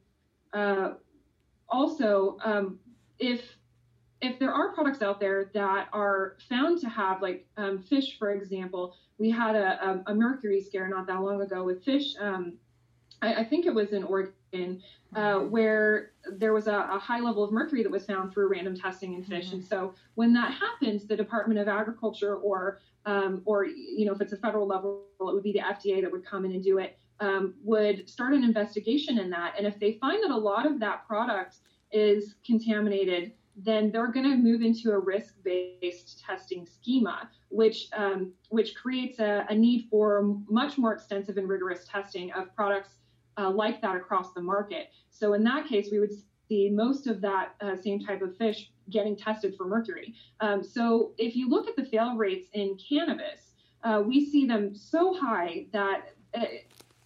uh, 0.53 0.93
also, 1.69 2.37
um, 2.43 2.79
if 3.19 3.41
if 4.21 4.37
there 4.37 4.53
are 4.53 4.73
products 4.73 5.01
out 5.01 5.19
there 5.19 5.49
that 5.53 5.87
are 5.93 6.37
found 6.47 6.79
to 6.81 6.89
have, 6.89 7.21
like 7.21 7.47
um, 7.57 7.79
fish, 7.79 8.19
for 8.19 8.31
example, 8.31 8.95
we 9.17 9.31
had 9.31 9.55
a, 9.55 10.03
a, 10.07 10.11
a, 10.11 10.15
mercury 10.15 10.61
scare 10.61 10.87
not 10.87 11.07
that 11.07 11.21
long 11.21 11.41
ago 11.41 11.63
with 11.63 11.83
fish. 11.83 12.13
Um, 12.19 12.57
I, 13.21 13.35
I, 13.35 13.43
think 13.43 13.65
it 13.65 13.73
was 13.73 13.93
in 13.93 14.03
Oregon, 14.03 14.33
uh, 15.15 15.39
where 15.39 16.11
there 16.37 16.53
was 16.53 16.67
a, 16.67 16.89
a, 16.91 16.99
high 16.99 17.19
level 17.19 17.43
of 17.43 17.51
mercury 17.51 17.83
that 17.83 17.91
was 17.91 18.05
found 18.05 18.33
through 18.33 18.49
random 18.49 18.75
testing 18.75 19.13
in 19.13 19.23
fish. 19.23 19.47
Mm-hmm. 19.47 19.55
And 19.57 19.65
so 19.65 19.93
when 20.15 20.33
that 20.33 20.53
happens, 20.53 21.05
the 21.05 21.15
Department 21.15 21.59
of 21.59 21.67
Agriculture 21.67 22.35
or 22.35 22.79
um, 23.05 23.41
or 23.45 23.65
you 23.65 24.05
know 24.05 24.13
if 24.13 24.21
it's 24.21 24.33
a 24.33 24.37
federal 24.37 24.67
level, 24.67 25.03
it 25.19 25.23
would 25.23 25.43
be 25.43 25.53
the 25.53 25.59
FDA 25.59 26.01
that 26.01 26.11
would 26.11 26.25
come 26.25 26.45
in 26.45 26.51
and 26.51 26.63
do 26.63 26.77
it. 26.77 26.97
Um, 27.19 27.53
would 27.63 28.09
start 28.09 28.33
an 28.33 28.43
investigation 28.43 29.19
in 29.19 29.29
that, 29.29 29.53
and 29.57 29.67
if 29.67 29.79
they 29.79 29.93
find 29.93 30.23
that 30.23 30.31
a 30.31 30.37
lot 30.37 30.65
of 30.65 30.79
that 30.79 31.05
product 31.07 31.57
is 31.91 32.35
contaminated, 32.45 33.33
then 33.55 33.91
they're 33.91 34.11
going 34.11 34.29
to 34.29 34.35
move 34.35 34.61
into 34.61 34.91
a 34.91 34.97
risk-based 34.97 36.23
testing 36.25 36.65
schema, 36.65 37.29
which 37.49 37.89
um, 37.93 38.33
which 38.49 38.75
creates 38.75 39.19
a, 39.19 39.45
a, 39.49 39.55
need 39.55 39.87
for 39.89 40.35
much 40.49 40.77
more 40.77 40.93
extensive 40.93 41.37
and 41.37 41.47
rigorous 41.47 41.85
testing 41.85 42.31
of 42.31 42.55
products 42.55 42.95
uh, 43.37 43.49
like 43.49 43.81
that 43.81 43.95
across 43.95 44.33
the 44.33 44.41
market. 44.41 44.89
So 45.09 45.33
in 45.33 45.43
that 45.43 45.67
case, 45.67 45.89
we 45.91 45.99
would 45.99 46.11
see 46.47 46.69
most 46.69 47.07
of 47.07 47.21
that 47.21 47.55
uh, 47.61 47.75
same 47.75 47.99
type 47.99 48.21
of 48.21 48.35
fish 48.37 48.71
getting 48.89 49.15
tested 49.15 49.55
for 49.57 49.65
mercury. 49.65 50.13
Um, 50.41 50.63
so 50.63 51.13
if 51.17 51.35
you 51.35 51.49
look 51.49 51.67
at 51.67 51.75
the 51.75 51.85
fail 51.85 52.15
rates 52.15 52.49
in 52.53 52.77
cannabis, 52.77 53.53
uh, 53.83 54.03
we 54.05 54.25
see 54.25 54.45
them 54.45 54.75
so 54.75 55.13
high 55.13 55.65
that 55.71 56.13
uh, 56.33 56.45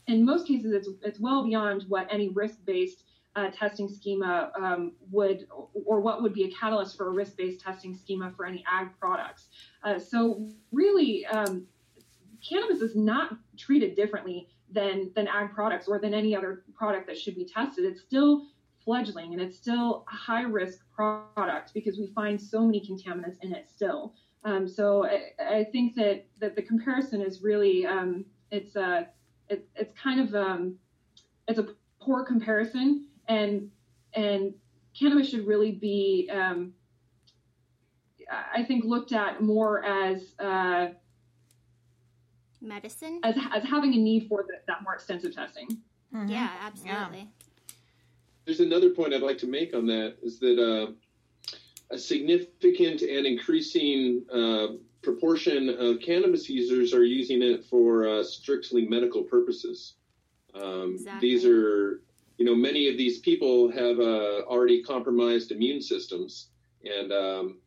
in 0.08 0.26
most 0.26 0.48
cases 0.48 0.72
it's 0.74 0.90
it's 1.04 1.20
well 1.20 1.44
beyond 1.44 1.86
what 1.88 2.08
any 2.12 2.30
risk-based 2.30 3.04
uh, 3.36 3.50
testing 3.52 3.90
schema 3.90 4.52
um, 4.58 4.94
would, 5.12 5.46
or 5.86 6.00
what 6.00 6.22
would 6.22 6.34
be 6.34 6.46
a 6.46 6.52
catalyst 6.52 6.96
for 6.96 7.08
a 7.08 7.12
risk-based 7.12 7.60
testing 7.60 7.94
schema 7.94 8.32
for 8.36 8.46
any 8.46 8.64
ag 8.72 8.88
products. 9.00 9.50
Uh, 9.84 10.00
so 10.00 10.48
really, 10.72 11.26
um, 11.26 11.68
cannabis 12.48 12.82
is 12.82 12.96
not 12.96 13.36
treated 13.58 13.96
differently 13.96 14.48
than 14.72 15.11
than 15.16 15.28
ag 15.28 15.51
products 15.53 15.88
or 15.88 15.99
than 15.99 16.13
any 16.13 16.36
other 16.36 16.63
product 16.74 17.07
that 17.07 17.18
should 17.18 17.36
be 17.36 17.45
tested. 17.45 17.86
It's 17.86 18.01
still 18.01 18.47
fledgling 18.84 19.34
and 19.34 19.41
it's 19.41 19.57
still 19.57 20.05
a 20.11 20.16
high 20.16 20.43
risk 20.43 20.80
product 20.95 21.74
because 21.74 21.97
we 21.97 22.07
find 22.07 22.39
so 22.39 22.61
many 22.61 22.80
contaminants 22.80 23.38
in 23.41 23.53
it 23.53 23.68
still. 23.74 24.13
Um, 24.43 24.68
so 24.68 25.05
I, 25.05 25.32
I, 25.43 25.63
think 25.63 25.95
that 25.95 26.28
that 26.39 26.55
the 26.55 26.61
comparison 26.61 27.20
is 27.20 27.41
really 27.41 27.86
um, 27.88 28.26
it's 28.51 28.76
a 28.76 29.07
it, 29.49 29.68
it's 29.76 29.91
kind 29.99 30.20
of 30.20 30.36
um, 30.36 30.76
it's 31.47 31.57
a 31.57 31.70
poor 31.99 32.24
comparison 32.24 33.07
and 33.28 33.70
and 34.13 34.53
cannabis 34.97 35.30
should 35.30 35.47
really 35.47 35.72
be 35.72 36.30
um, 36.32 36.74
I 38.32 38.63
think 38.63 38.86
looked 38.86 39.13
at 39.13 39.41
more 39.41 39.84
as 39.84 40.34
uh, 40.39 40.89
medicine 42.66 43.20
as, 43.24 43.36
as 43.53 43.63
having 43.63 43.93
a 43.93 43.97
need 43.97 44.28
for 44.28 44.43
the, 44.47 44.55
that 44.68 44.84
more 44.84 44.93
extensive 44.93 45.34
testing. 45.34 45.68
Mm-hmm. 46.13 46.28
Yeah, 46.28 46.49
absolutely. 46.61 47.20
Yeah. 47.20 47.74
There's 48.45 48.59
another 48.59 48.91
point 48.91 49.13
I'd 49.13 49.22
like 49.22 49.39
to 49.39 49.47
make 49.47 49.74
on 49.74 49.88
that 49.88 50.18
is 50.22 50.39
that 50.39 50.59
uh, 50.59 50.91
a 51.91 51.97
significant 51.97 53.01
and 53.01 53.26
increasing 53.26 54.24
uh, 54.32 54.68
proportion 55.01 55.70
of 55.70 55.99
cannabis 55.99 56.49
users 56.49 56.93
are 56.93 57.03
using 57.03 57.41
it 57.41 57.66
for 57.66 58.07
uh, 58.07 58.24
strictly 58.24 58.88
medical 58.88 59.24
purposes. 59.24 59.93
Um, 60.53 60.93
exactly. 60.95 61.30
These 61.30 61.45
are 61.45 62.01
you 62.38 62.45
know, 62.45 62.55
many 62.55 62.89
of 62.89 62.97
these 62.97 63.20
people 63.20 63.72
have 63.72 63.99
uh, 63.99 64.43
already 64.47 64.84
compromised 64.84 65.51
immune 65.51 65.82
systems, 65.82 66.49
and 66.84 67.11
um, 67.11 67.57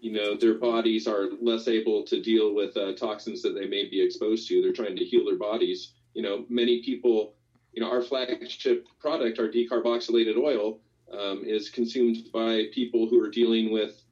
you 0.00 0.12
know, 0.12 0.36
their 0.36 0.54
bodies 0.54 1.06
are 1.06 1.28
less 1.40 1.68
able 1.68 2.04
to 2.04 2.20
deal 2.20 2.54
with 2.54 2.76
uh, 2.76 2.92
toxins 2.94 3.42
that 3.42 3.54
they 3.54 3.66
may 3.66 3.88
be 3.88 4.02
exposed 4.02 4.48
to. 4.48 4.60
They're 4.60 4.72
trying 4.72 4.96
to 4.96 5.04
heal 5.04 5.24
their 5.24 5.36
bodies. 5.36 5.92
You 6.14 6.22
know, 6.22 6.44
many 6.48 6.82
people, 6.82 7.34
you 7.72 7.82
know, 7.82 7.90
our 7.90 8.02
flagship 8.02 8.86
product, 8.98 9.38
our 9.38 9.48
decarboxylated 9.48 10.36
oil, 10.36 10.80
um, 11.12 11.44
is 11.44 11.68
consumed 11.70 12.18
by 12.32 12.64
people 12.72 13.08
who 13.08 13.22
are 13.22 13.30
dealing 13.30 13.70
with, 13.70 14.02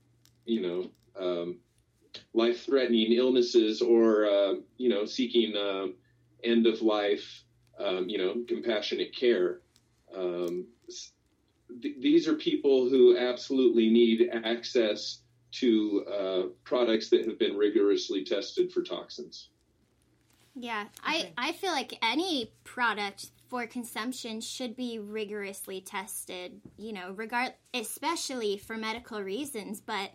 you 0.44 0.60
know, 0.60 0.90
um, 1.18 1.58
life-threatening 2.32 3.12
illnesses 3.12 3.82
or, 3.82 4.26
uh, 4.26 4.54
you 4.76 4.88
know, 4.88 5.04
seeking 5.04 5.56
uh, 5.56 5.86
end-of-life, 6.44 7.44
um, 7.78 8.08
you 8.08 8.18
know, 8.18 8.44
compassionate 8.46 9.14
care. 9.16 9.60
Th- 11.82 11.96
these 11.98 12.28
are 12.28 12.34
people 12.34 12.88
who 12.88 13.16
absolutely 13.16 13.90
need 13.90 14.30
access 14.44 15.23
to 15.60 16.04
uh, 16.06 16.42
products 16.64 17.08
that 17.10 17.26
have 17.26 17.38
been 17.38 17.56
rigorously 17.56 18.24
tested 18.24 18.72
for 18.72 18.82
toxins. 18.82 19.48
Yeah, 20.56 20.84
I, 21.02 21.32
I 21.36 21.52
feel 21.52 21.72
like 21.72 21.98
any 22.02 22.52
product 22.62 23.26
for 23.48 23.66
consumption 23.66 24.40
should 24.40 24.76
be 24.76 24.98
rigorously 24.98 25.80
tested, 25.80 26.60
you 26.76 26.92
know, 26.92 27.12
regard 27.12 27.54
especially 27.72 28.58
for 28.58 28.76
medical 28.76 29.20
reasons, 29.20 29.80
but 29.80 30.10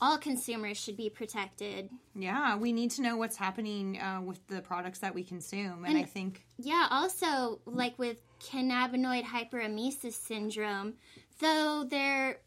all 0.00 0.18
consumers 0.18 0.76
should 0.76 0.96
be 0.96 1.08
protected. 1.08 1.88
Yeah, 2.14 2.56
we 2.56 2.72
need 2.72 2.90
to 2.92 3.02
know 3.02 3.16
what's 3.16 3.36
happening 3.36 4.00
uh, 4.00 4.20
with 4.20 4.44
the 4.48 4.60
products 4.60 4.98
that 5.00 5.14
we 5.14 5.22
consume, 5.22 5.84
and, 5.84 5.96
and 5.96 5.98
I 5.98 6.02
think 6.02 6.44
yeah, 6.58 6.88
also 6.90 7.60
like 7.66 7.98
with 7.98 8.20
cannabinoid 8.40 9.24
hyperemesis 9.24 10.14
syndrome, 10.14 10.94
though 11.40 11.84
there 11.88 12.40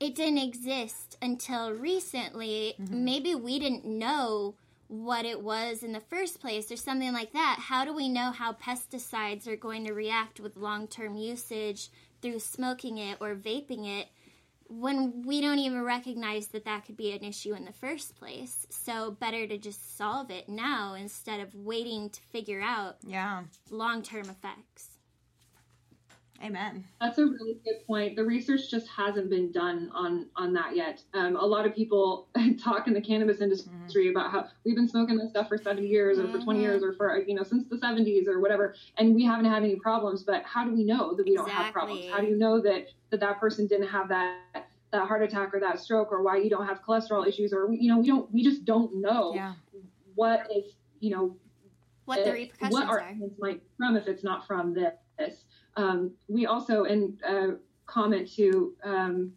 it 0.00 0.14
didn't 0.14 0.38
exist 0.38 1.16
until 1.20 1.72
recently, 1.72 2.74
mm-hmm. 2.80 3.04
maybe 3.04 3.34
we 3.34 3.58
didn't 3.58 3.84
know 3.84 4.54
what 4.88 5.24
it 5.24 5.40
was 5.40 5.84
in 5.84 5.92
the 5.92 6.00
first 6.00 6.40
place 6.40 6.72
or 6.72 6.76
something 6.76 7.12
like 7.12 7.32
that. 7.32 7.58
How 7.60 7.84
do 7.84 7.94
we 7.94 8.08
know 8.08 8.32
how 8.32 8.54
pesticides 8.54 9.46
are 9.46 9.56
going 9.56 9.86
to 9.86 9.92
react 9.92 10.40
with 10.40 10.56
long-term 10.56 11.16
usage 11.16 11.90
through 12.20 12.40
smoking 12.40 12.98
it 12.98 13.18
or 13.20 13.36
vaping 13.36 13.86
it? 13.86 14.08
when 14.70 15.22
we 15.22 15.40
don't 15.40 15.58
even 15.58 15.82
recognize 15.82 16.46
that 16.48 16.64
that 16.64 16.86
could 16.86 16.96
be 16.96 17.10
an 17.10 17.24
issue 17.24 17.54
in 17.54 17.64
the 17.64 17.72
first 17.72 18.14
place. 18.14 18.68
So 18.70 19.10
better 19.10 19.44
to 19.48 19.58
just 19.58 19.98
solve 19.98 20.30
it 20.30 20.48
now 20.48 20.94
instead 20.94 21.40
of 21.40 21.56
waiting 21.56 22.08
to 22.10 22.20
figure 22.30 22.60
out 22.60 22.98
yeah 23.04 23.42
long-term 23.68 24.30
effects. 24.30 24.89
Amen. 26.42 26.84
That's 27.00 27.18
a 27.18 27.26
really 27.26 27.58
good 27.64 27.86
point. 27.86 28.16
The 28.16 28.24
research 28.24 28.70
just 28.70 28.88
hasn't 28.88 29.28
been 29.28 29.52
done 29.52 29.90
on 29.94 30.26
on 30.36 30.54
that 30.54 30.74
yet. 30.74 31.02
Um, 31.12 31.36
a 31.36 31.44
lot 31.44 31.66
of 31.66 31.74
people 31.74 32.28
talk 32.62 32.86
in 32.86 32.94
the 32.94 33.00
cannabis 33.00 33.40
industry 33.40 33.68
mm-hmm. 34.06 34.16
about 34.16 34.30
how 34.30 34.46
we've 34.64 34.74
been 34.74 34.88
smoking 34.88 35.18
this 35.18 35.30
stuff 35.30 35.48
for 35.48 35.58
70 35.58 35.86
years 35.86 36.18
or 36.18 36.24
mm-hmm. 36.24 36.38
for 36.38 36.44
20 36.44 36.60
years 36.60 36.82
or 36.82 36.94
for 36.94 37.18
you 37.18 37.34
know 37.34 37.42
since 37.42 37.68
the 37.68 37.76
70s 37.76 38.26
or 38.26 38.40
whatever, 38.40 38.74
and 38.96 39.14
we 39.14 39.24
haven't 39.24 39.44
had 39.44 39.62
any 39.62 39.76
problems. 39.76 40.22
But 40.22 40.42
how 40.44 40.64
do 40.64 40.74
we 40.74 40.82
know 40.82 41.14
that 41.14 41.26
we 41.26 41.36
don't 41.36 41.50
have 41.50 41.72
problems? 41.72 42.06
How 42.10 42.20
do 42.20 42.26
you 42.26 42.38
know 42.38 42.60
that 42.62 42.86
that 43.10 43.20
that 43.20 43.38
person 43.38 43.66
didn't 43.66 43.88
have 43.88 44.08
that 44.08 44.70
that 44.92 45.06
heart 45.06 45.22
attack 45.22 45.54
or 45.54 45.60
that 45.60 45.78
stroke 45.78 46.10
or 46.10 46.22
why 46.22 46.36
you 46.36 46.50
don't 46.50 46.66
have 46.66 46.82
cholesterol 46.82 47.26
issues 47.26 47.52
or 47.52 47.72
you 47.72 47.88
know 47.88 47.98
we 47.98 48.06
don't 48.06 48.32
we 48.32 48.42
just 48.42 48.64
don't 48.64 48.94
know 48.96 49.32
yeah. 49.34 49.54
what 50.14 50.46
if 50.50 50.64
you 51.00 51.10
know 51.10 51.36
what 52.06 52.24
the 52.24 52.32
repercussions 52.32 52.72
what 52.72 52.88
are 52.88 53.14
might 53.38 53.62
from 53.76 53.96
if 53.96 54.08
it's 54.08 54.24
not 54.24 54.46
from 54.46 54.74
this 54.74 54.94
um, 55.76 56.12
we 56.28 56.46
also, 56.46 56.84
and 56.84 57.18
comment 57.86 58.30
to 58.36 58.74
um, 58.84 59.32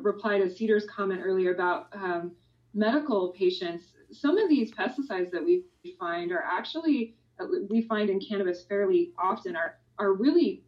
reply 0.00 0.38
to 0.38 0.50
Cedar's 0.50 0.86
comment 0.86 1.20
earlier 1.22 1.54
about 1.54 1.88
um, 1.92 2.32
medical 2.74 3.32
patients, 3.36 3.92
some 4.10 4.38
of 4.38 4.48
these 4.48 4.72
pesticides 4.72 5.30
that 5.30 5.44
we 5.44 5.64
find 5.98 6.32
are 6.32 6.44
actually, 6.44 7.14
uh, 7.40 7.46
we 7.68 7.82
find 7.82 8.10
in 8.10 8.20
cannabis 8.20 8.64
fairly 8.64 9.12
often, 9.18 9.56
are, 9.56 9.78
are 9.98 10.12
really 10.14 10.62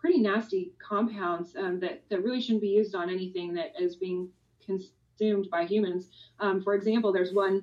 pretty 0.00 0.18
nasty 0.18 0.72
compounds 0.86 1.54
um, 1.56 1.78
that, 1.80 2.02
that 2.08 2.22
really 2.22 2.40
shouldn't 2.40 2.62
be 2.62 2.68
used 2.68 2.94
on 2.94 3.10
anything 3.10 3.52
that 3.54 3.72
is 3.78 3.96
being 3.96 4.28
consumed 4.64 5.48
by 5.50 5.64
humans. 5.64 6.10
Um, 6.40 6.62
for 6.62 6.74
example, 6.74 7.12
there's 7.12 7.32
one 7.32 7.62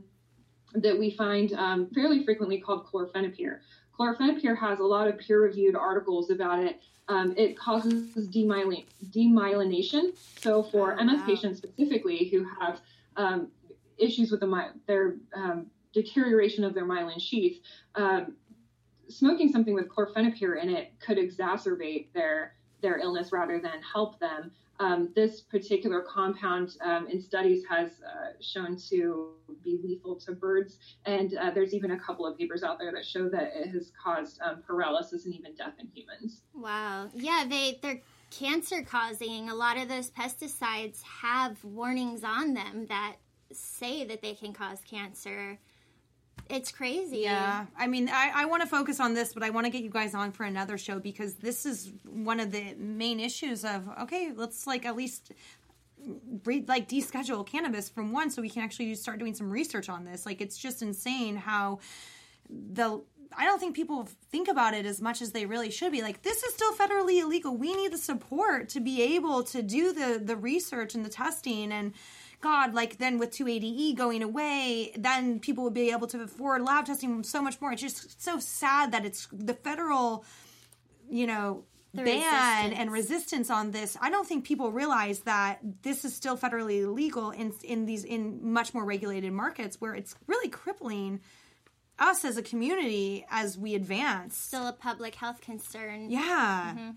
that 0.73 0.97
we 0.97 1.11
find 1.11 1.53
um, 1.53 1.89
fairly 1.93 2.23
frequently 2.23 2.59
called 2.59 2.85
chlorfenapyr. 2.85 3.59
Chlorfenapyr 3.97 4.57
has 4.57 4.79
a 4.79 4.83
lot 4.83 5.07
of 5.07 5.17
peer-reviewed 5.17 5.75
articles 5.75 6.29
about 6.29 6.59
it. 6.59 6.79
Um, 7.07 7.33
it 7.37 7.57
causes 7.57 8.13
demyelin- 8.15 8.85
demyelination. 9.11 10.15
So 10.39 10.63
for 10.63 10.97
oh, 10.99 11.03
MS 11.03 11.21
wow. 11.21 11.25
patients 11.25 11.57
specifically 11.57 12.25
who 12.29 12.45
have 12.59 12.81
um, 13.15 13.47
issues 13.97 14.31
with 14.31 14.41
the 14.41 14.47
my- 14.47 14.71
their 14.87 15.15
um, 15.33 15.67
deterioration 15.93 16.63
of 16.63 16.73
their 16.73 16.85
myelin 16.85 17.19
sheath, 17.19 17.61
um, 17.95 18.35
smoking 19.09 19.51
something 19.51 19.73
with 19.73 19.87
chlorfenapyr 19.87 20.61
in 20.61 20.69
it 20.69 20.93
could 20.99 21.17
exacerbate 21.17 22.07
their 22.13 22.53
their 22.81 22.99
illness 22.99 23.31
rather 23.31 23.59
than 23.59 23.81
help 23.81 24.19
them. 24.19 24.51
Um, 24.79 25.09
this 25.15 25.41
particular 25.41 26.01
compound 26.01 26.75
um, 26.81 27.07
in 27.07 27.21
studies 27.21 27.63
has 27.69 27.91
uh, 28.05 28.33
shown 28.41 28.77
to 28.89 29.31
be 29.63 29.79
lethal 29.83 30.15
to 30.17 30.33
birds. 30.33 30.77
And 31.05 31.35
uh, 31.35 31.51
there's 31.51 31.73
even 31.73 31.91
a 31.91 31.99
couple 31.99 32.25
of 32.25 32.37
papers 32.37 32.63
out 32.63 32.77
there 32.79 32.91
that 32.91 33.05
show 33.05 33.29
that 33.29 33.51
it 33.55 33.69
has 33.69 33.91
caused 34.01 34.39
um, 34.41 34.63
paralysis 34.65 35.25
and 35.25 35.33
even 35.33 35.55
death 35.55 35.73
in 35.79 35.87
humans. 35.93 36.41
Wow. 36.53 37.09
Yeah, 37.13 37.45
they 37.47 37.79
they're 37.81 38.01
cancer 38.29 38.81
causing. 38.81 39.49
A 39.49 39.55
lot 39.55 39.77
of 39.77 39.87
those 39.87 40.09
pesticides 40.09 41.01
have 41.01 41.63
warnings 41.63 42.23
on 42.23 42.53
them 42.53 42.85
that 42.87 43.15
say 43.51 44.03
that 44.05 44.21
they 44.21 44.33
can 44.33 44.53
cause 44.53 44.79
cancer. 44.89 45.57
It's 46.49 46.71
crazy. 46.71 47.19
Yeah. 47.19 47.65
I 47.77 47.87
mean, 47.87 48.09
I, 48.09 48.31
I 48.33 48.45
want 48.45 48.61
to 48.61 48.67
focus 48.67 48.99
on 48.99 49.13
this, 49.13 49.33
but 49.33 49.43
I 49.43 49.49
want 49.49 49.65
to 49.65 49.69
get 49.69 49.83
you 49.83 49.89
guys 49.89 50.15
on 50.15 50.31
for 50.31 50.43
another 50.43 50.77
show 50.77 50.99
because 50.99 51.35
this 51.35 51.65
is 51.65 51.91
one 52.09 52.39
of 52.39 52.51
the 52.51 52.73
main 52.75 53.19
issues 53.19 53.65
of, 53.65 53.87
okay, 54.01 54.31
let's 54.33 54.65
like 54.65 54.85
at 54.85 54.95
least 54.95 55.31
like 56.45 56.87
deschedule 56.87 57.45
cannabis 57.45 57.89
from 57.89 58.11
one 58.11 58.29
so 58.29 58.41
we 58.41 58.49
can 58.49 58.63
actually 58.63 58.95
start 58.95 59.19
doing 59.19 59.33
some 59.33 59.49
research 59.49 59.89
on 59.89 60.05
this. 60.05 60.25
Like, 60.25 60.41
it's 60.41 60.57
just 60.57 60.81
insane 60.81 61.35
how 61.35 61.79
the 62.49 63.01
I 63.35 63.45
don't 63.45 63.59
think 63.59 63.75
people 63.75 64.07
think 64.31 64.47
about 64.47 64.73
it 64.73 64.85
as 64.85 65.01
much 65.01 65.21
as 65.21 65.31
they 65.31 65.45
really 65.45 65.69
should 65.69 65.91
be. 65.91 66.01
Like 66.01 66.21
this 66.21 66.43
is 66.43 66.53
still 66.53 66.73
federally 66.73 67.21
illegal. 67.21 67.55
We 67.55 67.75
need 67.75 67.91
the 67.91 67.97
support 67.97 68.69
to 68.69 68.79
be 68.79 69.01
able 69.15 69.43
to 69.43 69.61
do 69.61 69.93
the 69.93 70.19
the 70.23 70.35
research 70.35 70.95
and 70.95 71.05
the 71.05 71.09
testing 71.09 71.71
and 71.71 71.93
God, 72.41 72.73
like 72.73 72.97
then 72.99 73.17
with 73.17 73.31
280E 73.31 73.95
going 73.95 74.21
away, 74.21 74.91
then 74.97 75.39
people 75.39 75.63
would 75.63 75.73
be 75.73 75.91
able 75.91 76.07
to 76.07 76.21
afford 76.21 76.61
lab 76.61 76.85
testing 76.85 77.23
so 77.23 77.41
much 77.41 77.59
more. 77.59 77.71
It's 77.71 77.81
just 77.81 78.21
so 78.23 78.39
sad 78.39 78.91
that 78.91 79.05
it's 79.05 79.27
the 79.31 79.55
federal, 79.55 80.23
you 81.09 81.25
know, 81.25 81.63
The 81.95 82.03
ban 82.03 82.15
resistance. 82.69 82.79
and 82.79 82.91
resistance 82.91 83.49
on 83.49 83.71
this. 83.71 83.97
I 83.99 84.09
don't 84.11 84.27
think 84.27 84.45
people 84.45 84.71
realize 84.71 85.21
that 85.21 85.59
this 85.81 86.05
is 86.05 86.15
still 86.15 86.37
federally 86.37 86.83
illegal 86.83 87.31
in 87.31 87.53
in 87.63 87.85
these 87.85 88.03
in 88.03 88.51
much 88.53 88.73
more 88.73 88.85
regulated 88.85 89.33
markets 89.33 89.81
where 89.81 89.95
it's 89.95 90.13
really 90.27 90.49
crippling 90.49 91.21
us 91.97 92.23
as 92.23 92.37
a 92.37 92.43
community 92.43 93.25
as 93.31 93.57
we 93.57 93.73
advance. 93.73 94.37
Still 94.37 94.67
a 94.67 94.73
public 94.73 95.15
health 95.15 95.41
concern. 95.41 96.11
Yeah. 96.11 96.91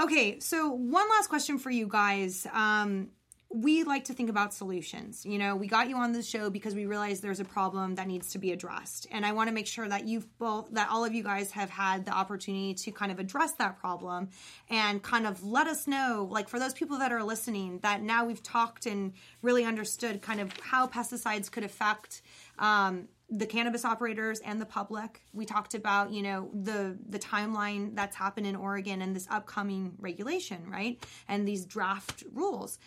Okay, 0.00 0.40
so 0.40 0.70
one 0.70 1.08
last 1.08 1.28
question 1.28 1.58
for 1.58 1.70
you 1.70 1.86
guys. 1.86 2.46
Um, 2.52 3.10
we 3.52 3.82
like 3.82 4.04
to 4.04 4.14
think 4.14 4.30
about 4.30 4.54
solutions. 4.54 5.26
You 5.26 5.36
know, 5.36 5.56
we 5.56 5.66
got 5.66 5.88
you 5.88 5.96
on 5.96 6.12
this 6.12 6.28
show 6.28 6.50
because 6.50 6.74
we 6.74 6.86
realize 6.86 7.20
there's 7.20 7.40
a 7.40 7.44
problem 7.44 7.96
that 7.96 8.06
needs 8.06 8.30
to 8.30 8.38
be 8.38 8.52
addressed. 8.52 9.08
And 9.10 9.26
I 9.26 9.32
want 9.32 9.48
to 9.48 9.54
make 9.54 9.66
sure 9.66 9.88
that 9.88 10.06
you've 10.06 10.38
both, 10.38 10.70
that 10.70 10.88
all 10.88 11.04
of 11.04 11.14
you 11.14 11.24
guys 11.24 11.50
have 11.50 11.68
had 11.68 12.04
the 12.06 12.12
opportunity 12.12 12.74
to 12.74 12.92
kind 12.92 13.10
of 13.10 13.18
address 13.18 13.52
that 13.54 13.76
problem 13.80 14.28
and 14.68 15.02
kind 15.02 15.26
of 15.26 15.42
let 15.44 15.66
us 15.66 15.88
know, 15.88 16.28
like 16.30 16.48
for 16.48 16.60
those 16.60 16.74
people 16.74 16.98
that 16.98 17.10
are 17.10 17.24
listening, 17.24 17.80
that 17.80 18.02
now 18.02 18.24
we've 18.24 18.42
talked 18.42 18.86
and 18.86 19.14
really 19.42 19.64
understood 19.64 20.22
kind 20.22 20.40
of 20.40 20.52
how 20.60 20.86
pesticides 20.86 21.50
could 21.50 21.64
affect 21.64 22.22
um, 22.60 23.08
the 23.30 23.46
cannabis 23.46 23.84
operators 23.84 24.40
and 24.40 24.60
the 24.60 24.66
public. 24.66 25.22
We 25.32 25.46
talked 25.46 25.74
about, 25.74 26.12
you 26.12 26.22
know, 26.22 26.50
the 26.52 26.98
the 27.08 27.18
timeline 27.18 27.94
that's 27.94 28.16
happened 28.16 28.46
in 28.46 28.56
Oregon 28.56 29.02
and 29.02 29.14
this 29.14 29.28
upcoming 29.30 29.92
regulation, 29.98 30.68
right? 30.68 31.00
And 31.28 31.46
these 31.46 31.64
draft 31.64 32.24
rules. 32.32 32.78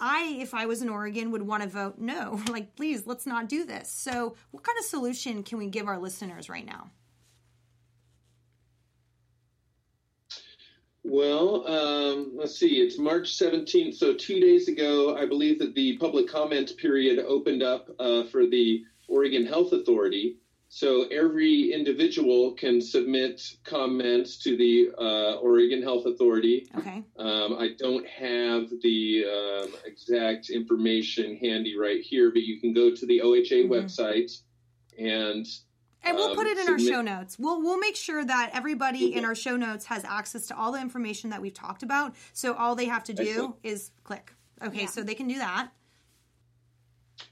I, 0.00 0.36
if 0.40 0.54
I 0.54 0.66
was 0.66 0.82
in 0.82 0.88
Oregon, 0.88 1.30
would 1.30 1.42
want 1.42 1.62
to 1.62 1.68
vote 1.68 1.98
no. 1.98 2.40
Like, 2.50 2.74
please, 2.74 3.06
let's 3.06 3.26
not 3.26 3.48
do 3.48 3.64
this. 3.64 3.90
So, 3.90 4.34
what 4.50 4.64
kind 4.64 4.78
of 4.78 4.84
solution 4.84 5.42
can 5.42 5.58
we 5.58 5.68
give 5.68 5.86
our 5.86 5.98
listeners 5.98 6.48
right 6.48 6.66
now? 6.66 6.90
Well, 11.04 11.66
um, 11.66 12.32
let's 12.34 12.58
see. 12.58 12.80
It's 12.80 12.98
March 12.98 13.36
17th. 13.38 13.94
So, 13.94 14.14
two 14.14 14.40
days 14.40 14.68
ago, 14.68 15.16
I 15.16 15.26
believe 15.26 15.58
that 15.60 15.74
the 15.74 15.96
public 15.98 16.28
comment 16.28 16.72
period 16.76 17.18
opened 17.20 17.62
up 17.62 17.88
uh, 17.98 18.24
for 18.24 18.46
the 18.46 18.84
Oregon 19.08 19.46
Health 19.46 19.72
Authority. 19.72 20.36
So, 20.72 21.02
every 21.08 21.72
individual 21.72 22.52
can 22.52 22.80
submit 22.80 23.42
comments 23.64 24.36
to 24.44 24.56
the 24.56 24.90
uh, 24.96 25.34
Oregon 25.40 25.82
Health 25.82 26.06
Authority. 26.06 26.68
Okay. 26.78 27.02
Um, 27.18 27.56
I 27.58 27.70
don't 27.76 28.06
have 28.06 28.70
the 28.80 29.24
um, 29.64 29.74
exact 29.84 30.48
information 30.48 31.36
handy 31.38 31.76
right 31.76 32.00
here, 32.00 32.30
but 32.30 32.42
you 32.44 32.60
can 32.60 32.72
go 32.72 32.94
to 32.94 33.04
the 33.04 33.20
OHA 33.20 33.64
Mhm. 33.64 33.68
website 33.68 34.40
and 34.96 35.44
And 36.04 36.16
we'll 36.16 36.30
Um, 36.30 36.36
put 36.36 36.46
it 36.46 36.56
in 36.56 36.68
our 36.68 36.78
show 36.78 37.02
notes. 37.02 37.36
We'll 37.36 37.60
we'll 37.60 37.78
make 37.80 37.96
sure 37.96 38.24
that 38.24 38.50
everybody 38.54 39.12
in 39.12 39.24
our 39.24 39.34
show 39.34 39.56
notes 39.56 39.86
has 39.86 40.04
access 40.04 40.46
to 40.46 40.56
all 40.56 40.70
the 40.70 40.80
information 40.80 41.30
that 41.30 41.42
we've 41.42 41.52
talked 41.52 41.82
about. 41.82 42.14
So 42.32 42.54
all 42.54 42.76
they 42.76 42.84
have 42.86 43.02
to 43.04 43.12
do 43.12 43.22
Excellent. 43.28 43.54
is 43.64 43.90
click. 44.04 44.32
Okay, 44.62 44.82
Yeah. 44.82 44.86
so 44.86 45.02
they 45.02 45.14
can 45.16 45.26
do 45.26 45.38
that. 45.38 45.72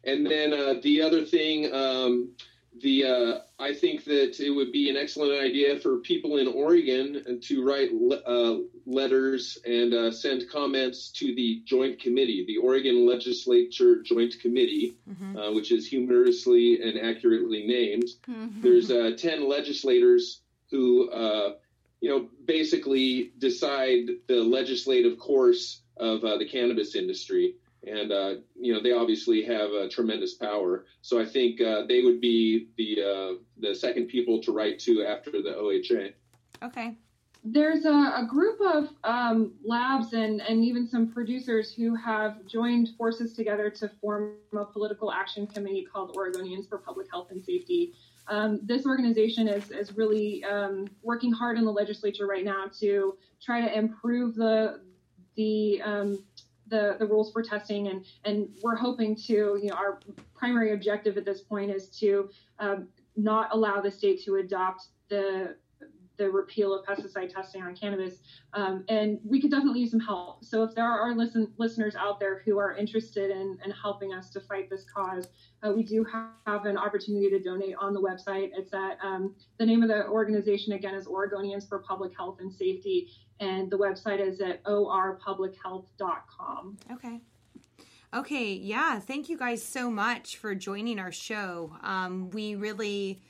And 0.02 0.26
then 0.26 0.52
uh, 0.52 0.74
the 0.82 1.00
other 1.02 1.24
thing, 1.24 1.72
um, 1.72 2.32
the 2.80 3.04
uh, 3.04 3.38
I 3.58 3.74
think 3.74 4.04
that 4.04 4.38
it 4.40 4.50
would 4.50 4.72
be 4.72 4.88
an 4.90 4.96
excellent 4.96 5.32
idea 5.40 5.78
for 5.80 5.98
people 5.98 6.36
in 6.38 6.46
Oregon 6.48 7.38
to 7.42 7.64
write 7.64 7.92
le- 7.92 8.22
uh, 8.26 8.58
letters 8.86 9.58
and 9.66 9.92
uh, 9.94 10.10
send 10.12 10.48
comments 10.50 11.10
to 11.12 11.34
the 11.34 11.62
Joint 11.64 12.00
Committee, 12.00 12.44
the 12.46 12.56
Oregon 12.58 13.06
Legislature 13.06 14.02
Joint 14.02 14.34
Committee, 14.40 14.94
Mhm. 15.10 15.36
uh, 15.36 15.52
which 15.52 15.72
is 15.72 15.86
humorously 15.86 16.80
and 16.82 16.98
accurately 16.98 17.66
named. 17.66 18.08
Mhm. 18.28 18.62
There's 18.62 18.90
uh, 18.90 19.12
10 19.16 19.48
legislators 19.48 20.40
who, 20.70 21.08
uh, 21.10 21.54
you 22.00 22.08
know, 22.10 22.28
basically 22.44 23.32
decide 23.38 24.08
the 24.26 24.42
legislative 24.42 25.18
course 25.18 25.80
of 25.96 26.24
uh, 26.24 26.36
the 26.38 26.44
cannabis 26.46 26.94
industry. 26.94 27.54
And, 27.88 28.12
uh, 28.12 28.34
you 28.54 28.72
know, 28.72 28.82
they 28.82 28.92
obviously 28.92 29.42
have 29.44 29.70
uh, 29.70 29.88
tremendous 29.90 30.34
power. 30.34 30.84
So 31.02 31.20
I 31.20 31.24
think 31.24 31.60
uh, 31.60 31.86
they 31.86 32.02
would 32.02 32.20
be 32.20 32.68
the, 32.76 33.02
uh, 33.02 33.42
the 33.58 33.74
second 33.74 34.06
people 34.06 34.40
to 34.42 34.52
write 34.52 34.78
to 34.80 35.04
after 35.04 35.30
the 35.30 35.54
OHA. 35.56 36.12
Okay. 36.62 36.94
There's 37.44 37.84
a, 37.84 37.90
a 37.90 38.26
group 38.28 38.60
of 38.60 38.88
um, 39.04 39.54
labs 39.64 40.12
and, 40.12 40.40
and 40.40 40.64
even 40.64 40.88
some 40.88 41.12
producers 41.12 41.72
who 41.72 41.94
have 41.94 42.44
joined 42.46 42.90
forces 42.98 43.32
together 43.32 43.70
to 43.70 43.88
form 44.00 44.34
a 44.52 44.64
political 44.64 45.12
action 45.12 45.46
committee 45.46 45.86
called 45.90 46.14
Oregonians 46.16 46.68
for 46.68 46.78
Public 46.78 47.06
Health 47.10 47.30
and 47.30 47.42
Safety. 47.42 47.94
Um, 48.26 48.60
this 48.64 48.84
organization 48.84 49.48
is, 49.48 49.70
is 49.70 49.96
really 49.96 50.44
um, 50.44 50.88
working 51.02 51.32
hard 51.32 51.56
in 51.56 51.64
the 51.64 51.72
legislature 51.72 52.26
right 52.26 52.44
now 52.44 52.66
to 52.80 53.16
try 53.40 53.60
to 53.60 53.76
improve 53.76 54.34
the 54.34 54.80
the 55.36 55.80
um, 55.82 56.18
the, 56.68 56.96
the 56.98 57.06
rules 57.06 57.32
for 57.32 57.42
testing 57.42 57.88
and 57.88 58.04
and 58.24 58.48
we're 58.62 58.76
hoping 58.76 59.14
to 59.14 59.58
you 59.60 59.68
know 59.68 59.74
our 59.74 60.00
primary 60.34 60.72
objective 60.72 61.16
at 61.16 61.24
this 61.24 61.40
point 61.40 61.70
is 61.70 61.88
to 61.88 62.28
um, 62.58 62.88
not 63.16 63.48
allow 63.52 63.80
the 63.80 63.90
state 63.90 64.22
to 64.24 64.36
adopt 64.36 64.88
the 65.08 65.56
the 66.18 66.30
repeal 66.30 66.74
of 66.74 66.84
pesticide 66.84 67.32
testing 67.32 67.62
on 67.62 67.74
cannabis. 67.74 68.18
Um, 68.52 68.84
and 68.88 69.18
we 69.24 69.40
could 69.40 69.50
definitely 69.50 69.80
use 69.80 69.92
some 69.92 70.00
help. 70.00 70.44
So 70.44 70.62
if 70.64 70.74
there 70.74 70.84
are 70.84 71.14
listen, 71.14 71.50
listeners 71.56 71.94
out 71.94 72.20
there 72.20 72.42
who 72.44 72.58
are 72.58 72.74
interested 72.74 73.30
in, 73.30 73.56
in 73.64 73.70
helping 73.70 74.12
us 74.12 74.28
to 74.30 74.40
fight 74.40 74.68
this 74.68 74.84
cause, 74.92 75.28
uh, 75.62 75.72
we 75.72 75.82
do 75.82 76.04
have 76.44 76.66
an 76.66 76.76
opportunity 76.76 77.30
to 77.30 77.38
donate 77.38 77.76
on 77.80 77.94
the 77.94 78.00
website. 78.00 78.50
It's 78.54 78.74
at 78.74 78.98
um, 79.02 79.34
the 79.58 79.66
name 79.66 79.82
of 79.82 79.88
the 79.88 80.06
organization 80.08 80.74
again 80.74 80.94
is 80.94 81.06
Oregonians 81.06 81.66
for 81.68 81.78
Public 81.78 82.14
Health 82.16 82.38
and 82.40 82.52
Safety, 82.52 83.08
and 83.40 83.70
the 83.70 83.78
website 83.78 84.20
is 84.20 84.40
at 84.40 84.62
orpublichealth.com. 84.64 86.78
Okay. 86.92 87.20
Okay, 88.14 88.54
yeah. 88.54 89.00
Thank 89.00 89.28
you 89.28 89.36
guys 89.36 89.62
so 89.62 89.90
much 89.90 90.38
for 90.38 90.54
joining 90.54 90.98
our 90.98 91.12
show. 91.12 91.76
Um, 91.82 92.30
we 92.30 92.54
really 92.54 93.20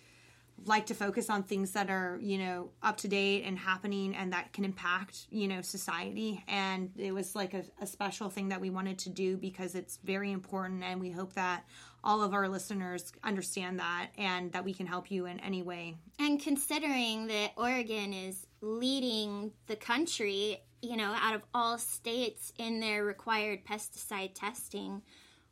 like 0.65 0.87
to 0.87 0.95
focus 0.95 1.31
on 1.31 1.43
things 1.43 1.73
that 1.73 1.91
are, 1.91 2.19
you 2.21 2.39
know, 2.39 2.71
up 2.83 2.97
to 2.99 3.09
date 3.09 3.45
and 3.45 3.59
happening 3.59 4.15
and 4.15 4.33
that 4.33 4.53
can 4.53 4.65
impact, 4.65 5.27
you 5.31 5.49
know, 5.49 5.63
society. 5.63 6.45
And 6.49 6.91
it 6.97 7.13
was 7.13 7.35
like 7.35 7.55
a, 7.55 7.65
a 7.81 7.87
special 7.87 8.29
thing 8.31 8.49
that 8.49 8.61
we 8.61 8.71
wanted 8.71 8.99
to 9.01 9.11
do 9.11 9.37
because 9.37 9.75
it's 9.75 9.99
very 10.05 10.33
important. 10.33 10.83
And 10.85 11.01
we 11.01 11.11
hope 11.11 11.35
that 11.35 11.65
all 12.05 12.23
of 12.23 12.35
our 12.35 12.49
listeners 12.49 13.13
understand 13.25 13.79
that 13.79 14.09
and 14.17 14.53
that 14.53 14.65
we 14.65 14.73
can 14.73 14.87
help 14.87 15.11
you 15.11 15.27
in 15.27 15.41
any 15.41 15.63
way. 15.63 15.97
And 16.19 16.41
considering 16.41 17.27
that 17.29 17.53
Oregon 17.57 18.13
is 18.13 18.47
leading 18.61 19.53
the 19.67 19.77
country, 19.77 20.63
you 20.83 20.97
know, 20.97 21.15
out 21.21 21.35
of 21.35 21.43
all 21.55 21.79
states 21.79 22.53
in 22.59 22.81
their 22.81 23.05
required 23.05 23.65
pesticide 23.65 24.35
testing, 24.35 25.03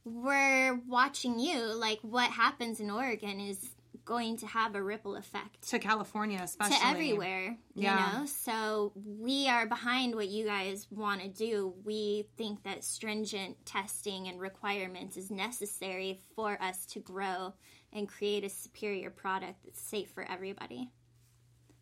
we're 0.04 0.80
watching 0.86 1.38
you. 1.38 1.58
Like 1.58 1.98
what 2.02 2.30
happens 2.30 2.80
in 2.80 2.90
Oregon 2.90 3.40
is 3.40 3.75
going 4.06 4.38
to 4.38 4.46
have 4.46 4.74
a 4.74 4.82
ripple 4.82 5.16
effect 5.16 5.68
To 5.68 5.78
California, 5.78 6.40
especially. 6.42 6.76
to 6.78 6.86
everywhere, 6.86 7.58
you 7.74 7.82
Yeah. 7.82 8.18
know? 8.20 8.26
So 8.26 8.92
we 8.94 9.48
are 9.48 9.66
behind 9.66 10.14
what 10.14 10.28
you 10.28 10.46
guys 10.46 10.86
want 10.90 11.20
to 11.20 11.28
do. 11.28 11.74
We 11.84 12.26
think 12.38 12.62
that 12.62 12.84
stringent 12.84 13.66
testing 13.66 14.28
and 14.28 14.40
requirements 14.40 15.18
is 15.18 15.30
necessary 15.30 16.20
for 16.34 16.56
us 16.62 16.86
to 16.86 17.00
grow 17.00 17.52
and 17.92 18.08
create 18.08 18.44
a 18.44 18.48
superior 18.48 19.10
product 19.10 19.64
that's 19.64 19.80
safe 19.80 20.10
for 20.12 20.22
everybody. 20.22 20.90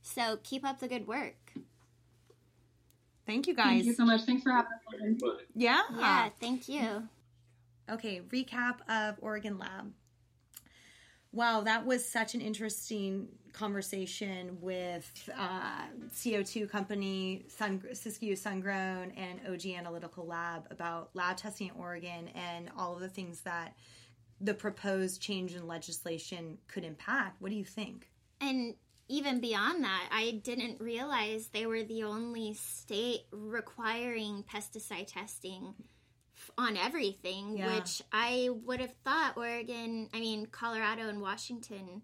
So 0.03 0.39
keep 0.43 0.65
up 0.65 0.81
the 0.81 0.89
good 0.89 1.07
work. 1.07 1.53
Thank 3.27 3.47
you 3.47 3.55
guys. 3.55 3.67
Thank 3.69 3.85
you 3.85 3.95
so 3.95 4.05
much. 4.05 4.23
Thanks 4.23 4.43
for 4.43 4.51
having 4.51 4.71
us. 5.15 5.21
Fun. 5.21 5.37
Yeah. 5.55 5.83
Yeah, 5.97 6.29
thank 6.41 6.69
you. 6.69 7.09
Okay, 7.91 8.21
recap 8.31 8.77
of 8.89 9.17
Oregon 9.21 9.59
Lab. 9.59 9.93
Wow, 11.35 11.63
that 11.63 11.85
was 11.85 12.09
such 12.09 12.37
an 12.37 12.41
interesting 12.41 13.27
conversation 13.53 14.57
with 14.61 15.29
uh, 15.37 15.87
CO2 16.15 16.71
company, 16.71 17.47
Sun, 17.49 17.83
Siskiyou 17.93 18.39
Sungrown, 18.39 19.11
and 19.17 19.41
OG 19.51 19.67
Analytical 19.77 20.27
Lab 20.27 20.69
about 20.71 21.11
lab 21.15 21.37
testing 21.37 21.71
in 21.71 21.75
Oregon 21.75 22.29
and 22.37 22.71
all 22.79 22.95
of 22.95 23.01
the 23.01 23.09
things 23.09 23.41
that 23.41 23.75
the 24.41 24.55
proposed 24.55 25.21
change 25.21 25.57
in 25.57 25.67
legislation 25.67 26.57
could 26.69 26.85
impact. 26.85 27.43
What 27.43 27.51
do 27.51 27.57
you 27.57 27.65
think? 27.65 28.13
And 28.41 28.75
even 29.09 29.41
beyond 29.41 29.83
that, 29.83 30.09
I 30.13 30.41
didn't 30.45 30.81
realize 30.81 31.49
they 31.49 31.67
were 31.67 31.83
the 31.83 32.05
only 32.05 32.55
state 32.55 33.23
requiring 33.33 34.45
pesticide 34.45 35.13
testing 35.13 35.75
on 36.59 36.77
everything, 36.77 37.57
Yeah. 37.59 37.75
which 37.75 38.03
I 38.13 38.49
would 38.65 38.81
have 38.81 38.95
thought 39.05 39.37
Oregon, 39.37 40.09
I 40.15 40.21
mean, 40.21 40.47
Colorado 40.47 41.09
and 41.09 41.21
Washington 41.21 42.03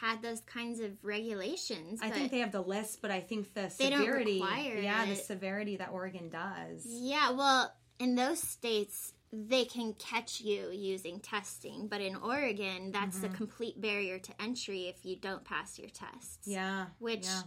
had 0.00 0.20
those 0.22 0.40
kinds 0.42 0.80
of 0.80 0.92
regulations. 1.02 2.00
I 2.02 2.10
think 2.10 2.30
they 2.30 2.40
have 2.40 2.52
the 2.52 2.60
list, 2.62 3.00
but 3.00 3.10
I 3.10 3.20
think 3.20 3.54
the 3.54 3.70
severity, 3.70 4.42
yeah, 4.82 5.06
the 5.06 5.14
severity 5.16 5.76
that 5.78 5.90
Oregon 5.90 6.28
does. 6.28 6.84
Yeah, 6.86 7.30
well, 7.30 7.72
in 7.98 8.14
those 8.14 8.40
states, 8.40 9.12
they 9.32 9.64
can 9.64 9.94
catch 9.94 10.40
you 10.40 10.70
using 10.70 11.20
testing, 11.20 11.88
but 11.88 12.00
in 12.00 12.16
Oregon, 12.16 12.92
that's 12.92 13.16
Mm-hmm. 13.18 13.34
a 13.34 13.36
complete 13.36 13.80
barrier 13.80 14.18
to 14.18 14.42
entry 14.42 14.88
if 14.88 15.04
you 15.04 15.16
don't 15.16 15.44
pass 15.44 15.78
your 15.78 15.88
tests. 15.90 16.46
Yeah, 16.46 16.86
Which, 16.98 17.24
yeah. 17.24 17.42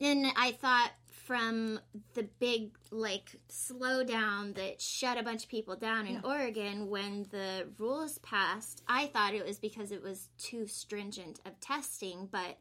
and 0.00 0.26
I 0.36 0.52
thought 0.52 0.90
from 1.26 1.80
the 2.14 2.22
big 2.38 2.70
like 2.92 3.32
slowdown 3.50 4.54
that 4.54 4.80
shut 4.80 5.18
a 5.18 5.22
bunch 5.24 5.42
of 5.42 5.50
people 5.50 5.74
down 5.74 6.06
in 6.06 6.20
Oregon 6.24 6.88
when 6.88 7.26
the 7.30 7.66
rules 7.78 8.18
passed, 8.18 8.82
I 8.86 9.06
thought 9.06 9.34
it 9.34 9.44
was 9.44 9.58
because 9.58 9.90
it 9.90 10.02
was 10.02 10.28
too 10.38 10.66
stringent 10.68 11.40
of 11.44 11.58
testing, 11.58 12.28
but 12.30 12.58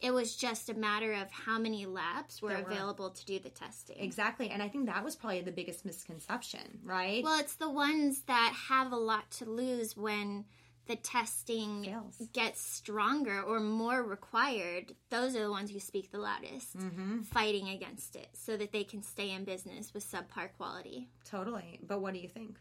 it 0.00 0.12
was 0.12 0.36
just 0.36 0.68
a 0.68 0.74
matter 0.74 1.12
of 1.12 1.30
how 1.30 1.58
many 1.58 1.86
labs 1.86 2.42
were 2.42 2.50
were. 2.50 2.56
available 2.56 3.10
to 3.10 3.24
do 3.24 3.38
the 3.38 3.50
testing. 3.50 3.98
Exactly, 3.98 4.50
and 4.50 4.62
I 4.62 4.68
think 4.68 4.86
that 4.86 5.04
was 5.04 5.14
probably 5.14 5.40
the 5.40 5.52
biggest 5.52 5.84
misconception, 5.84 6.80
right? 6.84 7.22
Well, 7.22 7.38
it's 7.38 7.54
the 7.54 7.70
ones 7.70 8.22
that 8.22 8.52
have 8.68 8.92
a 8.92 8.96
lot 8.96 9.30
to 9.32 9.44
lose 9.44 9.96
when 9.96 10.44
the 10.88 10.96
testing 10.96 11.84
Fails. 11.84 12.16
gets 12.32 12.60
stronger 12.60 13.40
or 13.42 13.60
more 13.60 14.02
required. 14.02 14.94
Those 15.10 15.36
are 15.36 15.42
the 15.42 15.50
ones 15.50 15.70
who 15.70 15.78
speak 15.78 16.10
the 16.10 16.18
loudest, 16.18 16.76
Mm-hmm. 16.76 17.20
fighting 17.22 17.68
against 17.68 18.16
it 18.16 18.28
so 18.32 18.56
that 18.56 18.72
they 18.72 18.82
can 18.84 19.02
stay 19.02 19.30
in 19.30 19.44
business 19.44 19.94
with 19.94 20.04
subpar 20.10 20.48
quality. 20.56 21.08
totally. 21.24 21.78
But 21.86 22.00
what 22.00 22.14
do 22.14 22.18
you 22.20 22.28
think? 22.28 22.58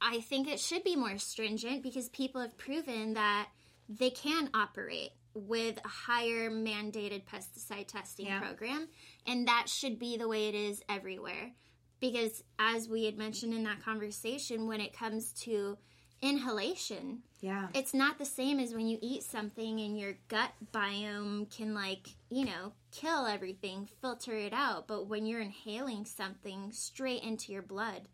I 0.00 0.20
think 0.20 0.46
it 0.48 0.60
should 0.60 0.84
be 0.84 0.94
more 0.96 1.16
stringent 1.18 1.82
because 1.82 2.10
people 2.10 2.40
have 2.42 2.58
proven 2.58 3.14
that 3.14 3.48
they 3.88 4.10
can 4.10 4.50
operate 4.52 5.10
with 5.32 5.78
a 5.84 5.88
higher 5.88 6.50
mandated 6.50 7.22
pesticide 7.24 7.86
testing 7.88 8.26
Yeah. 8.26 8.40
program, 8.40 8.88
and 9.26 9.46
that 9.48 9.68
should 9.68 9.98
be 9.98 10.16
the 10.16 10.28
way 10.28 10.48
it 10.48 10.54
is 10.54 10.82
everywhere. 10.88 11.52
Because, 12.00 12.42
as 12.58 12.88
we 12.90 13.04
had 13.04 13.16
mentioned 13.16 13.54
in 13.54 13.62
that 13.64 13.82
conversation, 13.82 14.66
when 14.66 14.80
it 14.82 14.92
comes 14.92 15.32
to 15.44 15.78
inhalation, 16.20 17.22
Yeah. 17.40 17.68
it's 17.74 17.92
not 17.94 18.18
the 18.18 18.24
same 18.24 18.58
as 18.58 18.72
when 18.74 18.88
you 18.88 18.98
eat 19.02 19.22
something 19.22 19.80
and 19.80 19.98
your 19.98 20.14
gut 20.28 20.52
biome 20.72 21.54
can, 21.54 21.74
like, 21.74 22.08
you 22.30 22.44
know, 22.44 22.72
kill 22.92 23.26
everything, 23.26 23.88
filter 24.00 24.34
it 24.34 24.52
out. 24.52 24.86
But 24.88 25.06
when 25.06 25.26
you're 25.26 25.40
inhaling 25.40 26.06
something 26.06 26.72
straight 26.72 27.22
into 27.22 27.52
your 27.52 27.62
blood, 27.62 28.08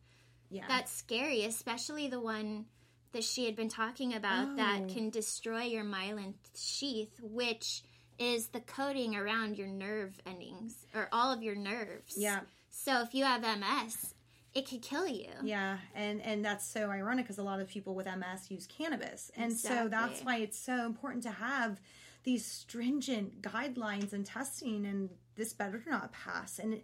yeah. 0.50 0.64
that's 0.68 0.90
scary, 0.92 1.44
especially 1.44 2.08
the 2.08 2.20
one 2.20 2.66
that 3.12 3.22
she 3.24 3.44
had 3.44 3.54
been 3.54 3.68
talking 3.68 4.14
about 4.14 4.56
that 4.56 4.82
Oh. 4.84 4.92
can 4.92 5.10
destroy 5.10 5.62
your 5.62 5.84
myelin 5.84 6.34
sheath, 6.56 7.20
which 7.22 7.82
is 8.18 8.48
the 8.48 8.60
coating 8.60 9.14
around 9.16 9.58
your 9.58 9.68
nerve 9.68 10.18
endings 10.26 10.86
or 10.94 11.08
all 11.12 11.30
of 11.32 11.42
your 11.42 11.54
nerves. 11.54 12.14
Yeah. 12.16 12.40
So 12.70 13.02
if 13.02 13.14
you 13.14 13.24
have 13.24 13.42
MS, 13.44 14.14
it 14.54 14.68
could 14.68 14.82
kill 14.82 15.06
you. 15.06 15.30
Yeah, 15.42 15.78
and 15.94 16.20
and 16.22 16.44
that's 16.44 16.66
so 16.66 16.90
ironic 16.90 17.24
because 17.24 17.38
a 17.38 17.42
lot 17.42 17.60
of 17.60 17.68
people 17.68 17.94
with 17.94 18.06
MS 18.06 18.50
use 18.50 18.66
cannabis, 18.66 19.30
and 19.36 19.52
so 19.52 19.88
that's 19.88 20.20
why 20.22 20.38
it's 20.38 20.58
so 20.58 20.84
important 20.84 21.22
to 21.24 21.30
have 21.30 21.80
these 22.24 22.44
stringent 22.44 23.42
guidelines 23.42 24.12
and 24.12 24.24
testing, 24.24 24.86
and 24.86 25.10
this 25.36 25.52
better 25.52 25.82
not 25.86 26.12
pass. 26.12 26.58
And 26.58 26.80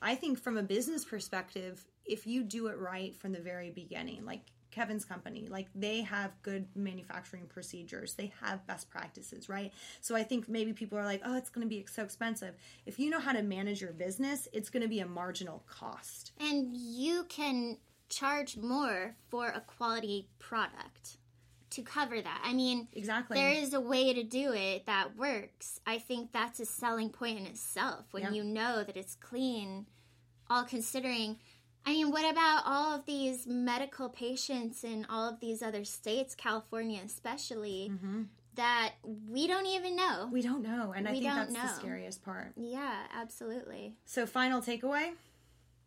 I 0.00 0.14
think 0.14 0.38
from 0.38 0.58
a 0.58 0.62
business 0.62 1.04
perspective, 1.04 1.84
if 2.04 2.26
you 2.26 2.42
do 2.42 2.66
it 2.66 2.78
right 2.78 3.14
from 3.14 3.32
the 3.32 3.40
very 3.40 3.70
beginning, 3.70 4.24
like 4.24 4.52
Kevin's 4.72 5.04
company, 5.04 5.46
like 5.48 5.68
they 5.74 6.00
have 6.00 6.32
good 6.42 6.66
manufacturing 6.74 7.46
procedures, 7.46 8.14
they 8.14 8.32
have 8.42 8.66
best 8.66 8.90
practices, 8.90 9.48
right? 9.48 9.72
So 10.00 10.16
I 10.16 10.24
think 10.24 10.48
maybe 10.48 10.72
people 10.72 10.98
are 10.98 11.04
like, 11.04 11.20
oh, 11.24 11.36
it's 11.36 11.50
going 11.50 11.64
to 11.64 11.68
be 11.68 11.86
so 11.88 12.02
expensive. 12.02 12.54
If 12.86 12.98
you 12.98 13.08
know 13.10 13.20
how 13.20 13.32
to 13.32 13.42
manage 13.42 13.80
your 13.80 13.92
business, 13.92 14.48
it's 14.52 14.70
going 14.70 14.82
to 14.82 14.88
be 14.88 14.98
a 15.00 15.06
marginal 15.06 15.62
cost. 15.68 16.32
And 16.40 16.74
you 16.76 17.24
can 17.28 17.76
charge 18.08 18.56
more 18.56 19.14
for 19.28 19.48
a 19.48 19.60
quality 19.60 20.28
product 20.38 21.18
to 21.70 21.82
cover 21.82 22.20
that. 22.20 22.42
I 22.44 22.52
mean, 22.52 22.88
Exactly. 22.92 23.36
there 23.38 23.52
is 23.52 23.72
a 23.72 23.80
way 23.80 24.12
to 24.12 24.22
do 24.22 24.52
it 24.52 24.84
that 24.86 25.16
works. 25.16 25.80
I 25.86 25.98
think 25.98 26.32
that's 26.32 26.60
a 26.60 26.66
selling 26.66 27.08
point 27.10 27.38
in 27.38 27.46
itself 27.46 28.06
when 28.10 28.24
Yeah. 28.24 28.30
you 28.32 28.44
know 28.44 28.84
that 28.84 28.96
it's 28.96 29.14
clean, 29.14 29.86
all 30.50 30.64
considering. 30.64 31.38
I 31.84 31.90
mean, 31.90 32.10
what 32.12 32.30
about 32.30 32.62
all 32.64 32.94
of 32.94 33.06
these 33.06 33.46
medical 33.46 34.08
patients 34.08 34.84
in 34.84 35.04
all 35.10 35.28
of 35.28 35.40
these 35.40 35.62
other 35.62 35.84
states, 35.84 36.34
California 36.34 37.00
especially, 37.04 37.90
that 38.54 38.92
we 39.28 39.46
don't 39.46 39.66
even 39.66 39.96
know? 39.96 40.02
Mm-hmm. 40.24 40.32
We 40.32 40.42
don't 40.42 40.62
know, 40.62 40.92
and 40.96 41.08
I 41.08 41.12
think 41.12 41.24
that's 41.24 41.52
the 41.52 41.68
scariest 41.68 42.22
part. 42.22 42.52
yeah, 42.56 43.04
absolutely. 43.14 43.96
So, 44.04 44.26
final 44.26 44.60
takeaway: 44.60 45.12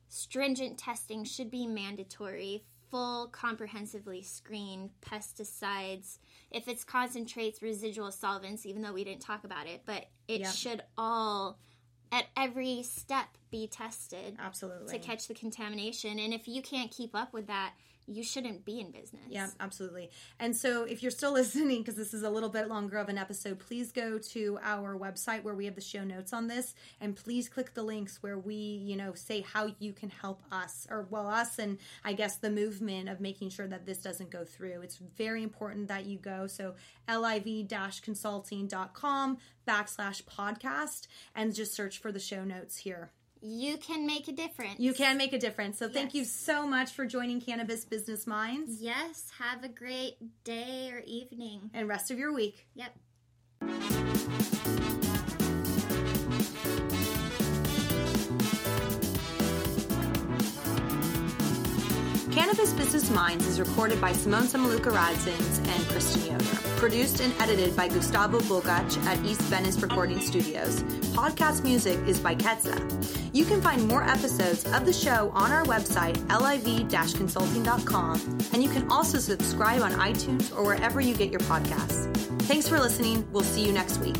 stringent 0.09 0.77
testing 0.77 1.23
should 1.23 1.49
be 1.49 1.65
mandatory 1.67 2.63
full 2.91 3.27
comprehensively 3.29 4.21
screen 4.21 4.91
pesticides 5.01 6.19
if 6.51 6.67
it's 6.67 6.83
concentrates 6.83 7.61
residual 7.63 8.11
solvents 8.11 8.63
even 8.63 8.83
though 8.83 8.93
we 8.93 9.03
didn't 9.03 9.21
talk 9.23 9.43
about 9.43 9.65
it 9.65 9.81
but 9.87 10.05
it 10.27 10.41
Yeah. 10.41 10.51
should 10.51 10.83
all 10.95 11.57
at 12.11 12.25
every 12.37 12.83
step 12.83 13.27
be 13.51 13.67
tested 13.67 14.35
absolutely. 14.39 14.91
to 14.91 14.99
catch 14.99 15.27
the 15.27 15.33
contamination 15.33 16.19
and 16.19 16.33
if 16.33 16.47
you 16.47 16.61
can't 16.61 16.91
keep 16.91 17.15
up 17.15 17.33
with 17.33 17.47
that 17.47 17.73
you 18.07 18.23
shouldn't 18.23 18.65
be 18.65 18.79
in 18.79 18.91
business 18.91 19.23
Yeah, 19.29 19.49
absolutely. 19.59 20.09
And 20.39 20.55
so, 20.55 20.83
if 20.83 21.01
you're 21.01 21.11
still 21.11 21.33
listening, 21.33 21.79
because 21.79 21.95
this 21.95 22.13
is 22.13 22.21
a 22.23 22.29
little 22.29 22.49
bit 22.49 22.67
longer 22.67 22.97
of 22.97 23.09
an 23.09 23.17
episode, 23.17 23.59
please 23.59 23.91
go 23.91 24.19
to 24.33 24.59
our 24.61 24.97
website 24.97 25.43
where 25.43 25.55
we 25.55 25.65
have 25.65 25.75
the 25.75 25.81
show 25.81 26.03
notes 26.03 26.33
on 26.33 26.47
this, 26.47 26.75
and 27.01 27.15
please 27.15 27.49
click 27.49 27.73
the 27.73 27.83
links 27.83 28.21
where 28.21 28.37
we, 28.37 28.55
you 28.55 28.95
know, 28.95 29.13
say 29.13 29.41
how 29.41 29.73
you 29.79 29.93
can 29.93 30.09
help 30.09 30.41
us, 30.51 30.87
or 30.89 31.07
well, 31.09 31.27
us, 31.27 31.59
and 31.59 31.77
I 32.03 32.13
guess 32.13 32.37
the 32.37 32.51
movement 32.51 33.09
of 33.09 33.19
making 33.19 33.49
sure 33.49 33.67
that 33.67 33.85
this 33.85 33.97
doesn't 33.99 34.31
go 34.31 34.45
through. 34.45 34.81
It's 34.81 34.97
very 34.97 35.43
important 35.43 35.87
that 35.87 36.05
you 36.05 36.17
go. 36.17 36.47
So, 36.47 36.75
liv-consulting.com 37.07 39.37
backslash 39.67 40.23
podcast, 40.23 41.07
and 41.33 41.55
just 41.55 41.73
search 41.73 41.99
for 41.99 42.11
the 42.11 42.19
show 42.19 42.43
notes 42.43 42.77
here. 42.77 43.11
You 43.41 43.77
can 43.77 44.05
make 44.05 44.27
a 44.27 44.31
difference. 44.31 44.79
You 44.79 44.93
can 44.93 45.17
make 45.17 45.33
a 45.33 45.39
difference. 45.39 45.77
So, 45.77 45.89
thank 45.89 46.13
you 46.13 46.23
so 46.23 46.67
much 46.67 46.91
for 46.91 47.05
joining 47.05 47.41
Cannabis 47.41 47.85
Business 47.85 48.25
Minds, 48.25 48.81
yes 48.81 49.31
have 49.37 49.63
a 49.63 49.69
great 49.69 50.17
day 50.43 50.91
or 50.91 50.99
evening. 51.05 51.69
And 51.73 51.87
rest 51.87 52.11
of 52.11 52.17
your 52.17 52.33
week. 52.33 52.67
yep 52.73 52.95
Cannabis 62.35 62.73
Business 62.73 63.09
Minds 63.09 63.47
is 63.47 63.61
recorded 63.61 64.01
by 64.01 64.11
Simone 64.11 64.43
Samaluka 64.43 64.91
Radzins 64.91 65.65
and 65.69 65.87
Kristen 65.87 66.33
Yoder. 66.33 66.57
Produced 66.75 67.21
and 67.21 67.33
edited 67.41 67.73
by 67.77 67.87
Gustavo 67.87 68.39
Bogach 68.41 68.97
at 69.05 69.23
East 69.23 69.39
Venice 69.43 69.81
Recording 69.81 70.19
Studios. 70.19 70.83
Podcast 71.15 71.63
music 71.63 71.97
is 72.05 72.19
by 72.19 72.35
Ketza. 72.35 72.75
You 73.33 73.45
can 73.45 73.61
find 73.61 73.87
more 73.87 74.03
episodes 74.03 74.65
of 74.73 74.85
the 74.85 74.91
show 74.91 75.31
on 75.33 75.53
our 75.53 75.63
website, 75.63 76.17
liv-consulting.com, 76.27 78.19
and 78.51 78.61
you 78.61 78.69
can 78.69 78.91
also 78.91 79.17
subscribe 79.17 79.81
on 79.81 79.93
iTunes 79.93 80.53
or 80.53 80.65
wherever 80.65 80.99
you 80.99 81.15
get 81.15 81.31
your 81.31 81.39
podcasts. 81.39 82.13
Thanks 82.41 82.67
for 82.67 82.81
listening. 82.81 83.25
We'll 83.31 83.43
see 83.43 83.65
you 83.65 83.71
next 83.71 83.99
week. 83.99 84.17